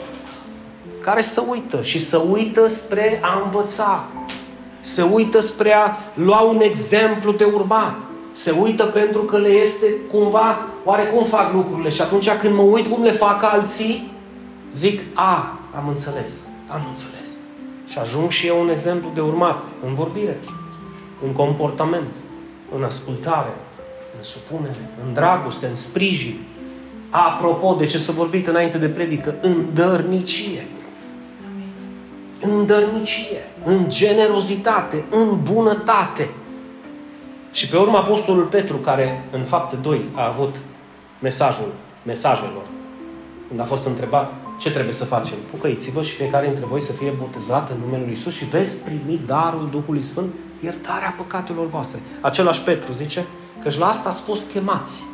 Care 1.03 1.21
să 1.21 1.43
uită 1.49 1.81
și 1.81 1.99
să 1.99 2.17
uită 2.17 2.67
spre 2.67 3.19
a 3.21 3.41
învăța. 3.43 4.05
Se 4.79 5.01
uită 5.01 5.39
spre 5.39 5.73
a 5.73 5.97
lua 6.13 6.39
un 6.39 6.61
exemplu 6.61 7.31
de 7.31 7.43
urmat. 7.43 7.95
Se 8.31 8.51
uită 8.51 8.83
pentru 8.83 9.21
că 9.21 9.37
le 9.37 9.47
este 9.47 9.85
cumva, 10.11 10.65
oare 10.83 11.03
cum 11.03 11.25
fac 11.25 11.53
lucrurile? 11.53 11.89
Și 11.89 12.01
atunci 12.01 12.29
când 12.29 12.55
mă 12.55 12.61
uit 12.61 12.87
cum 12.87 13.03
le 13.03 13.11
fac 13.11 13.43
alții, 13.43 14.11
zic, 14.73 15.01
a, 15.13 15.59
am 15.75 15.87
înțeles, 15.87 16.31
am 16.67 16.83
înțeles. 16.87 17.27
Și 17.87 17.97
ajung 17.97 18.29
și 18.29 18.47
eu 18.47 18.61
un 18.61 18.69
exemplu 18.69 19.09
de 19.13 19.21
urmat 19.21 19.63
în 19.85 19.93
vorbire, 19.93 20.39
în 21.25 21.31
comportament, 21.31 22.11
în 22.75 22.83
ascultare, 22.83 23.55
în 24.17 24.23
supunere, 24.23 24.89
în 25.05 25.13
dragoste, 25.13 25.65
în 25.65 25.73
sprijin. 25.73 26.41
Apropo 27.09 27.75
de 27.79 27.85
ce 27.85 27.97
s-a 27.97 28.13
vorbit 28.13 28.47
înainte 28.47 28.77
de 28.77 28.89
predică, 28.89 29.35
în 29.41 29.65
dărnicie. 29.73 30.67
În 32.43 32.65
dărnicie, 32.65 33.47
în 33.63 33.85
generozitate, 33.89 35.05
în 35.09 35.39
bunătate. 35.43 36.33
Și 37.51 37.67
pe 37.67 37.77
urmă 37.77 37.97
Apostolul 37.97 38.45
Petru, 38.45 38.77
care 38.77 39.25
în 39.31 39.43
fapte 39.43 39.75
2 39.75 40.05
a 40.13 40.27
avut 40.27 40.55
mesajul, 41.21 41.71
mesajelor, 42.03 42.63
când 43.47 43.59
a 43.59 43.63
fost 43.63 43.85
întrebat 43.85 44.33
ce 44.59 44.71
trebuie 44.71 44.93
să 44.93 45.05
facem? 45.05 45.37
Pucăiți-vă 45.51 46.01
și 46.01 46.15
fiecare 46.15 46.45
dintre 46.45 46.65
voi 46.65 46.81
să 46.81 46.91
fie 46.91 47.09
botezat 47.09 47.69
în 47.69 47.77
numele 47.79 48.03
Lui 48.03 48.11
Isus 48.11 48.35
și 48.35 48.45
veți 48.45 48.75
primi 48.75 49.21
darul 49.25 49.67
Duhului 49.71 50.01
Sfânt, 50.01 50.33
iertarea 50.59 51.15
păcatelor 51.17 51.67
voastre. 51.67 51.99
Același 52.21 52.61
Petru 52.61 52.91
zice 52.91 53.25
că 53.61 53.69
și 53.69 53.79
la 53.79 53.87
asta 53.87 54.09
ați 54.09 54.21
fost 54.21 54.51
chemați. 54.51 55.05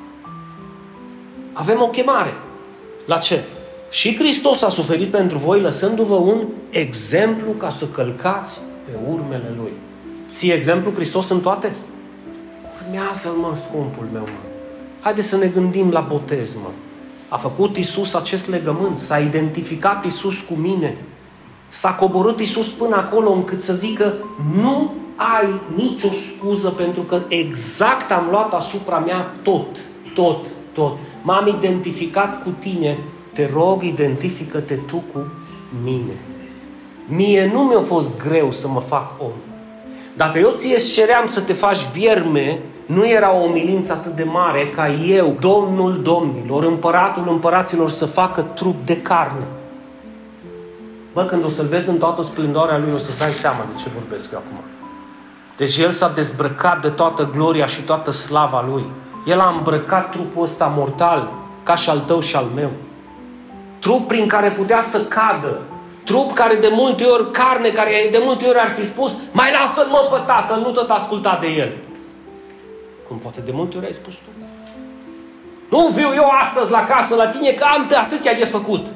Avem 1.53 1.81
o 1.81 1.87
chemare. 1.87 2.33
La 3.05 3.17
ce? 3.17 3.43
Și 3.89 4.15
Hristos 4.15 4.61
a 4.61 4.69
suferit 4.69 5.11
pentru 5.11 5.37
voi 5.37 5.61
lăsându-vă 5.61 6.15
un 6.15 6.47
exemplu 6.69 7.51
ca 7.51 7.69
să 7.69 7.85
călcați 7.85 8.59
pe 8.85 8.91
urmele 9.11 9.53
Lui. 9.57 9.71
Ție 10.27 10.53
exemplu 10.53 10.91
Hristos 10.91 11.29
în 11.29 11.39
toate? 11.39 11.75
Urmează-l, 12.83 13.31
mă, 13.31 13.55
scumpul 13.55 14.07
meu, 14.13 14.21
mă. 14.21 14.49
Haideți 14.99 15.27
să 15.27 15.37
ne 15.37 15.47
gândim 15.47 15.89
la 15.91 15.99
botez, 15.99 16.55
mă. 16.55 16.69
A 17.29 17.37
făcut 17.37 17.77
Isus 17.77 18.13
acest 18.13 18.49
legământ, 18.49 18.97
s-a 18.97 19.19
identificat 19.19 20.05
Isus 20.05 20.41
cu 20.41 20.53
mine, 20.53 20.95
s-a 21.67 21.93
coborât 21.93 22.39
Isus 22.39 22.71
până 22.71 22.95
acolo 22.95 23.31
încât 23.31 23.61
să 23.61 23.73
zică 23.73 24.13
nu 24.61 24.93
ai 25.15 25.61
nicio 25.75 26.09
scuză 26.11 26.69
pentru 26.69 27.01
că 27.01 27.21
exact 27.27 28.11
am 28.11 28.27
luat 28.29 28.53
asupra 28.53 28.97
mea 28.97 29.35
tot, 29.43 29.77
tot, 30.13 30.47
tot. 30.73 30.97
M-am 31.21 31.47
identificat 31.47 32.43
cu 32.43 32.49
tine, 32.49 32.97
te 33.39 33.49
rog, 33.53 33.83
identifică-te 33.83 34.73
tu 34.73 35.03
cu 35.13 35.31
mine. 35.83 36.21
Mie 37.07 37.51
nu 37.53 37.59
mi-a 37.59 37.81
fost 37.81 38.17
greu 38.17 38.51
să 38.51 38.67
mă 38.67 38.79
fac 38.79 39.21
om. 39.21 39.31
Dacă 40.15 40.39
eu 40.39 40.49
ție 40.49 40.77
ceream 40.77 41.25
să 41.25 41.41
te 41.41 41.53
faci 41.53 41.87
vierme, 41.93 42.59
nu 42.85 43.07
era 43.07 43.35
o 43.35 43.43
umilință 43.43 43.93
atât 43.93 44.15
de 44.15 44.23
mare 44.23 44.67
ca 44.75 44.89
eu, 44.91 45.37
Domnul 45.39 46.01
Domnilor, 46.01 46.63
Împăratul 46.63 47.27
Împăraților, 47.27 47.89
să 47.89 48.05
facă 48.05 48.41
trup 48.41 48.85
de 48.85 49.01
carne. 49.01 49.47
Bă, 51.13 51.23
când 51.23 51.43
o 51.43 51.47
să-L 51.47 51.65
vezi 51.65 51.89
în 51.89 51.97
toată 51.97 52.21
splendoarea 52.21 52.77
Lui, 52.77 52.91
o 52.93 52.97
să-ți 52.97 53.19
dai 53.19 53.31
seama 53.31 53.65
de 53.73 53.81
ce 53.81 53.89
vorbesc 53.93 54.31
eu 54.31 54.39
acum. 54.39 54.57
Deci 55.57 55.77
El 55.77 55.89
s-a 55.89 56.11
dezbrăcat 56.15 56.81
de 56.81 56.89
toată 56.89 57.29
gloria 57.35 57.65
și 57.65 57.81
toată 57.81 58.11
slava 58.11 58.65
Lui. 58.71 58.85
El 59.25 59.39
a 59.39 59.53
îmbrăcat 59.57 60.09
trupul 60.09 60.43
ăsta 60.43 60.73
mortal, 60.75 61.33
ca 61.63 61.75
și 61.75 61.89
al 61.89 61.99
tău 61.99 62.19
și 62.19 62.35
al 62.35 62.45
meu. 62.55 62.71
Trup 63.79 64.07
prin 64.07 64.27
care 64.27 64.51
putea 64.51 64.81
să 64.81 65.03
cadă. 65.03 65.61
Trup 66.03 66.33
care 66.33 66.55
de 66.55 66.69
multe 66.71 67.03
ori, 67.03 67.31
carne 67.31 67.69
care 67.69 68.07
de 68.11 68.21
multe 68.23 68.45
ori 68.45 68.59
ar 68.59 68.69
fi 68.69 68.85
spus, 68.85 69.17
mai 69.31 69.51
lasă-l 69.59 69.87
mă 69.87 70.07
pe 70.11 70.23
tatăl, 70.25 70.59
nu 70.59 70.71
tot 70.71 70.89
asculta 70.89 71.37
de 71.41 71.47
el. 71.47 71.77
Cum 73.07 73.17
poate 73.17 73.41
de 73.45 73.51
multe 73.53 73.77
ori 73.77 73.85
ai 73.85 73.93
spus 73.93 74.13
tu. 74.13 74.29
Nu 75.69 75.87
viu 75.87 76.07
eu 76.15 76.29
astăzi 76.41 76.71
la 76.71 76.83
casă 76.83 77.15
la 77.15 77.27
tine 77.27 77.49
că 77.51 77.65
am 77.73 77.89
atâtea 78.03 78.33
de 78.33 78.45
făcut. 78.45 78.87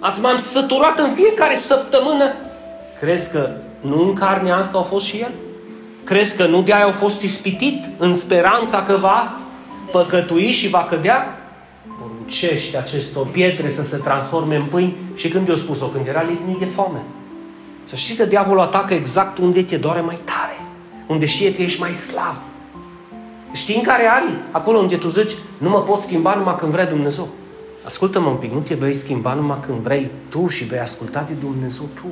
Ați 0.00 0.20
m-am 0.20 0.36
săturat 0.36 0.98
în 0.98 1.10
fiecare 1.10 1.54
săptămână. 1.54 2.34
Crezi 3.00 3.30
că 3.30 3.50
nu 3.80 4.02
în 4.02 4.14
carnea 4.14 4.56
asta 4.56 4.78
a 4.78 4.82
fost 4.82 5.06
și 5.06 5.16
el? 5.16 5.30
Crezi 6.04 6.36
că 6.36 6.46
nu 6.46 6.62
de 6.62 6.72
aia 6.72 6.84
au 6.84 6.92
fost 6.92 7.22
ispitit 7.22 7.90
în 7.98 8.14
speranța 8.14 8.82
că 8.82 8.96
va 8.96 9.34
păcătui 9.92 10.46
și 10.46 10.68
va 10.68 10.84
cădea? 10.84 11.35
Poruncește 12.26 12.76
acestor 12.76 13.26
pietre 13.26 13.70
să 13.70 13.82
se 13.82 13.96
transforme 13.96 14.56
în 14.56 14.64
pâini 14.64 14.96
și 15.14 15.28
când 15.28 15.48
i-a 15.48 15.54
spus-o? 15.54 15.86
Când 15.86 16.06
era 16.06 16.22
lignit 16.22 16.58
de 16.58 16.64
foame. 16.64 17.04
Să 17.82 17.96
știi 17.96 18.16
că 18.16 18.24
diavolul 18.24 18.60
atacă 18.60 18.94
exact 18.94 19.38
unde 19.38 19.62
te 19.62 19.76
doare 19.76 20.00
mai 20.00 20.18
tare. 20.24 20.60
Unde 21.06 21.26
știe 21.26 21.54
că 21.54 21.62
ești 21.62 21.80
mai 21.80 21.92
slab. 21.92 22.36
Știi 23.52 23.76
în 23.76 23.82
care 23.82 24.06
ari? 24.06 24.34
Acolo 24.50 24.78
unde 24.78 24.96
tu 24.96 25.08
zici, 25.08 25.36
nu 25.58 25.68
mă 25.68 25.82
pot 25.82 26.00
schimba 26.00 26.34
numai 26.34 26.56
când 26.56 26.72
vrea 26.72 26.86
Dumnezeu. 26.86 27.28
Ascultă-mă 27.84 28.28
un 28.28 28.36
pic, 28.36 28.52
nu 28.52 28.60
te 28.60 28.74
vei 28.74 28.94
schimba 28.94 29.34
numai 29.34 29.60
când 29.60 29.78
vrei 29.78 30.10
tu 30.28 30.48
și 30.48 30.64
vei 30.64 30.78
asculta 30.78 31.24
de 31.28 31.32
Dumnezeu 31.32 31.88
tu. 31.94 32.06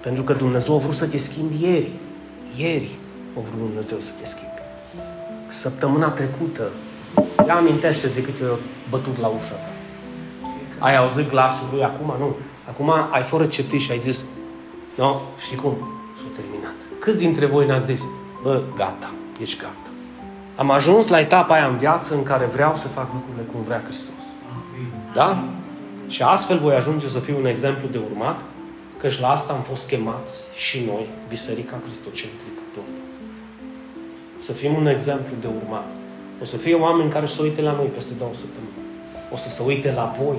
Pentru 0.00 0.22
că 0.22 0.32
Dumnezeu 0.32 0.74
a 0.74 0.78
vrut 0.78 0.94
să 0.94 1.06
te 1.06 1.16
schimbi 1.16 1.62
ieri. 1.62 1.90
Ieri 2.56 2.90
a 3.36 3.40
vrut 3.40 3.58
Dumnezeu 3.58 3.98
să 3.98 4.10
te 4.20 4.26
schimbi. 4.26 4.60
Săptămâna 5.48 6.10
trecută, 6.10 6.70
ia 7.46 7.56
amintește 7.56 8.06
de 8.06 8.22
câte 8.22 8.44
ori 8.44 8.60
bătut 8.90 9.18
la 9.18 9.26
ușa 9.26 9.54
ta. 9.54 9.70
Ai 10.78 10.96
auzit 10.96 11.28
glasul 11.28 11.66
lui 11.72 11.84
acum? 11.84 12.14
Nu. 12.18 12.36
Acum 12.68 12.92
ai 13.10 13.22
fost 13.22 13.42
receptiv 13.42 13.80
și 13.80 13.90
ai 13.90 13.98
zis, 13.98 14.24
No? 14.96 15.20
Știi 15.38 15.56
cum? 15.56 15.74
S-a 16.16 16.40
terminat. 16.40 16.74
Câți 16.98 17.18
dintre 17.18 17.46
voi 17.46 17.66
ne-ați 17.66 17.86
zis, 17.86 18.06
bă, 18.42 18.62
gata, 18.76 19.10
ești 19.40 19.58
gata. 19.58 19.90
Am 20.56 20.70
ajuns 20.70 21.08
la 21.08 21.20
etapa 21.20 21.54
aia 21.54 21.66
în 21.66 21.76
viață 21.76 22.14
în 22.14 22.22
care 22.22 22.44
vreau 22.44 22.76
să 22.76 22.88
fac 22.88 23.08
lucrurile 23.14 23.42
cum 23.52 23.62
vrea 23.62 23.82
Hristos. 23.84 24.24
Da? 25.14 25.44
Și 26.06 26.22
astfel 26.22 26.58
voi 26.58 26.74
ajunge 26.74 27.08
să 27.08 27.18
fiu 27.18 27.36
un 27.38 27.46
exemplu 27.46 27.88
de 27.88 28.00
urmat, 28.10 28.40
căci 28.96 29.20
la 29.20 29.30
asta 29.30 29.52
am 29.52 29.60
fost 29.60 29.86
chemați 29.86 30.44
și 30.54 30.82
noi, 30.86 31.08
Biserica 31.28 31.76
Cristocentrică 31.84 32.60
Turda. 32.72 32.90
Să 34.38 34.52
fim 34.52 34.74
un 34.74 34.86
exemplu 34.86 35.34
de 35.40 35.46
urmat. 35.46 35.90
O 36.42 36.44
să 36.44 36.56
fie 36.56 36.74
oameni 36.74 37.10
care 37.10 37.24
o 37.24 37.28
să 37.28 37.42
uite 37.42 37.62
la 37.62 37.72
noi 37.72 37.86
peste 37.86 38.12
două 38.18 38.30
săptămâni. 38.34 38.72
O 39.32 39.36
să 39.36 39.48
se 39.48 39.62
uite 39.66 39.92
la 39.92 40.14
voi. 40.18 40.38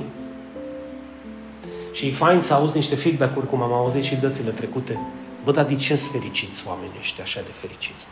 Și 1.91 2.08
e 2.08 2.12
fain 2.12 2.39
să 2.39 2.54
auzi 2.54 2.76
niște 2.76 2.95
feedback-uri, 2.95 3.48
cum 3.48 3.62
am 3.62 3.74
auzit 3.74 4.04
și 4.04 4.16
dățile 4.16 4.50
trecute. 4.50 5.00
Bă, 5.43 5.52
dar 5.52 5.66
de 5.66 5.76
ce 5.76 5.95
sunt 5.95 6.12
fericiți 6.12 6.64
oamenii 6.68 6.95
ăștia 7.00 7.24
așa 7.24 7.39
de 7.39 7.52
fericiți? 7.52 8.06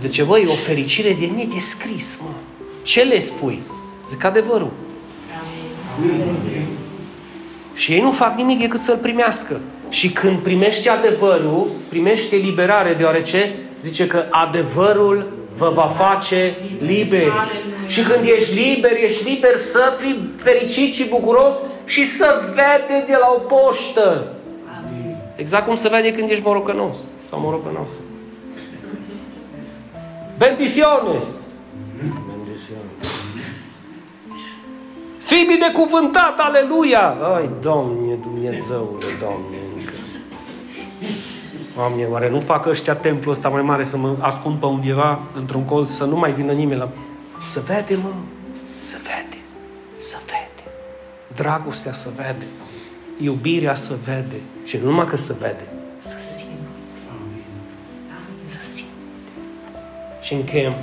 Zice, 0.00 0.22
băi, 0.22 0.42
e 0.42 0.52
o 0.52 0.54
fericire 0.54 1.12
de 1.12 1.26
nedescris, 1.26 2.18
mă. 2.22 2.30
Ce 2.82 3.02
le 3.02 3.18
spui? 3.18 3.62
Zic 4.08 4.24
adevărul. 4.24 4.72
Amin. 5.96 6.66
Și 7.74 7.92
ei 7.92 8.00
nu 8.00 8.10
fac 8.10 8.36
nimic 8.36 8.60
decât 8.60 8.80
să-l 8.80 8.96
primească. 8.96 9.60
Și 9.88 10.10
când 10.10 10.38
primești 10.38 10.88
adevărul, 10.88 11.70
primești 11.88 12.34
eliberare, 12.34 12.94
deoarece 12.94 13.54
zice 13.80 14.06
că 14.06 14.26
adevărul 14.30 15.32
vă 15.56 15.70
va 15.74 15.82
face 15.96 16.56
liberi. 16.78 17.32
Și 17.86 18.02
când 18.02 18.28
ești 18.28 18.54
liber, 18.54 18.92
ești 18.92 19.28
liber 19.28 19.56
să 19.56 19.92
fii 19.98 20.30
fericit 20.36 20.92
și 20.92 21.08
bucuros 21.08 21.60
și 21.84 22.04
să 22.04 22.40
vede 22.54 23.04
de 23.06 23.16
la 23.20 23.34
o 23.36 23.38
poștă. 23.38 24.28
Exact 25.36 25.66
cum 25.66 25.74
se 25.74 25.88
vede 25.88 26.12
când 26.12 26.30
ești 26.30 26.44
morocănos 26.44 26.96
sau 27.22 27.40
morocănosă. 27.40 28.00
Bendiciones! 30.38 31.38
Bendiciones! 32.28 33.08
Fii 35.18 35.44
binecuvântat, 35.46 36.38
aleluia! 36.38 37.16
Ai, 37.34 37.50
Doamne, 37.60 38.18
Dumnezeule, 38.22 39.06
Doamne, 39.20 39.56
încă. 39.73 39.73
Doamne, 41.74 42.04
oare 42.04 42.30
nu 42.30 42.40
fac 42.40 42.66
ăștia 42.66 42.94
templul 42.94 43.32
ăsta 43.32 43.48
mai 43.48 43.62
mare 43.62 43.82
să 43.82 43.96
mă 43.96 44.16
ascund 44.20 44.58
pe 44.58 44.66
undeva, 44.66 45.20
într-un 45.34 45.64
colț, 45.64 45.90
să 45.90 46.04
nu 46.04 46.16
mai 46.16 46.32
vină 46.32 46.52
nimeni 46.52 46.80
la... 46.80 46.88
Să 47.42 47.60
vede, 47.60 47.96
mă, 48.02 48.12
să 48.78 48.96
vede, 49.02 49.42
să 49.96 50.16
vede. 50.26 50.70
Dragostea 51.34 51.92
să 51.92 52.08
vede. 52.16 52.46
Iubirea 53.20 53.74
să 53.74 53.94
vede. 54.04 54.40
Și 54.64 54.76
nu 54.76 54.84
numai 54.84 55.06
că 55.06 55.16
să 55.16 55.36
vede, 55.40 55.68
să 55.98 56.18
simte. 56.18 56.52
Să 58.44 58.60
simte. 58.60 58.92
Și 60.20 60.34
încheiem. 60.34 60.74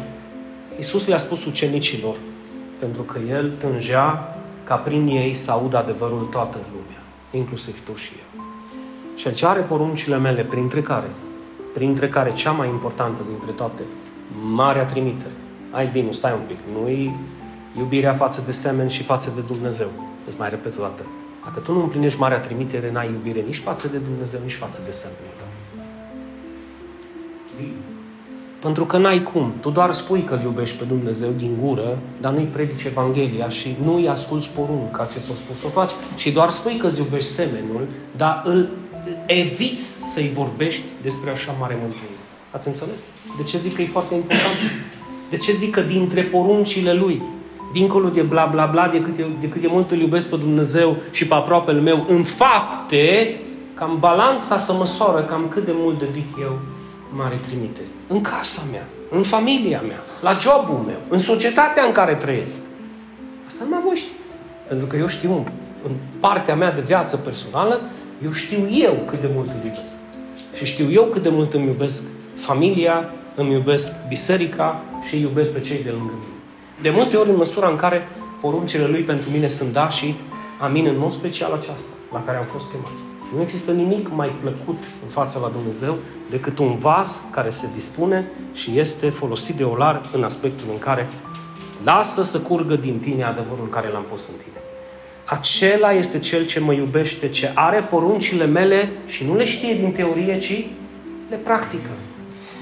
Iisus 0.77 1.07
le-a 1.07 1.17
spus 1.17 1.45
ucenicilor, 1.45 2.15
pentru 2.79 3.01
că 3.01 3.19
El 3.19 3.51
tângea 3.51 4.35
ca 4.63 4.75
prin 4.75 5.07
ei 5.07 5.33
să 5.33 5.51
audă 5.51 5.77
adevărul 5.77 6.25
toată 6.25 6.57
lumea, 6.71 7.03
inclusiv 7.31 7.83
tu 7.83 7.95
și 7.95 8.11
eu. 8.17 8.40
Și 9.15 9.33
ce 9.33 9.45
are 9.45 9.59
poruncile 9.59 10.17
mele, 10.17 10.43
printre 10.43 10.81
care, 10.81 11.09
printre 11.73 12.09
care 12.09 12.33
cea 12.33 12.51
mai 12.51 12.67
importantă 12.67 13.21
dintre 13.27 13.51
toate, 13.51 13.81
marea 14.41 14.85
trimitere. 14.85 15.33
Ai, 15.71 15.87
Dinu, 15.87 16.11
stai 16.11 16.33
un 16.33 16.43
pic, 16.47 16.57
nu-i 16.73 17.15
iubirea 17.77 18.13
față 18.13 18.43
de 18.45 18.51
semen 18.51 18.87
și 18.87 19.03
față 19.03 19.31
de 19.35 19.41
Dumnezeu. 19.41 19.87
Îți 20.27 20.39
mai 20.39 20.49
repet 20.49 20.77
o 20.77 20.81
dată. 20.81 21.03
Dacă 21.43 21.59
tu 21.59 21.73
nu 21.73 21.81
împlinești 21.81 22.19
marea 22.19 22.39
trimitere, 22.39 22.91
n-ai 22.91 23.11
iubire 23.11 23.39
nici 23.39 23.57
față 23.57 23.87
de 23.87 23.97
Dumnezeu, 23.97 24.39
nici 24.43 24.53
față 24.53 24.81
de 24.85 24.91
semenul 24.91 25.33
tău. 25.37 25.47
Pentru 28.59 28.85
că 28.85 28.97
n-ai 28.97 29.23
cum. 29.23 29.53
Tu 29.59 29.69
doar 29.69 29.91
spui 29.91 30.21
că 30.21 30.33
îl 30.33 30.41
iubești 30.41 30.77
pe 30.77 30.83
Dumnezeu 30.83 31.31
din 31.31 31.57
gură, 31.61 31.97
dar 32.19 32.33
nu-i 32.33 32.45
predici 32.45 32.83
Evanghelia 32.83 33.49
și 33.49 33.77
nu-i 33.83 34.09
asculți 34.09 34.49
porunca 34.49 35.05
ce 35.05 35.19
ți-a 35.19 35.33
spus 35.33 35.59
să 35.59 35.65
o 35.67 35.69
faci 35.69 35.89
și 36.15 36.31
doar 36.31 36.49
spui 36.49 36.77
că 36.77 36.87
îți 36.87 36.99
iubești 36.99 37.29
semenul, 37.29 37.87
dar 38.15 38.41
îl 38.43 38.69
eviți 39.25 39.97
să-i 40.13 40.31
vorbești 40.33 40.83
despre 41.01 41.31
așa 41.31 41.55
mare 41.59 41.77
mântuire. 41.81 42.21
Ați 42.51 42.67
înțeles? 42.67 42.99
De 43.37 43.43
ce 43.43 43.57
zic 43.57 43.75
că 43.75 43.81
e 43.81 43.87
foarte 43.87 44.13
important? 44.13 44.57
De 45.29 45.37
ce 45.37 45.51
zic 45.51 45.71
că 45.71 45.81
dintre 45.81 46.23
poruncile 46.23 46.93
lui, 46.93 47.21
dincolo 47.73 48.09
de 48.09 48.21
bla 48.21 48.45
bla 48.45 48.65
bla, 48.65 48.87
de 48.87 49.01
cât, 49.01 49.15
de, 49.15 49.25
de 49.39 49.49
cât 49.49 49.61
de 49.61 49.67
mult 49.67 49.91
îl 49.91 49.99
iubesc 49.99 50.29
pe 50.29 50.35
Dumnezeu 50.35 50.97
și 51.11 51.27
pe 51.27 51.33
aproapele 51.33 51.79
meu, 51.79 52.05
în 52.07 52.23
fapte, 52.23 53.35
cam 53.73 53.99
balanța 53.99 54.57
să 54.57 54.73
măsoară 54.73 55.23
cam 55.23 55.47
cât 55.47 55.65
de 55.65 55.71
mult 55.75 55.99
dedic 55.99 56.27
eu 56.41 56.59
mare 57.15 57.35
trimitere. 57.35 57.87
În 58.07 58.21
casa 58.21 58.61
mea, 58.71 58.87
în 59.09 59.23
familia 59.23 59.81
mea, 59.81 60.03
la 60.21 60.37
jobul 60.39 60.83
meu, 60.85 60.99
în 61.07 61.19
societatea 61.19 61.83
în 61.83 61.91
care 61.91 62.13
trăiesc. 62.15 62.59
Asta 63.47 63.63
nu 63.63 63.69
mai 63.69 63.81
voi 63.85 63.95
știți. 63.95 64.33
Pentru 64.67 64.87
că 64.87 64.95
eu 64.95 65.07
știu 65.07 65.45
în 65.83 65.91
partea 66.19 66.55
mea 66.55 66.71
de 66.71 66.81
viață 66.81 67.17
personală, 67.17 67.81
eu 68.23 68.31
știu 68.31 68.67
eu 68.71 69.03
cât 69.05 69.21
de 69.21 69.29
mult 69.33 69.51
îl 69.51 69.65
iubesc. 69.65 69.91
Și 70.53 70.65
știu 70.65 70.91
eu 70.91 71.03
cât 71.03 71.21
de 71.21 71.29
mult 71.29 71.53
îmi 71.53 71.65
iubesc 71.65 72.03
familia, 72.35 73.09
îmi 73.35 73.53
iubesc 73.53 73.93
biserica 74.07 74.83
și 75.01 75.15
îi 75.15 75.21
iubesc 75.21 75.51
pe 75.51 75.59
cei 75.59 75.83
de 75.83 75.89
lângă 75.89 76.13
mine. 76.13 76.35
De 76.81 76.89
multe 76.89 77.17
ori, 77.17 77.29
în 77.29 77.35
măsura 77.35 77.69
în 77.69 77.75
care 77.75 78.07
poruncile 78.41 78.85
lui 78.85 79.01
pentru 79.01 79.29
mine 79.29 79.47
sunt 79.47 79.73
da 79.73 79.89
și 79.89 80.15
amin, 80.59 80.85
în 80.85 80.97
mod 80.97 81.11
special 81.11 81.53
aceasta, 81.53 81.89
la 82.11 82.23
care 82.23 82.37
am 82.37 82.45
fost 82.45 82.69
chemați. 82.69 83.03
Nu 83.35 83.41
există 83.41 83.71
nimic 83.71 84.09
mai 84.09 84.29
plăcut 84.41 84.83
în 85.03 85.09
fața 85.09 85.39
la 85.39 85.47
Dumnezeu 85.47 85.97
decât 86.29 86.59
un 86.59 86.77
vas 86.77 87.21
care 87.31 87.49
se 87.49 87.67
dispune 87.73 88.31
și 88.53 88.79
este 88.79 89.09
folosit 89.09 89.55
de 89.55 89.63
olar 89.63 90.01
în 90.13 90.23
aspectul 90.23 90.67
în 90.71 90.79
care 90.79 91.09
lasă 91.83 92.23
să 92.23 92.39
curgă 92.39 92.75
din 92.75 92.99
tine 92.99 93.23
adevărul 93.23 93.69
care 93.69 93.89
l-am 93.89 94.05
pus 94.09 94.27
în 94.27 94.35
tine. 94.43 94.70
Acela 95.31 95.91
este 95.91 96.19
cel 96.19 96.45
ce 96.45 96.59
mă 96.59 96.73
iubește, 96.73 97.29
ce 97.29 97.51
are 97.55 97.81
poruncile 97.81 98.45
mele 98.45 98.91
și 99.05 99.23
nu 99.23 99.35
le 99.35 99.45
știe 99.45 99.73
din 99.73 99.91
teorie, 99.91 100.37
ci 100.37 100.65
le 101.29 101.35
practică. 101.35 101.89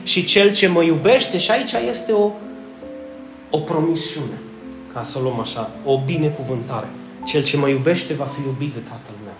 Și 0.03 0.24
cel 0.24 0.51
ce 0.51 0.67
mă 0.67 0.84
iubește, 0.84 1.38
și 1.38 1.51
aici 1.51 1.72
este 1.89 2.11
o, 2.11 2.32
o 3.49 3.57
promisiune, 3.59 4.39
ca 4.93 5.03
să 5.03 5.17
o 5.17 5.22
luăm 5.22 5.39
așa, 5.39 5.72
o 5.84 5.99
binecuvântare. 6.05 6.88
Cel 7.26 7.43
ce 7.43 7.57
mă 7.57 7.67
iubește 7.67 8.13
va 8.13 8.26
fi 8.26 8.41
iubit 8.41 8.74
de 8.74 8.80
Tatăl 8.80 9.15
meu 9.24 9.34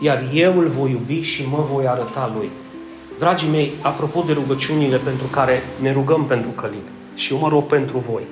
iar 0.00 0.22
eu 0.32 0.58
îl 0.58 0.68
voi 0.68 0.90
iubi 0.90 1.20
și 1.20 1.46
mă 1.50 1.66
voi 1.72 1.86
arăta 1.86 2.32
lui. 2.34 2.50
Dragii 3.18 3.48
mei, 3.48 3.72
apropo 3.80 4.22
de 4.26 4.32
rugăciunile 4.32 4.96
pentru 4.96 5.26
care 5.26 5.62
ne 5.80 5.92
rugăm 5.92 6.24
pentru 6.24 6.50
Călin, 6.50 6.82
și 7.14 7.32
eu 7.32 7.38
mă 7.38 7.48
rog 7.48 7.66
pentru 7.66 7.98
voi, 7.98 8.22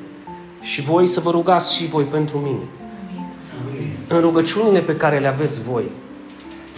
și 0.61 0.83
voi 0.83 1.07
să 1.07 1.21
vă 1.21 1.31
rugați 1.31 1.77
și 1.77 1.87
voi 1.87 2.05
pentru 2.05 2.39
mine. 2.39 2.65
Amin. 4.09 4.17
În 4.17 4.21
rugăciunile 4.21 4.81
pe 4.81 4.97
care 4.97 5.19
le 5.19 5.27
aveți 5.27 5.63
voi, 5.63 5.91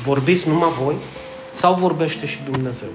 vorbiți 0.05 0.49
numai 0.49 0.69
voi 0.83 0.95
sau 1.53 1.75
vorbește 1.75 2.27
și 2.27 2.39
Dumnezeu? 2.51 2.89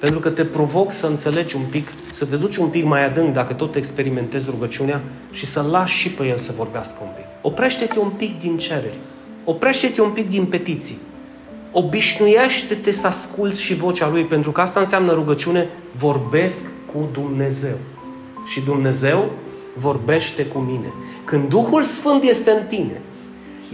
Pentru 0.00 0.18
că 0.18 0.30
te 0.30 0.44
provoc 0.44 0.92
să 0.92 1.06
înțelegi 1.06 1.56
un 1.56 1.62
pic, 1.70 1.92
să 2.12 2.24
te 2.24 2.36
duci 2.36 2.56
un 2.56 2.68
pic 2.68 2.84
mai 2.84 3.04
adânc 3.04 3.32
dacă 3.32 3.52
tot 3.52 3.74
experimentezi 3.74 4.50
rugăciunea 4.50 5.02
și 5.32 5.46
să 5.46 5.66
lași 5.70 5.98
și 5.98 6.10
pe 6.10 6.26
El 6.26 6.36
să 6.36 6.52
vorbească 6.56 6.98
un 7.02 7.10
pic. 7.16 7.26
Oprește-te 7.42 7.98
un 7.98 8.10
pic 8.10 8.40
din 8.40 8.58
cereri. 8.58 8.98
Oprește-te 9.44 10.00
un 10.00 10.10
pic 10.10 10.28
din 10.28 10.46
petiții 10.46 10.98
obișnuiește-te 11.76 12.92
să 12.92 13.06
asculți 13.06 13.62
și 13.62 13.74
vocea 13.74 14.08
Lui, 14.08 14.24
pentru 14.24 14.52
că 14.52 14.60
asta 14.60 14.80
înseamnă 14.80 15.12
rugăciune, 15.12 15.68
vorbesc 15.96 16.64
cu 16.92 17.08
Dumnezeu. 17.12 17.76
Și 18.46 18.60
Dumnezeu 18.60 19.30
vorbește 19.76 20.46
cu 20.46 20.58
mine. 20.58 20.92
Când 21.24 21.48
Duhul 21.48 21.82
Sfânt 21.82 22.22
este 22.22 22.50
în 22.50 22.66
tine, 22.66 23.00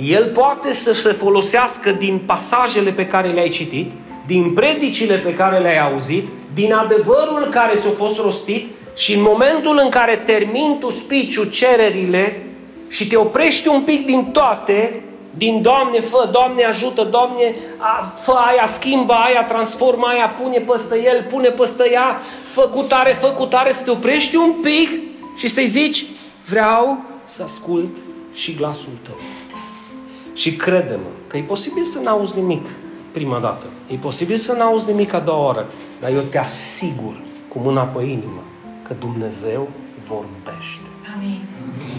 El 0.09 0.27
poate 0.27 0.73
să 0.73 0.93
se 0.93 1.13
folosească 1.13 1.91
din 1.91 2.23
pasajele 2.27 2.91
pe 2.91 3.07
care 3.07 3.29
le-ai 3.29 3.49
citit, 3.49 3.91
din 4.27 4.53
predicile 4.53 5.17
pe 5.17 5.35
care 5.35 5.59
le-ai 5.59 5.79
auzit, 5.79 6.29
din 6.55 6.73
adevărul 6.73 7.47
care 7.51 7.77
ți-a 7.77 7.91
fost 7.91 8.19
rostit 8.19 8.71
și 8.97 9.15
în 9.15 9.23
momentul 9.23 9.81
în 9.83 9.89
care 9.89 10.17
termin 10.17 10.77
tu 10.81 10.91
spiciu 10.91 11.45
cererile 11.45 12.47
și 12.89 13.07
te 13.07 13.17
oprești 13.17 13.69
un 13.69 13.83
pic 13.83 14.07
din 14.07 14.25
toate, 14.33 15.03
din 15.37 15.63
Doamne, 15.63 16.01
fă, 16.01 16.29
Doamne 16.33 16.65
ajută, 16.65 17.03
Doamne, 17.03 17.55
a, 17.77 18.15
fă 18.21 18.33
aia, 18.33 18.67
schimbă 18.67 19.13
aia, 19.13 19.45
transformă 19.45 20.07
aia, 20.07 20.29
pune 20.43 20.59
păstă 20.59 20.97
el, 20.97 21.27
pune 21.31 21.49
păstă 21.49 21.89
ea, 21.89 22.21
fă 22.45 22.61
cu 22.61 22.83
tare, 22.83 23.11
fă 23.21 23.27
cu 23.27 23.45
tare, 23.45 23.73
să 23.73 23.85
te 23.85 23.91
oprești 23.91 24.37
un 24.37 24.53
pic 24.63 25.01
și 25.37 25.49
să-i 25.49 25.67
zici, 25.67 26.07
vreau 26.49 27.03
să 27.25 27.43
ascult 27.43 27.97
și 28.35 28.55
glasul 28.55 28.93
tău. 29.03 29.17
Și 30.41 30.57
crede-mă 30.57 31.11
că 31.27 31.37
e 31.37 31.43
posibil 31.43 31.85
să 31.85 32.01
n-auzi 32.05 32.39
nimic 32.39 32.67
prima 33.13 33.39
dată. 33.39 33.67
E 33.89 33.95
posibil 33.95 34.37
să 34.37 34.53
n-auzi 34.53 34.87
nimic 34.87 35.13
a 35.13 35.19
doua 35.19 35.49
oră. 35.49 35.67
Dar 36.01 36.13
eu 36.13 36.21
te 36.21 36.39
asigur 36.39 37.21
cu 37.49 37.59
mâna 37.59 37.83
pe 37.83 38.03
inimă 38.03 38.45
că 38.83 38.95
Dumnezeu 38.99 39.69
vorbește. 40.09 40.89
Amin. 41.17 41.41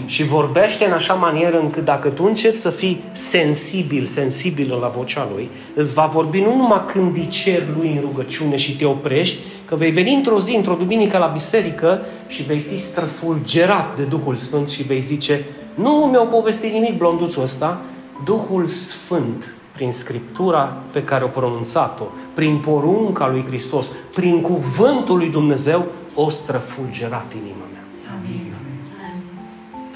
Și 0.04 0.24
vorbește 0.24 0.84
în 0.84 0.92
așa 0.92 1.14
manieră 1.14 1.58
încât 1.58 1.84
dacă 1.84 2.08
tu 2.08 2.24
începi 2.24 2.56
să 2.56 2.70
fii 2.70 3.04
sensibil, 3.12 4.04
sensibilă 4.04 4.78
la 4.80 4.88
vocea 4.88 5.28
lui, 5.34 5.50
îți 5.74 5.94
va 5.94 6.06
vorbi 6.06 6.40
nu 6.40 6.56
numai 6.56 6.84
când 6.86 7.16
îi 7.16 7.28
cer 7.28 7.62
lui 7.76 7.92
în 7.94 8.00
rugăciune 8.00 8.56
și 8.56 8.76
te 8.76 8.84
oprești, 8.84 9.38
că 9.64 9.76
vei 9.76 9.90
veni 9.90 10.14
într-o 10.14 10.38
zi, 10.38 10.54
într-o 10.56 10.74
duminică 10.74 11.18
la 11.18 11.26
biserică 11.26 12.04
și 12.26 12.42
vei 12.42 12.58
fi 12.58 12.78
străfulgerat 12.78 13.96
de 13.96 14.02
Duhul 14.02 14.36
Sfânt 14.36 14.68
și 14.68 14.82
vei 14.82 15.00
zice, 15.00 15.44
nu 15.74 15.90
mi-au 16.10 16.26
povestit 16.26 16.72
nimic 16.72 16.96
blonduțul 16.96 17.42
ăsta, 17.42 17.80
Duhul 18.24 18.66
Sfânt 18.66 19.54
prin 19.72 19.92
Scriptura 19.92 20.76
pe 20.90 21.04
care 21.04 21.24
o 21.24 21.26
pronunțat-o, 21.26 22.04
prin 22.34 22.58
porunca 22.58 23.28
lui 23.28 23.44
Hristos, 23.44 23.90
prin 24.14 24.40
cuvântul 24.40 25.16
lui 25.16 25.28
Dumnezeu, 25.28 25.86
o 26.14 26.28
străfulgerat 26.28 27.32
inima 27.32 27.66
mea. 27.72 27.84
Amin. 28.16 28.54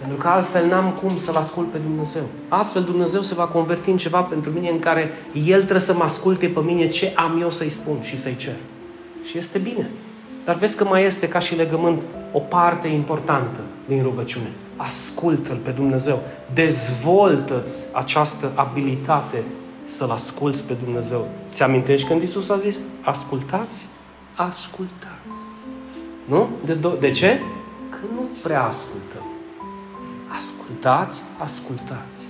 Pentru 0.00 0.18
că 0.18 0.28
altfel 0.28 0.66
n-am 0.66 0.90
cum 0.90 1.16
să-L 1.16 1.36
ascult 1.36 1.70
pe 1.70 1.78
Dumnezeu. 1.78 2.22
Astfel 2.48 2.82
Dumnezeu 2.82 3.22
se 3.22 3.34
va 3.34 3.46
converti 3.46 3.90
în 3.90 3.96
ceva 3.96 4.22
pentru 4.22 4.50
mine 4.50 4.68
în 4.70 4.78
care 4.78 5.10
El 5.44 5.58
trebuie 5.58 5.80
să 5.80 5.94
mă 5.94 6.02
asculte 6.02 6.46
pe 6.48 6.60
mine 6.60 6.88
ce 6.88 7.12
am 7.16 7.40
eu 7.40 7.50
să-i 7.50 7.68
spun 7.68 7.96
și 8.02 8.16
să-i 8.16 8.36
cer. 8.36 8.56
Și 9.22 9.38
este 9.38 9.58
bine. 9.58 9.90
Dar 10.46 10.56
vezi 10.56 10.76
că 10.76 10.84
mai 10.84 11.02
este 11.02 11.28
ca 11.28 11.38
și 11.38 11.54
legământ 11.54 12.02
o 12.32 12.38
parte 12.38 12.88
importantă 12.88 13.60
din 13.86 14.02
rugăciune. 14.02 14.52
Ascultă-L 14.76 15.56
pe 15.56 15.70
Dumnezeu. 15.70 16.22
Dezvoltă-ți 16.54 17.84
această 17.92 18.52
abilitate 18.54 19.42
să-L 19.84 20.10
asculți 20.10 20.64
pe 20.64 20.72
Dumnezeu. 20.72 21.28
Ți 21.50 21.62
amintești 21.62 22.08
când 22.08 22.22
Isus 22.22 22.48
a 22.48 22.56
zis, 22.56 22.82
ascultați? 23.02 23.88
Ascultați. 24.34 25.36
Nu? 26.24 26.48
De, 26.64 26.78
do- 26.78 27.00
de 27.00 27.10
ce? 27.10 27.40
Că 27.90 27.98
nu 28.14 28.26
prea 28.42 28.62
ascultăm. 28.62 29.22
Ascultați, 30.36 31.22
ascultați. 31.38 32.28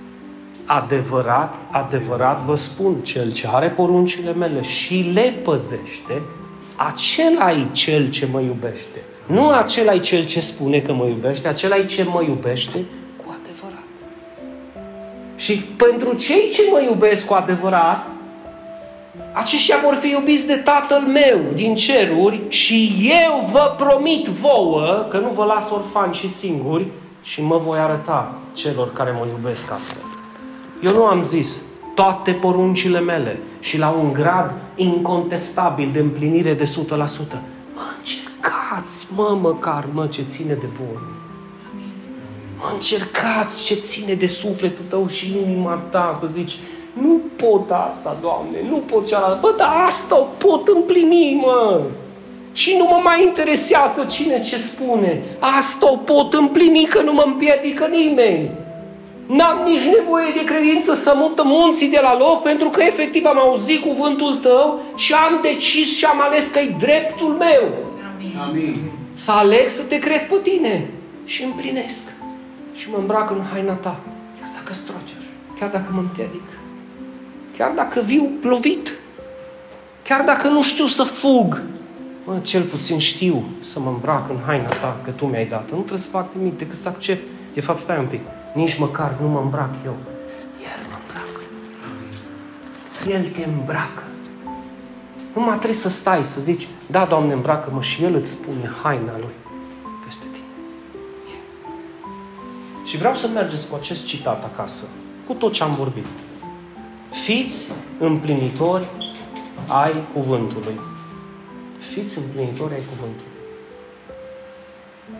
Adevărat, 0.65 1.55
adevărat 1.71 2.43
vă 2.43 2.55
spun, 2.55 2.95
cel 3.01 3.31
ce 3.31 3.47
are 3.51 3.69
poruncile 3.69 4.33
mele 4.33 4.61
și 4.61 5.11
le 5.13 5.33
păzește, 5.43 6.21
acela 6.77 7.51
e 7.51 7.67
cel 7.71 8.09
ce 8.09 8.27
mă 8.31 8.39
iubește. 8.39 9.03
Nu 9.25 9.49
acela 9.49 9.93
e 9.93 9.99
cel 9.99 10.25
ce 10.25 10.39
spune 10.39 10.79
că 10.79 10.93
mă 10.93 11.05
iubește, 11.05 11.47
acela 11.47 11.75
e 11.75 11.85
ce 11.85 12.03
mă 12.03 12.23
iubește 12.23 12.85
cu 13.17 13.35
adevărat. 13.41 13.85
Și 15.35 15.53
pentru 15.57 16.15
cei 16.15 16.49
ce 16.51 16.61
mă 16.71 16.81
iubesc 16.81 17.25
cu 17.25 17.33
adevărat, 17.33 18.07
aceștia 19.33 19.75
vor 19.83 19.93
fi 19.93 20.09
iubiți 20.09 20.47
de 20.47 20.55
Tatăl 20.55 21.01
meu 21.01 21.53
din 21.53 21.75
ceruri 21.75 22.41
și 22.47 22.91
eu 23.25 23.49
vă 23.51 23.75
promit 23.77 24.25
vouă 24.25 25.07
că 25.09 25.17
nu 25.17 25.29
vă 25.29 25.43
las 25.43 25.69
orfani 25.69 26.13
și 26.13 26.27
singuri 26.29 26.87
și 27.21 27.41
mă 27.41 27.57
voi 27.57 27.79
arăta 27.79 28.35
celor 28.53 28.91
care 28.91 29.11
mă 29.11 29.25
iubesc 29.31 29.71
astfel. 29.71 30.03
Eu 30.83 30.91
nu 30.91 31.03
am 31.03 31.23
zis 31.23 31.61
toate 31.95 32.31
poruncile 32.31 32.99
mele 32.99 33.39
și 33.59 33.77
la 33.77 33.89
un 33.89 34.13
grad 34.13 34.53
incontestabil 34.77 35.89
de 35.93 35.99
împlinire 35.99 36.53
de 36.53 36.63
100%. 36.63 36.67
Mă 37.73 37.81
încercați, 37.97 39.07
mă, 39.15 39.37
măcar, 39.41 39.89
mă, 39.93 40.07
ce 40.07 40.21
ține 40.21 40.53
de 40.53 40.67
voi. 40.79 41.01
Mă 42.57 42.69
încercați 42.73 43.63
ce 43.63 43.73
ține 43.73 44.13
de 44.13 44.27
sufletul 44.27 44.85
tău 44.89 45.07
și 45.07 45.37
inima 45.37 45.75
ta 45.75 46.11
să 46.13 46.27
zici, 46.27 46.57
nu 46.93 47.21
pot 47.35 47.71
asta, 47.71 48.17
Doamne, 48.21 48.57
nu 48.69 48.77
pot 48.77 49.07
cealaltă. 49.07 49.37
Bă, 49.41 49.53
dar 49.57 49.83
asta 49.85 50.19
o 50.19 50.23
pot 50.23 50.67
împlini, 50.67 51.41
mă. 51.45 51.81
Și 52.51 52.75
nu 52.77 52.83
mă 52.83 52.99
mai 53.03 53.23
interesează 53.23 54.03
cine 54.03 54.39
ce 54.39 54.57
spune. 54.57 55.23
Asta 55.39 55.91
o 55.91 55.95
pot 55.95 56.33
împlini 56.33 56.83
că 56.83 57.01
nu 57.01 57.13
mă 57.13 57.23
împiedică 57.25 57.85
nimeni. 57.85 58.51
N-am 59.27 59.61
nici 59.65 59.83
nevoie 59.97 60.31
de 60.35 60.43
credință 60.43 60.93
să 60.93 61.13
mută 61.15 61.43
munții 61.45 61.89
de 61.89 61.99
la 62.01 62.17
loc 62.17 62.43
pentru 62.43 62.69
că 62.69 62.81
efectiv 62.83 63.25
am 63.25 63.39
auzit 63.39 63.81
cuvântul 63.81 64.35
tău 64.35 64.81
și 64.95 65.13
am 65.13 65.39
decis 65.41 65.95
și 65.97 66.05
am 66.05 66.21
ales 66.21 66.47
că 66.47 66.59
e 66.59 66.75
dreptul 66.79 67.27
meu. 67.27 67.73
Amin. 68.47 68.75
Să 69.13 69.31
aleg 69.31 69.67
să 69.67 69.83
te 69.83 69.99
cred 69.99 70.27
pe 70.27 70.35
tine 70.41 70.89
și 71.25 71.43
împlinesc. 71.43 72.03
Și 72.73 72.89
mă 72.89 72.97
îmbrac 72.97 73.29
în 73.29 73.41
haina 73.51 73.73
ta, 73.73 73.99
chiar 74.39 74.49
dacă 74.53 74.73
stroger, 74.73 75.23
chiar 75.59 75.69
dacă 75.69 75.89
mă 75.91 75.99
împiedic, 75.99 76.47
chiar 77.57 77.71
dacă 77.71 78.01
viu 78.01 78.29
lovit, 78.41 78.93
chiar 80.03 80.21
dacă 80.21 80.47
nu 80.47 80.63
știu 80.63 80.85
să 80.85 81.03
fug, 81.03 81.61
Mă, 82.25 82.39
cel 82.39 82.61
puțin 82.61 82.97
știu 82.97 83.45
să 83.59 83.79
mă 83.79 83.89
îmbrac 83.89 84.29
în 84.29 84.37
haina 84.45 84.67
ta 84.67 84.99
că 85.03 85.11
tu 85.11 85.25
mi-ai 85.25 85.45
dat. 85.45 85.71
Nu 85.71 85.77
trebuie 85.77 85.97
să 85.97 86.09
fac 86.09 86.27
nimic 86.33 86.57
decât 86.57 86.75
să 86.75 86.87
accept. 86.87 87.27
De 87.53 87.61
fapt, 87.61 87.79
stai 87.79 87.97
un 87.97 88.05
pic. 88.05 88.21
Nici 88.53 88.77
măcar 88.77 89.15
nu 89.21 89.27
mă 89.27 89.39
îmbrac 89.39 89.73
eu. 89.85 89.95
El 90.61 90.85
mă 90.89 90.97
îmbracă. 91.01 91.41
El 93.09 93.27
te 93.27 93.43
îmbracă. 93.43 94.03
Nu 95.33 95.41
mai 95.41 95.55
trebuie 95.55 95.73
să 95.73 95.89
stai 95.89 96.23
să 96.23 96.39
zici, 96.39 96.67
da, 96.89 97.05
Doamne, 97.05 97.33
îmbracă-mă 97.33 97.81
și 97.81 98.03
El 98.03 98.15
îți 98.15 98.31
spune 98.31 98.71
haina 98.83 99.17
Lui 99.17 99.33
peste 100.05 100.25
tine. 100.31 100.45
E. 101.25 101.37
Și 102.87 102.97
vreau 102.97 103.15
să 103.15 103.27
mergeți 103.27 103.67
cu 103.67 103.75
acest 103.75 104.05
citat 104.05 104.43
acasă, 104.43 104.85
cu 105.27 105.33
tot 105.33 105.51
ce 105.51 105.63
am 105.63 105.73
vorbit. 105.73 106.05
Fiți 107.11 107.71
împlinitori 107.97 108.87
ai 109.67 110.07
cuvântului. 110.13 110.79
Fiți 111.77 112.17
împlinitori 112.17 112.73
ai 112.73 112.83
cuvântului. 112.89 113.31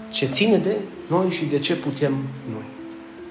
Ce 0.10 0.26
ține 0.26 0.58
de 0.58 0.78
noi 1.08 1.30
și 1.30 1.46
de 1.46 1.60
ce 1.60 1.76
putem 1.76 2.14
noi. 2.50 2.66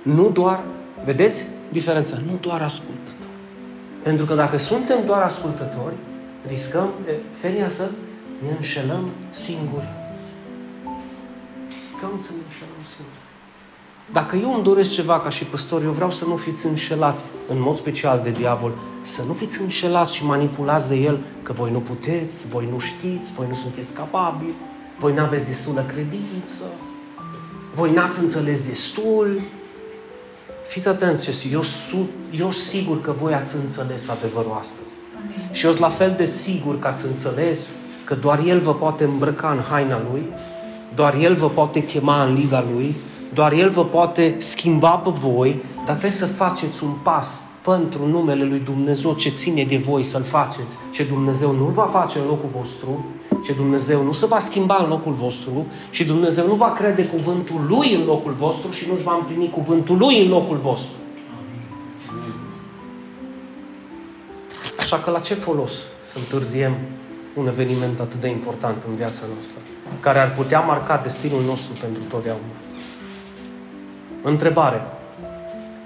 Nu 0.06 0.30
doar, 0.30 0.64
vedeți 1.04 1.46
diferența, 1.68 2.16
nu 2.26 2.36
doar 2.40 2.62
ascultători. 2.62 3.28
Pentru 4.02 4.24
că 4.24 4.34
dacă 4.34 4.58
suntem 4.58 4.98
doar 5.06 5.22
ascultători, 5.22 5.94
riscăm, 6.46 6.88
Fenia, 7.30 7.68
să 7.68 7.90
ne 8.42 8.48
înșelăm 8.56 9.08
singuri. 9.30 9.88
Riscăm 11.68 12.18
să 12.18 12.30
ne 12.30 12.38
înșelăm 12.46 12.82
singuri. 12.84 13.24
Dacă 14.12 14.36
eu 14.36 14.54
îmi 14.54 14.62
doresc 14.62 14.92
ceva 14.92 15.20
ca 15.20 15.28
și 15.28 15.44
păstor, 15.44 15.82
eu 15.82 15.90
vreau 15.90 16.10
să 16.10 16.24
nu 16.24 16.36
fiți 16.36 16.66
înșelați, 16.66 17.24
în 17.48 17.60
mod 17.60 17.76
special 17.76 18.20
de 18.22 18.30
diavol, 18.30 18.72
să 19.02 19.22
nu 19.26 19.32
fiți 19.32 19.60
înșelați 19.60 20.14
și 20.14 20.24
manipulați 20.24 20.88
de 20.88 20.94
el, 20.94 21.18
că 21.42 21.52
voi 21.52 21.70
nu 21.70 21.80
puteți, 21.80 22.48
voi 22.48 22.68
nu 22.72 22.78
știți, 22.78 23.32
voi 23.32 23.46
nu 23.48 23.54
sunteți 23.54 23.94
capabili, 23.94 24.54
voi 24.98 25.14
nu 25.14 25.20
aveți 25.20 25.46
destulă 25.46 25.80
credință, 25.80 26.62
voi 27.74 27.92
n-ați 27.92 28.20
înțeles 28.20 28.66
destul. 28.66 29.40
Fiți 30.68 30.88
atenți, 30.88 31.48
eu, 31.52 31.62
eu 32.38 32.50
sigur 32.50 33.00
că 33.00 33.14
voi 33.20 33.34
ați 33.34 33.56
înțeles 33.56 34.08
adevărul 34.08 34.56
astăzi. 34.58 34.94
Și 35.50 35.64
eu 35.64 35.70
sunt 35.70 35.82
la 35.82 35.88
fel 35.88 36.14
de 36.16 36.24
sigur 36.24 36.78
că 36.78 36.86
ați 36.86 37.06
înțeles 37.06 37.74
că 38.04 38.14
doar 38.14 38.40
El 38.46 38.60
vă 38.60 38.74
poate 38.74 39.04
îmbrăca 39.04 39.50
în 39.50 39.60
haina 39.70 40.00
Lui, 40.10 40.22
doar 40.94 41.14
El 41.14 41.34
vă 41.34 41.48
poate 41.48 41.84
chema 41.84 42.22
în 42.24 42.34
liga 42.34 42.64
Lui, 42.72 42.94
doar 43.34 43.52
El 43.52 43.70
vă 43.70 43.84
poate 43.84 44.36
schimba 44.38 44.90
pe 44.96 45.10
voi, 45.10 45.62
dar 45.74 45.84
trebuie 45.84 46.10
să 46.10 46.26
faceți 46.26 46.84
un 46.84 46.92
pas 47.02 47.42
pentru 47.62 48.06
numele 48.06 48.44
Lui 48.44 48.58
Dumnezeu 48.58 49.14
ce 49.14 49.28
ține 49.28 49.64
de 49.64 49.76
voi 49.76 50.02
să-L 50.02 50.22
faceți, 50.22 50.76
ce 50.92 51.04
Dumnezeu 51.04 51.52
nu 51.52 51.64
va 51.64 51.88
face 51.92 52.18
în 52.18 52.26
locul 52.26 52.48
vostru, 52.56 53.04
ce 53.46 53.52
Dumnezeu 53.52 54.02
nu 54.02 54.12
se 54.12 54.26
va 54.26 54.38
schimba 54.38 54.76
în 54.82 54.88
locul 54.88 55.12
vostru 55.12 55.66
și 55.90 56.04
Dumnezeu 56.04 56.46
nu 56.46 56.54
va 56.54 56.72
crede 56.72 57.04
cuvântul 57.04 57.66
Lui 57.68 57.94
în 57.94 58.04
locul 58.04 58.32
vostru 58.32 58.70
și 58.70 58.88
nu-și 58.88 59.02
va 59.02 59.14
împlini 59.14 59.50
cuvântul 59.50 59.96
Lui 59.98 60.24
în 60.24 60.28
locul 60.28 60.56
vostru. 60.56 60.94
Așa 64.78 64.98
că 64.98 65.10
la 65.10 65.18
ce 65.18 65.34
folos 65.34 65.88
să 66.00 66.18
întârziem 66.18 66.76
un 67.34 67.46
eveniment 67.46 68.00
atât 68.00 68.20
de 68.20 68.28
important 68.28 68.82
în 68.88 68.96
viața 68.96 69.24
noastră, 69.32 69.60
care 70.00 70.18
ar 70.18 70.32
putea 70.32 70.60
marca 70.60 70.96
destinul 70.96 71.42
nostru 71.42 71.72
pentru 71.80 72.02
totdeauna? 72.02 72.56
Întrebare. 74.22 74.80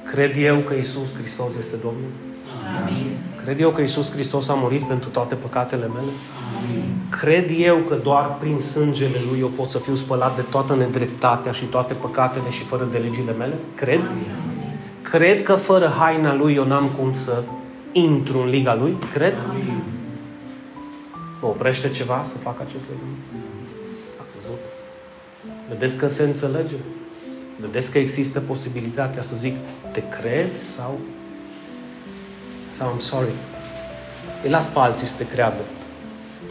Cred 0.04 0.36
eu 0.36 0.56
că 0.56 0.74
Isus 0.74 1.14
Hristos 1.16 1.56
este 1.56 1.76
Domnul? 1.76 2.10
Amin. 2.82 3.18
Cred 3.44 3.60
eu 3.60 3.70
că 3.70 3.80
Isus 3.80 4.10
Hristos 4.10 4.48
a 4.48 4.54
murit 4.54 4.82
pentru 4.82 5.08
toate 5.08 5.34
păcatele 5.34 5.86
mele? 5.86 6.00
Amin. 6.00 6.49
Cred 7.10 7.50
eu 7.58 7.76
că 7.76 7.94
doar 7.94 8.36
prin 8.38 8.58
sângele 8.58 9.16
Lui 9.30 9.38
eu 9.40 9.46
pot 9.48 9.68
să 9.68 9.78
fiu 9.78 9.94
spălat 9.94 10.36
de 10.36 10.42
toată 10.50 10.74
nedreptatea 10.74 11.52
și 11.52 11.64
toate 11.64 11.94
păcatele 11.94 12.50
și 12.50 12.62
fără 12.62 12.88
de 12.90 12.98
legile 12.98 13.32
mele? 13.32 13.58
Cred? 13.74 14.06
Amin. 14.06 14.26
Cred 15.02 15.42
că 15.42 15.54
fără 15.54 15.86
haina 15.98 16.34
Lui 16.34 16.54
eu 16.54 16.66
n-am 16.66 16.88
cum 16.98 17.12
să 17.12 17.42
intru 17.92 18.38
în 18.38 18.48
liga 18.48 18.74
Lui? 18.74 18.98
Cred? 19.12 19.34
Amin. 19.48 19.82
Mă 21.40 21.48
oprește 21.48 21.88
ceva 21.88 22.20
să 22.24 22.38
fac 22.38 22.60
acest 22.60 22.86
legământ? 22.88 23.18
Ați 24.20 24.34
văzut? 24.36 24.58
Vedeți 25.68 25.98
că 25.98 26.08
se 26.08 26.22
înțelege? 26.22 26.74
Vedeți 27.56 27.90
că 27.90 27.98
există 27.98 28.40
posibilitatea 28.40 29.22
să 29.22 29.36
zic, 29.36 29.54
te 29.92 30.02
cred 30.08 30.58
sau 30.58 30.98
sau 32.68 32.94
I'm 32.94 32.98
sorry. 32.98 33.32
Îi 34.42 34.50
las 34.50 34.68
pe 34.68 34.78
alții 34.78 35.06
să 35.06 35.16
te 35.16 35.26
creadă. 35.26 35.62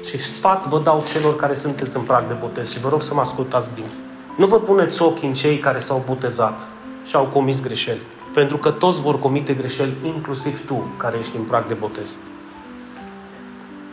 Și 0.06 0.18
sfat 0.18 0.68
vă 0.68 0.80
dau 0.80 1.04
celor 1.14 1.36
care 1.36 1.54
sunteți 1.54 1.96
în 1.98 2.04
prag 2.04 2.28
de 2.28 2.34
botez 2.34 2.72
și 2.72 2.80
vă 2.80 2.90
rog 2.90 3.02
să 3.02 3.14
mă 3.14 3.20
ascultați 3.20 3.70
bine. 3.76 3.92
Nu 4.38 4.46
vă 4.46 4.60
puneți 4.60 5.02
ochii 5.02 5.28
în 5.28 5.34
cei 5.34 5.58
care 5.58 5.80
s-au 5.80 6.04
botezat. 6.06 6.60
și-au 7.06 7.26
comis 7.26 7.62
greșeli. 7.62 8.02
Pentru 8.34 8.58
că 8.58 8.70
toți 8.70 9.02
vor 9.02 9.20
comite 9.20 9.54
greșeli, 9.54 9.98
inclusiv 10.04 10.66
tu, 10.66 10.94
care 10.98 11.18
ești 11.18 11.36
în 11.36 11.44
prag 11.44 11.68
de 11.68 11.74
botez. 11.74 12.10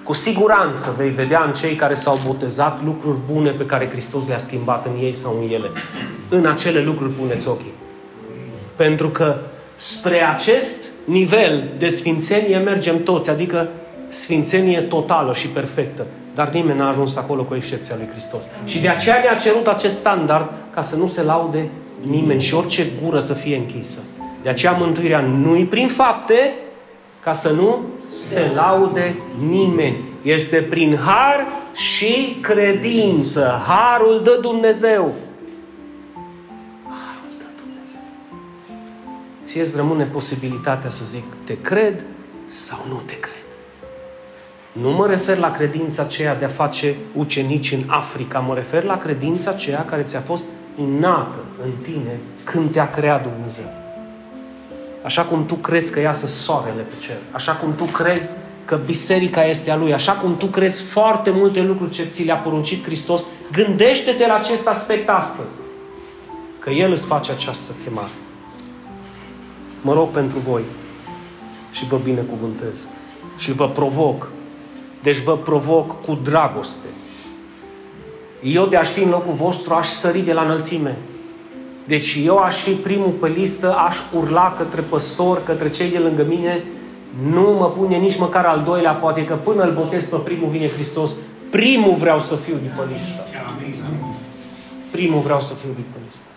Cu 0.04 0.12
siguranță 0.12 0.94
vei 0.96 1.10
vedea 1.10 1.44
în 1.44 1.52
cei 1.52 1.74
care 1.74 1.94
s-au 1.94 2.18
botezat 2.26 2.84
lucruri 2.84 3.18
bune 3.32 3.50
pe 3.50 3.66
care 3.66 3.88
Hristos 3.88 4.28
le-a 4.28 4.38
schimbat 4.38 4.86
în 4.86 4.92
ei 5.00 5.12
sau 5.12 5.36
în 5.40 5.48
ele. 5.48 5.70
În 6.28 6.46
acele 6.46 6.82
lucruri 6.82 7.12
puneți 7.12 7.48
ochii. 7.48 7.72
Pentru 8.76 9.10
că 9.10 9.40
spre 9.74 10.20
acest 10.20 10.90
nivel 11.04 11.68
de 11.78 11.88
sfințenie 11.88 12.58
mergem 12.58 13.02
toți, 13.02 13.30
adică 13.30 13.68
sfințenie 14.08 14.80
totală 14.80 15.34
și 15.34 15.48
perfectă. 15.48 16.06
Dar 16.34 16.48
nimeni 16.48 16.78
n-a 16.78 16.88
ajuns 16.88 17.16
acolo 17.16 17.44
cu 17.44 17.54
excepția 17.54 17.96
lui 17.96 18.08
Hristos. 18.10 18.42
Și 18.64 18.78
de 18.78 18.88
aceea 18.88 19.20
ne-a 19.20 19.34
cerut 19.34 19.66
acest 19.66 19.96
standard 19.96 20.52
ca 20.70 20.82
să 20.82 20.96
nu 20.96 21.06
se 21.06 21.22
laude 21.22 21.68
nimeni 22.00 22.40
și 22.40 22.54
orice 22.54 22.86
gură 23.02 23.20
să 23.20 23.32
fie 23.32 23.56
închisă. 23.56 23.98
De 24.42 24.48
aceea 24.48 24.72
mântuirea 24.72 25.20
nu-i 25.20 25.64
prin 25.64 25.88
fapte, 25.88 26.54
ca 27.22 27.32
să 27.32 27.50
nu 27.50 27.78
se 28.18 28.50
laude 28.54 29.16
nimeni. 29.48 30.04
Este 30.22 30.62
prin 30.62 30.96
har 30.96 31.46
și 31.74 32.36
credință. 32.40 33.62
Harul 33.66 34.20
dă 34.24 34.38
Dumnezeu. 34.40 35.12
Harul 36.84 37.32
dă 37.38 37.44
Dumnezeu. 37.64 38.00
Ție 39.42 39.60
îți 39.60 39.76
rămâne 39.76 40.04
posibilitatea 40.04 40.90
să 40.90 41.04
zic, 41.04 41.24
te 41.44 41.56
cred 41.60 42.04
sau 42.46 42.78
nu 42.88 43.02
te 43.06 43.14
cred. 43.14 43.45
Nu 44.80 44.90
mă 44.90 45.06
refer 45.06 45.38
la 45.38 45.50
credința 45.50 46.02
aceea 46.02 46.34
de 46.34 46.44
a 46.44 46.48
face 46.48 46.96
ucenici 47.14 47.72
în 47.72 47.82
Africa, 47.86 48.38
mă 48.38 48.54
refer 48.54 48.84
la 48.84 48.96
credința 48.96 49.50
aceea 49.50 49.84
care 49.84 50.02
ți-a 50.02 50.20
fost 50.20 50.44
innată 50.74 51.38
în 51.64 51.70
tine 51.82 52.20
când 52.44 52.72
te-a 52.72 52.90
creat 52.90 53.22
Dumnezeu. 53.22 53.72
Așa 55.04 55.22
cum 55.22 55.46
tu 55.46 55.54
crezi 55.54 55.92
că 55.92 56.00
iasă 56.00 56.26
soarele 56.26 56.82
pe 56.82 56.94
cer, 57.00 57.16
așa 57.30 57.52
cum 57.52 57.74
tu 57.74 57.84
crezi 57.84 58.30
că 58.64 58.80
biserica 58.86 59.44
este 59.44 59.70
a 59.70 59.76
Lui, 59.76 59.92
așa 59.92 60.12
cum 60.12 60.36
tu 60.36 60.46
crezi 60.46 60.82
foarte 60.82 61.30
multe 61.30 61.62
lucruri 61.62 61.90
ce 61.90 62.04
ți 62.04 62.24
le-a 62.24 62.36
poruncit 62.36 62.84
Hristos, 62.84 63.26
gândește-te 63.52 64.26
la 64.26 64.34
acest 64.34 64.66
aspect 64.66 65.08
astăzi. 65.08 65.54
Că 66.58 66.70
El 66.70 66.90
îți 66.90 67.06
face 67.06 67.32
această 67.32 67.72
chemare. 67.84 68.10
Mă 69.82 69.92
rog 69.92 70.08
pentru 70.08 70.38
voi 70.38 70.62
și 71.72 71.86
vă 71.86 71.96
binecuvântez 71.96 72.84
și 73.36 73.52
vă 73.52 73.68
provoc 73.68 74.28
deci 75.06 75.22
vă 75.22 75.36
provoc 75.36 76.04
cu 76.04 76.18
dragoste. 76.22 76.86
Eu 78.42 78.66
de 78.66 78.76
aș 78.76 78.88
fi 78.88 79.02
în 79.02 79.10
locul 79.10 79.34
vostru, 79.34 79.74
aș 79.74 79.88
sări 79.88 80.20
de 80.20 80.32
la 80.32 80.42
înălțime. 80.42 80.98
Deci 81.84 82.18
eu 82.24 82.36
aș 82.38 82.56
fi 82.56 82.70
primul 82.70 83.10
pe 83.10 83.28
listă, 83.28 83.74
aș 83.74 83.96
urla 84.14 84.54
către 84.58 84.80
păstor, 84.80 85.42
către 85.42 85.70
cei 85.70 85.90
de 85.90 85.98
lângă 85.98 86.24
mine, 86.24 86.64
nu 87.30 87.56
mă 87.58 87.66
pune 87.66 87.96
nici 87.96 88.18
măcar 88.18 88.44
al 88.44 88.62
doilea, 88.62 88.92
poate 88.92 89.24
că 89.24 89.34
până 89.34 89.62
îl 89.62 89.74
botez 89.74 90.04
pe 90.04 90.16
primul 90.16 90.48
vine 90.48 90.68
Hristos, 90.68 91.16
primul 91.50 91.94
vreau 91.94 92.20
să 92.20 92.34
fiu 92.34 92.54
după 92.62 92.88
listă. 92.92 93.24
Primul 94.90 95.20
vreau 95.20 95.40
să 95.40 95.54
fiu 95.54 95.68
după 95.68 95.98
listă. 96.06 96.30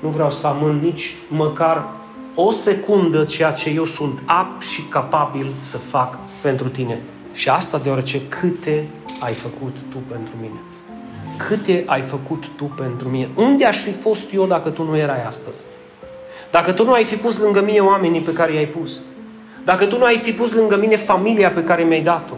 Nu 0.00 0.08
vreau 0.08 0.30
să 0.30 0.46
amân 0.46 0.80
nici 0.82 1.14
măcar 1.28 1.88
o 2.34 2.50
secundă 2.50 3.24
ceea 3.24 3.52
ce 3.52 3.70
eu 3.70 3.84
sunt 3.84 4.22
apt 4.24 4.62
și 4.62 4.82
capabil 4.82 5.46
să 5.60 5.78
fac 5.78 6.18
pentru 6.40 6.68
tine. 6.68 7.02
Și 7.34 7.48
asta 7.48 7.78
deoarece 7.78 8.20
câte 8.28 8.88
ai 9.20 9.32
făcut 9.32 9.76
tu 9.90 9.96
pentru 10.08 10.34
mine. 10.40 10.62
Câte 11.48 11.82
ai 11.86 12.02
făcut 12.02 12.46
tu 12.56 12.64
pentru 12.64 13.08
mine. 13.08 13.30
Unde 13.34 13.64
aș 13.64 13.76
fi 13.76 13.92
fost 13.92 14.32
eu 14.32 14.46
dacă 14.46 14.70
tu 14.70 14.82
nu 14.82 14.96
erai 14.96 15.24
astăzi? 15.26 15.64
Dacă 16.50 16.72
tu 16.72 16.84
nu 16.84 16.92
ai 16.92 17.04
fi 17.04 17.16
pus 17.16 17.38
lângă 17.38 17.62
mine 17.62 17.78
oamenii 17.78 18.20
pe 18.20 18.32
care 18.32 18.52
i-ai 18.52 18.66
pus. 18.66 19.00
Dacă 19.64 19.86
tu 19.86 19.98
nu 19.98 20.04
ai 20.04 20.16
fi 20.16 20.32
pus 20.32 20.52
lângă 20.52 20.76
mine 20.76 20.96
familia 20.96 21.50
pe 21.50 21.64
care 21.64 21.82
mi-ai 21.82 22.02
dat-o. 22.02 22.34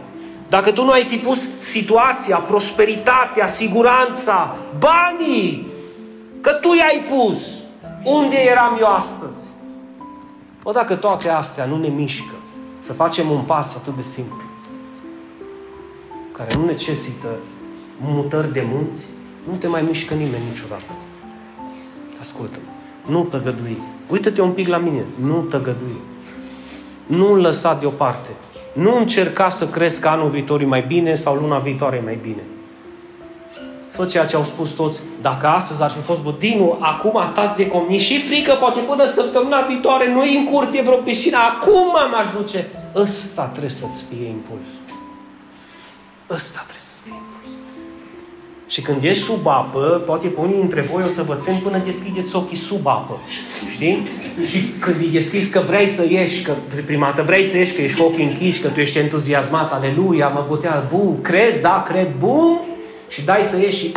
Dacă 0.48 0.70
tu 0.70 0.84
nu 0.84 0.90
ai 0.90 1.02
fi 1.02 1.16
pus 1.16 1.48
situația, 1.58 2.36
prosperitatea, 2.36 3.46
siguranța, 3.46 4.56
banii, 4.78 5.66
că 6.40 6.52
tu 6.52 6.68
i-ai 6.68 7.04
pus, 7.08 7.60
unde 8.04 8.36
eram 8.36 8.76
eu 8.80 8.86
astăzi? 8.86 9.50
Bă, 10.62 10.72
dacă 10.72 10.94
toate 10.94 11.28
astea 11.28 11.64
nu 11.64 11.76
ne 11.76 11.88
mișcă 11.88 12.34
să 12.78 12.92
facem 12.92 13.30
un 13.30 13.40
pas 13.40 13.74
atât 13.74 13.96
de 13.96 14.02
simplu, 14.02 14.42
care 16.36 16.54
nu 16.54 16.64
necesită 16.64 17.28
mutări 18.00 18.52
de 18.52 18.66
munți, 18.72 19.06
nu 19.48 19.56
te 19.56 19.66
mai 19.66 19.82
mișcă 19.86 20.14
nimeni 20.14 20.42
niciodată. 20.48 20.92
ascultă 22.20 22.58
Nu 23.06 23.22
tăgădui. 23.22 23.76
Uită-te 24.10 24.40
un 24.40 24.50
pic 24.50 24.68
la 24.68 24.76
mine. 24.76 25.04
Nu 25.20 25.40
tăgădui. 25.40 25.96
Nu 27.06 27.34
lăsa 27.34 27.74
deoparte. 27.80 28.30
Nu 28.72 28.96
încerca 28.96 29.48
să 29.48 29.66
crezi 29.66 30.00
că 30.00 30.08
anul 30.08 30.30
viitor 30.30 30.60
e 30.60 30.64
mai 30.64 30.82
bine 30.82 31.14
sau 31.14 31.34
luna 31.34 31.58
viitoare 31.58 31.96
e 31.96 32.04
mai 32.04 32.18
bine. 32.22 32.42
Fă 33.90 34.04
ceea 34.04 34.24
ce 34.24 34.36
au 34.36 34.42
spus 34.42 34.70
toți. 34.70 35.02
Dacă 35.20 35.46
astăzi 35.46 35.82
ar 35.82 35.90
fi 35.90 36.00
fost 36.00 36.20
Budinu, 36.20 36.76
acum 36.80 37.16
atați 37.16 37.56
de 37.56 37.66
comni 37.66 37.98
și 37.98 38.20
frică, 38.20 38.56
poate 38.60 38.80
până 38.80 39.06
săptămâna 39.06 39.60
viitoare, 39.60 40.12
nu 40.12 40.24
e 40.24 40.38
în 40.38 40.44
curte 40.44 40.82
vreo 40.82 40.96
piscină, 40.96 41.36
acum 41.36 42.10
m-aș 42.10 42.26
duce. 42.36 42.68
Ăsta 42.94 43.46
trebuie 43.46 43.70
să-ți 43.70 44.04
fie 44.04 44.26
impulsul. 44.26 44.85
Ăsta 46.30 46.58
trebuie 46.58 46.80
să 46.80 47.02
fie 47.04 47.12
impuls. 47.12 47.50
Și 48.68 48.80
când 48.80 49.04
ești 49.04 49.22
sub 49.22 49.46
apă, 49.46 50.02
poate 50.06 50.26
pe 50.26 50.40
unii 50.40 50.56
dintre 50.56 50.80
voi 50.80 51.02
o 51.02 51.08
să 51.08 51.22
vă 51.22 51.34
țin 51.34 51.60
până 51.62 51.78
deschideți 51.78 52.36
ochii 52.36 52.56
sub 52.56 52.86
apă. 52.86 53.20
Știi? 53.70 54.08
Și 54.48 54.58
când 54.80 54.96
e 55.00 55.08
deschis 55.12 55.46
că 55.46 55.60
vrei 55.60 55.86
să 55.86 56.06
ieși, 56.08 56.42
că 56.42 56.52
prima 56.84 57.06
dată 57.06 57.22
vrei 57.22 57.44
să 57.44 57.56
ieși, 57.56 57.72
că 57.72 57.82
ești 57.82 57.98
cu 57.98 58.04
ochii 58.04 58.24
închiși, 58.24 58.60
că 58.60 58.68
tu 58.68 58.80
ești 58.80 58.98
entuziasmat, 58.98 59.72
aleluia, 59.72 60.28
mă 60.28 60.44
botea, 60.48 60.84
bu, 60.88 61.18
crezi, 61.22 61.60
da, 61.60 61.82
cred, 61.88 62.14
bum, 62.18 62.60
și 63.08 63.22
dai 63.22 63.42
să 63.42 63.58
ieși 63.58 63.76
și, 63.76 63.92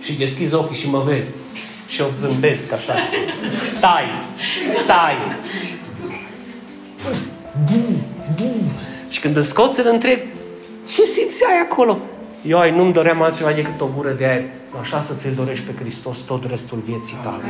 și 0.00 0.12
deschizi 0.12 0.54
ochii 0.54 0.76
și 0.76 0.90
mă 0.90 1.02
vezi. 1.06 1.30
Și 1.86 2.00
eu 2.00 2.10
zâmbesc 2.18 2.72
așa. 2.72 2.94
Stai, 3.50 4.08
stai. 4.60 5.16
Bum, 7.64 8.04
bum. 8.34 8.70
Și 9.08 9.20
când 9.20 9.36
îți 9.36 9.48
scoți, 9.48 9.80
îl 9.80 9.86
întreb, 9.86 10.18
ce 10.86 11.04
simțeai 11.04 11.60
acolo? 11.70 11.98
Eu 12.46 12.58
ai, 12.58 12.70
nu-mi 12.70 12.92
doream 12.92 13.22
altceva 13.22 13.52
decât 13.52 13.80
o 13.80 13.88
gură 13.94 14.10
de 14.10 14.26
aer. 14.26 14.44
Așa 14.80 15.00
să 15.00 15.14
ți-l 15.14 15.34
dorești 15.36 15.64
pe 15.64 15.80
Hristos 15.80 16.18
tot 16.18 16.44
restul 16.44 16.78
vieții 16.84 17.18
tale. 17.22 17.42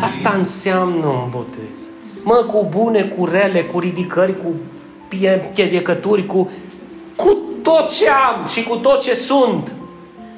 Asta 0.00 0.32
înseamnă 0.36 1.06
un 1.06 1.28
botez. 1.30 1.80
Mă, 2.22 2.44
cu 2.46 2.66
bune, 2.70 3.02
cu 3.02 3.24
rele, 3.24 3.62
cu 3.62 3.78
ridicări, 3.78 4.42
cu 4.42 4.54
piedecături, 5.54 6.26
cu, 6.26 6.50
cu 7.16 7.38
tot 7.62 7.90
ce 7.90 8.08
am 8.08 8.46
și 8.46 8.62
cu 8.62 8.76
tot 8.76 9.00
ce 9.00 9.14
sunt. 9.14 9.74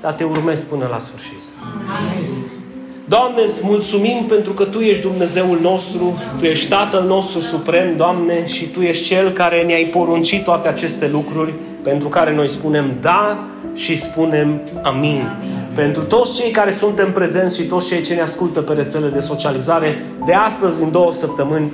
Dar 0.00 0.12
te 0.12 0.24
urmez 0.24 0.64
până 0.64 0.86
la 0.90 0.98
sfârșit. 0.98 1.42
Doamne, 3.04 3.42
îți 3.46 3.60
mulțumim 3.64 4.24
pentru 4.28 4.52
că 4.52 4.64
Tu 4.64 4.78
ești 4.78 5.02
Dumnezeul 5.02 5.58
nostru, 5.60 6.22
Tu 6.38 6.44
ești 6.44 6.68
Tatăl 6.68 7.04
nostru 7.06 7.40
suprem, 7.40 7.96
Doamne, 7.96 8.46
și 8.46 8.64
Tu 8.64 8.80
ești 8.80 9.04
Cel 9.04 9.30
care 9.30 9.62
ne-ai 9.62 9.84
poruncit 9.84 10.44
toate 10.44 10.68
aceste 10.68 11.08
lucruri 11.08 11.52
pentru 11.82 12.08
care 12.08 12.34
noi 12.34 12.48
spunem 12.48 12.84
da 13.00 13.46
și 13.74 13.96
spunem 13.96 14.60
amin. 14.82 15.36
Pentru 15.74 16.02
toți 16.02 16.40
cei 16.40 16.50
care 16.50 16.70
suntem 16.70 17.12
prezenți 17.12 17.56
și 17.56 17.62
toți 17.62 17.86
cei 17.86 18.02
ce 18.02 18.14
ne 18.14 18.20
ascultă 18.20 18.60
pe 18.60 18.72
rețele 18.72 19.08
de 19.08 19.20
socializare, 19.20 20.02
de 20.24 20.34
astăzi 20.34 20.82
în 20.82 20.90
două 20.90 21.12
săptămâni 21.12 21.72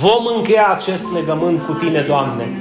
vom 0.00 0.36
încheia 0.36 0.68
acest 0.70 1.12
legământ 1.14 1.62
cu 1.62 1.72
Tine, 1.72 2.00
Doamne. 2.00 2.58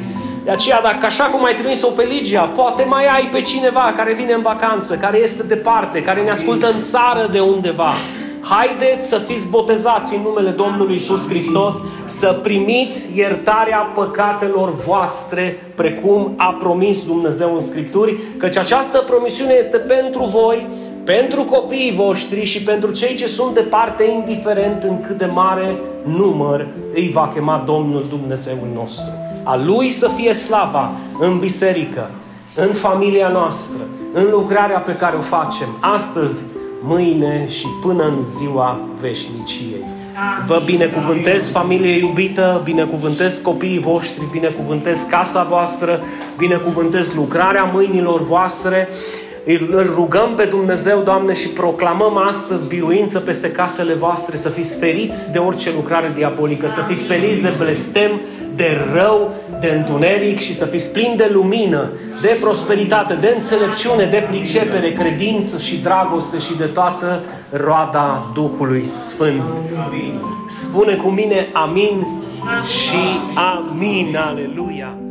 De 0.47 0.53
aceea, 0.53 0.81
dacă 0.81 1.05
așa 1.05 1.23
cum 1.23 1.43
ai 1.43 1.53
trimis-o 1.53 1.87
pe 1.87 2.03
Ligia, 2.03 2.41
poate 2.41 2.83
mai 2.83 3.05
ai 3.05 3.29
pe 3.31 3.41
cineva 3.41 3.93
care 3.95 4.13
vine 4.13 4.33
în 4.33 4.41
vacanță, 4.41 4.95
care 4.95 5.17
este 5.17 5.43
departe, 5.43 6.01
care 6.01 6.21
ne 6.21 6.29
ascultă 6.29 6.69
în 6.71 6.79
țară 6.79 7.27
de 7.31 7.39
undeva, 7.39 7.93
Haideți 8.41 9.07
să 9.07 9.17
fiți 9.17 9.49
botezați 9.49 10.15
în 10.15 10.21
numele 10.21 10.49
Domnului 10.49 10.95
Isus 10.95 11.27
Hristos, 11.27 11.81
să 12.05 12.39
primiți 12.43 13.17
iertarea 13.17 13.77
păcatelor 13.77 14.75
voastre, 14.75 15.71
precum 15.75 16.33
a 16.37 16.57
promis 16.59 17.05
Dumnezeu 17.05 17.53
în 17.53 17.59
Scripturi, 17.59 18.19
căci 18.37 18.57
această 18.57 18.97
promisiune 18.97 19.53
este 19.57 19.77
pentru 19.77 20.23
voi, 20.23 20.67
pentru 21.03 21.43
copiii 21.43 21.93
voștri 21.93 22.43
și 22.43 22.63
pentru 22.63 22.91
cei 22.91 23.15
ce 23.15 23.27
sunt 23.27 23.53
departe, 23.53 24.03
indiferent 24.03 24.83
în 24.83 25.01
cât 25.01 25.17
de 25.17 25.25
mare 25.25 25.79
număr 26.03 26.67
îi 26.93 27.09
va 27.13 27.31
chema 27.33 27.63
Domnul 27.65 28.05
Dumnezeul 28.09 28.67
nostru. 28.73 29.26
A 29.49 29.55
Lui 29.55 29.89
să 29.89 30.09
fie 30.15 30.33
slava 30.33 30.91
în 31.19 31.39
biserică, 31.39 32.11
în 32.55 32.73
familia 32.73 33.27
noastră, 33.27 33.81
în 34.13 34.27
lucrarea 34.31 34.79
pe 34.79 34.95
care 34.95 35.15
o 35.15 35.21
facem 35.21 35.67
astăzi, 35.79 36.43
mâine 36.81 37.47
și 37.49 37.65
până 37.81 38.03
în 38.03 38.21
ziua 38.21 38.79
veșniciei. 38.99 39.85
Vă 40.45 40.61
binecuvântez, 40.65 41.51
familie 41.51 41.97
iubită, 41.97 42.61
binecuvântez 42.63 43.37
copiii 43.37 43.79
voștri, 43.79 44.27
binecuvântez 44.31 45.01
casa 45.01 45.43
voastră, 45.43 45.99
binecuvântez 46.37 47.13
lucrarea 47.13 47.63
mâinilor 47.63 48.23
voastre. 48.23 48.89
Îl 49.55 49.93
rugăm 49.95 50.33
pe 50.35 50.43
Dumnezeu, 50.43 51.01
Doamne, 51.01 51.33
și 51.33 51.47
proclamăm 51.47 52.17
astăzi 52.17 52.67
biruință 52.67 53.19
peste 53.19 53.51
casele 53.51 53.93
voastre, 53.93 54.37
să 54.37 54.49
fiți 54.49 54.77
feriți 54.77 55.31
de 55.31 55.37
orice 55.37 55.71
lucrare 55.75 56.11
diabolică, 56.15 56.67
să 56.67 56.81
fiți 56.87 57.05
feriți 57.05 57.41
de 57.41 57.53
blestem, 57.57 58.21
de 58.55 58.77
rău, 58.93 59.33
de 59.59 59.73
întuneric 59.77 60.39
și 60.39 60.53
să 60.53 60.65
fiți 60.65 60.91
plini 60.91 61.15
de 61.15 61.29
lumină, 61.33 61.91
de 62.21 62.37
prosperitate, 62.41 63.13
de 63.13 63.31
înțelepciune, 63.35 64.05
de 64.05 64.25
pricepere, 64.27 64.91
credință 64.91 65.57
și 65.57 65.81
dragoste 65.81 66.39
și 66.39 66.57
de 66.57 66.65
toată 66.65 67.23
roada 67.49 68.31
Duhului 68.33 68.85
Sfânt. 68.85 69.61
Spune 70.47 70.95
cu 70.95 71.09
mine 71.09 71.49
amin 71.53 72.07
și 72.61 73.21
amin, 73.35 74.15
aleluia! 74.15 75.06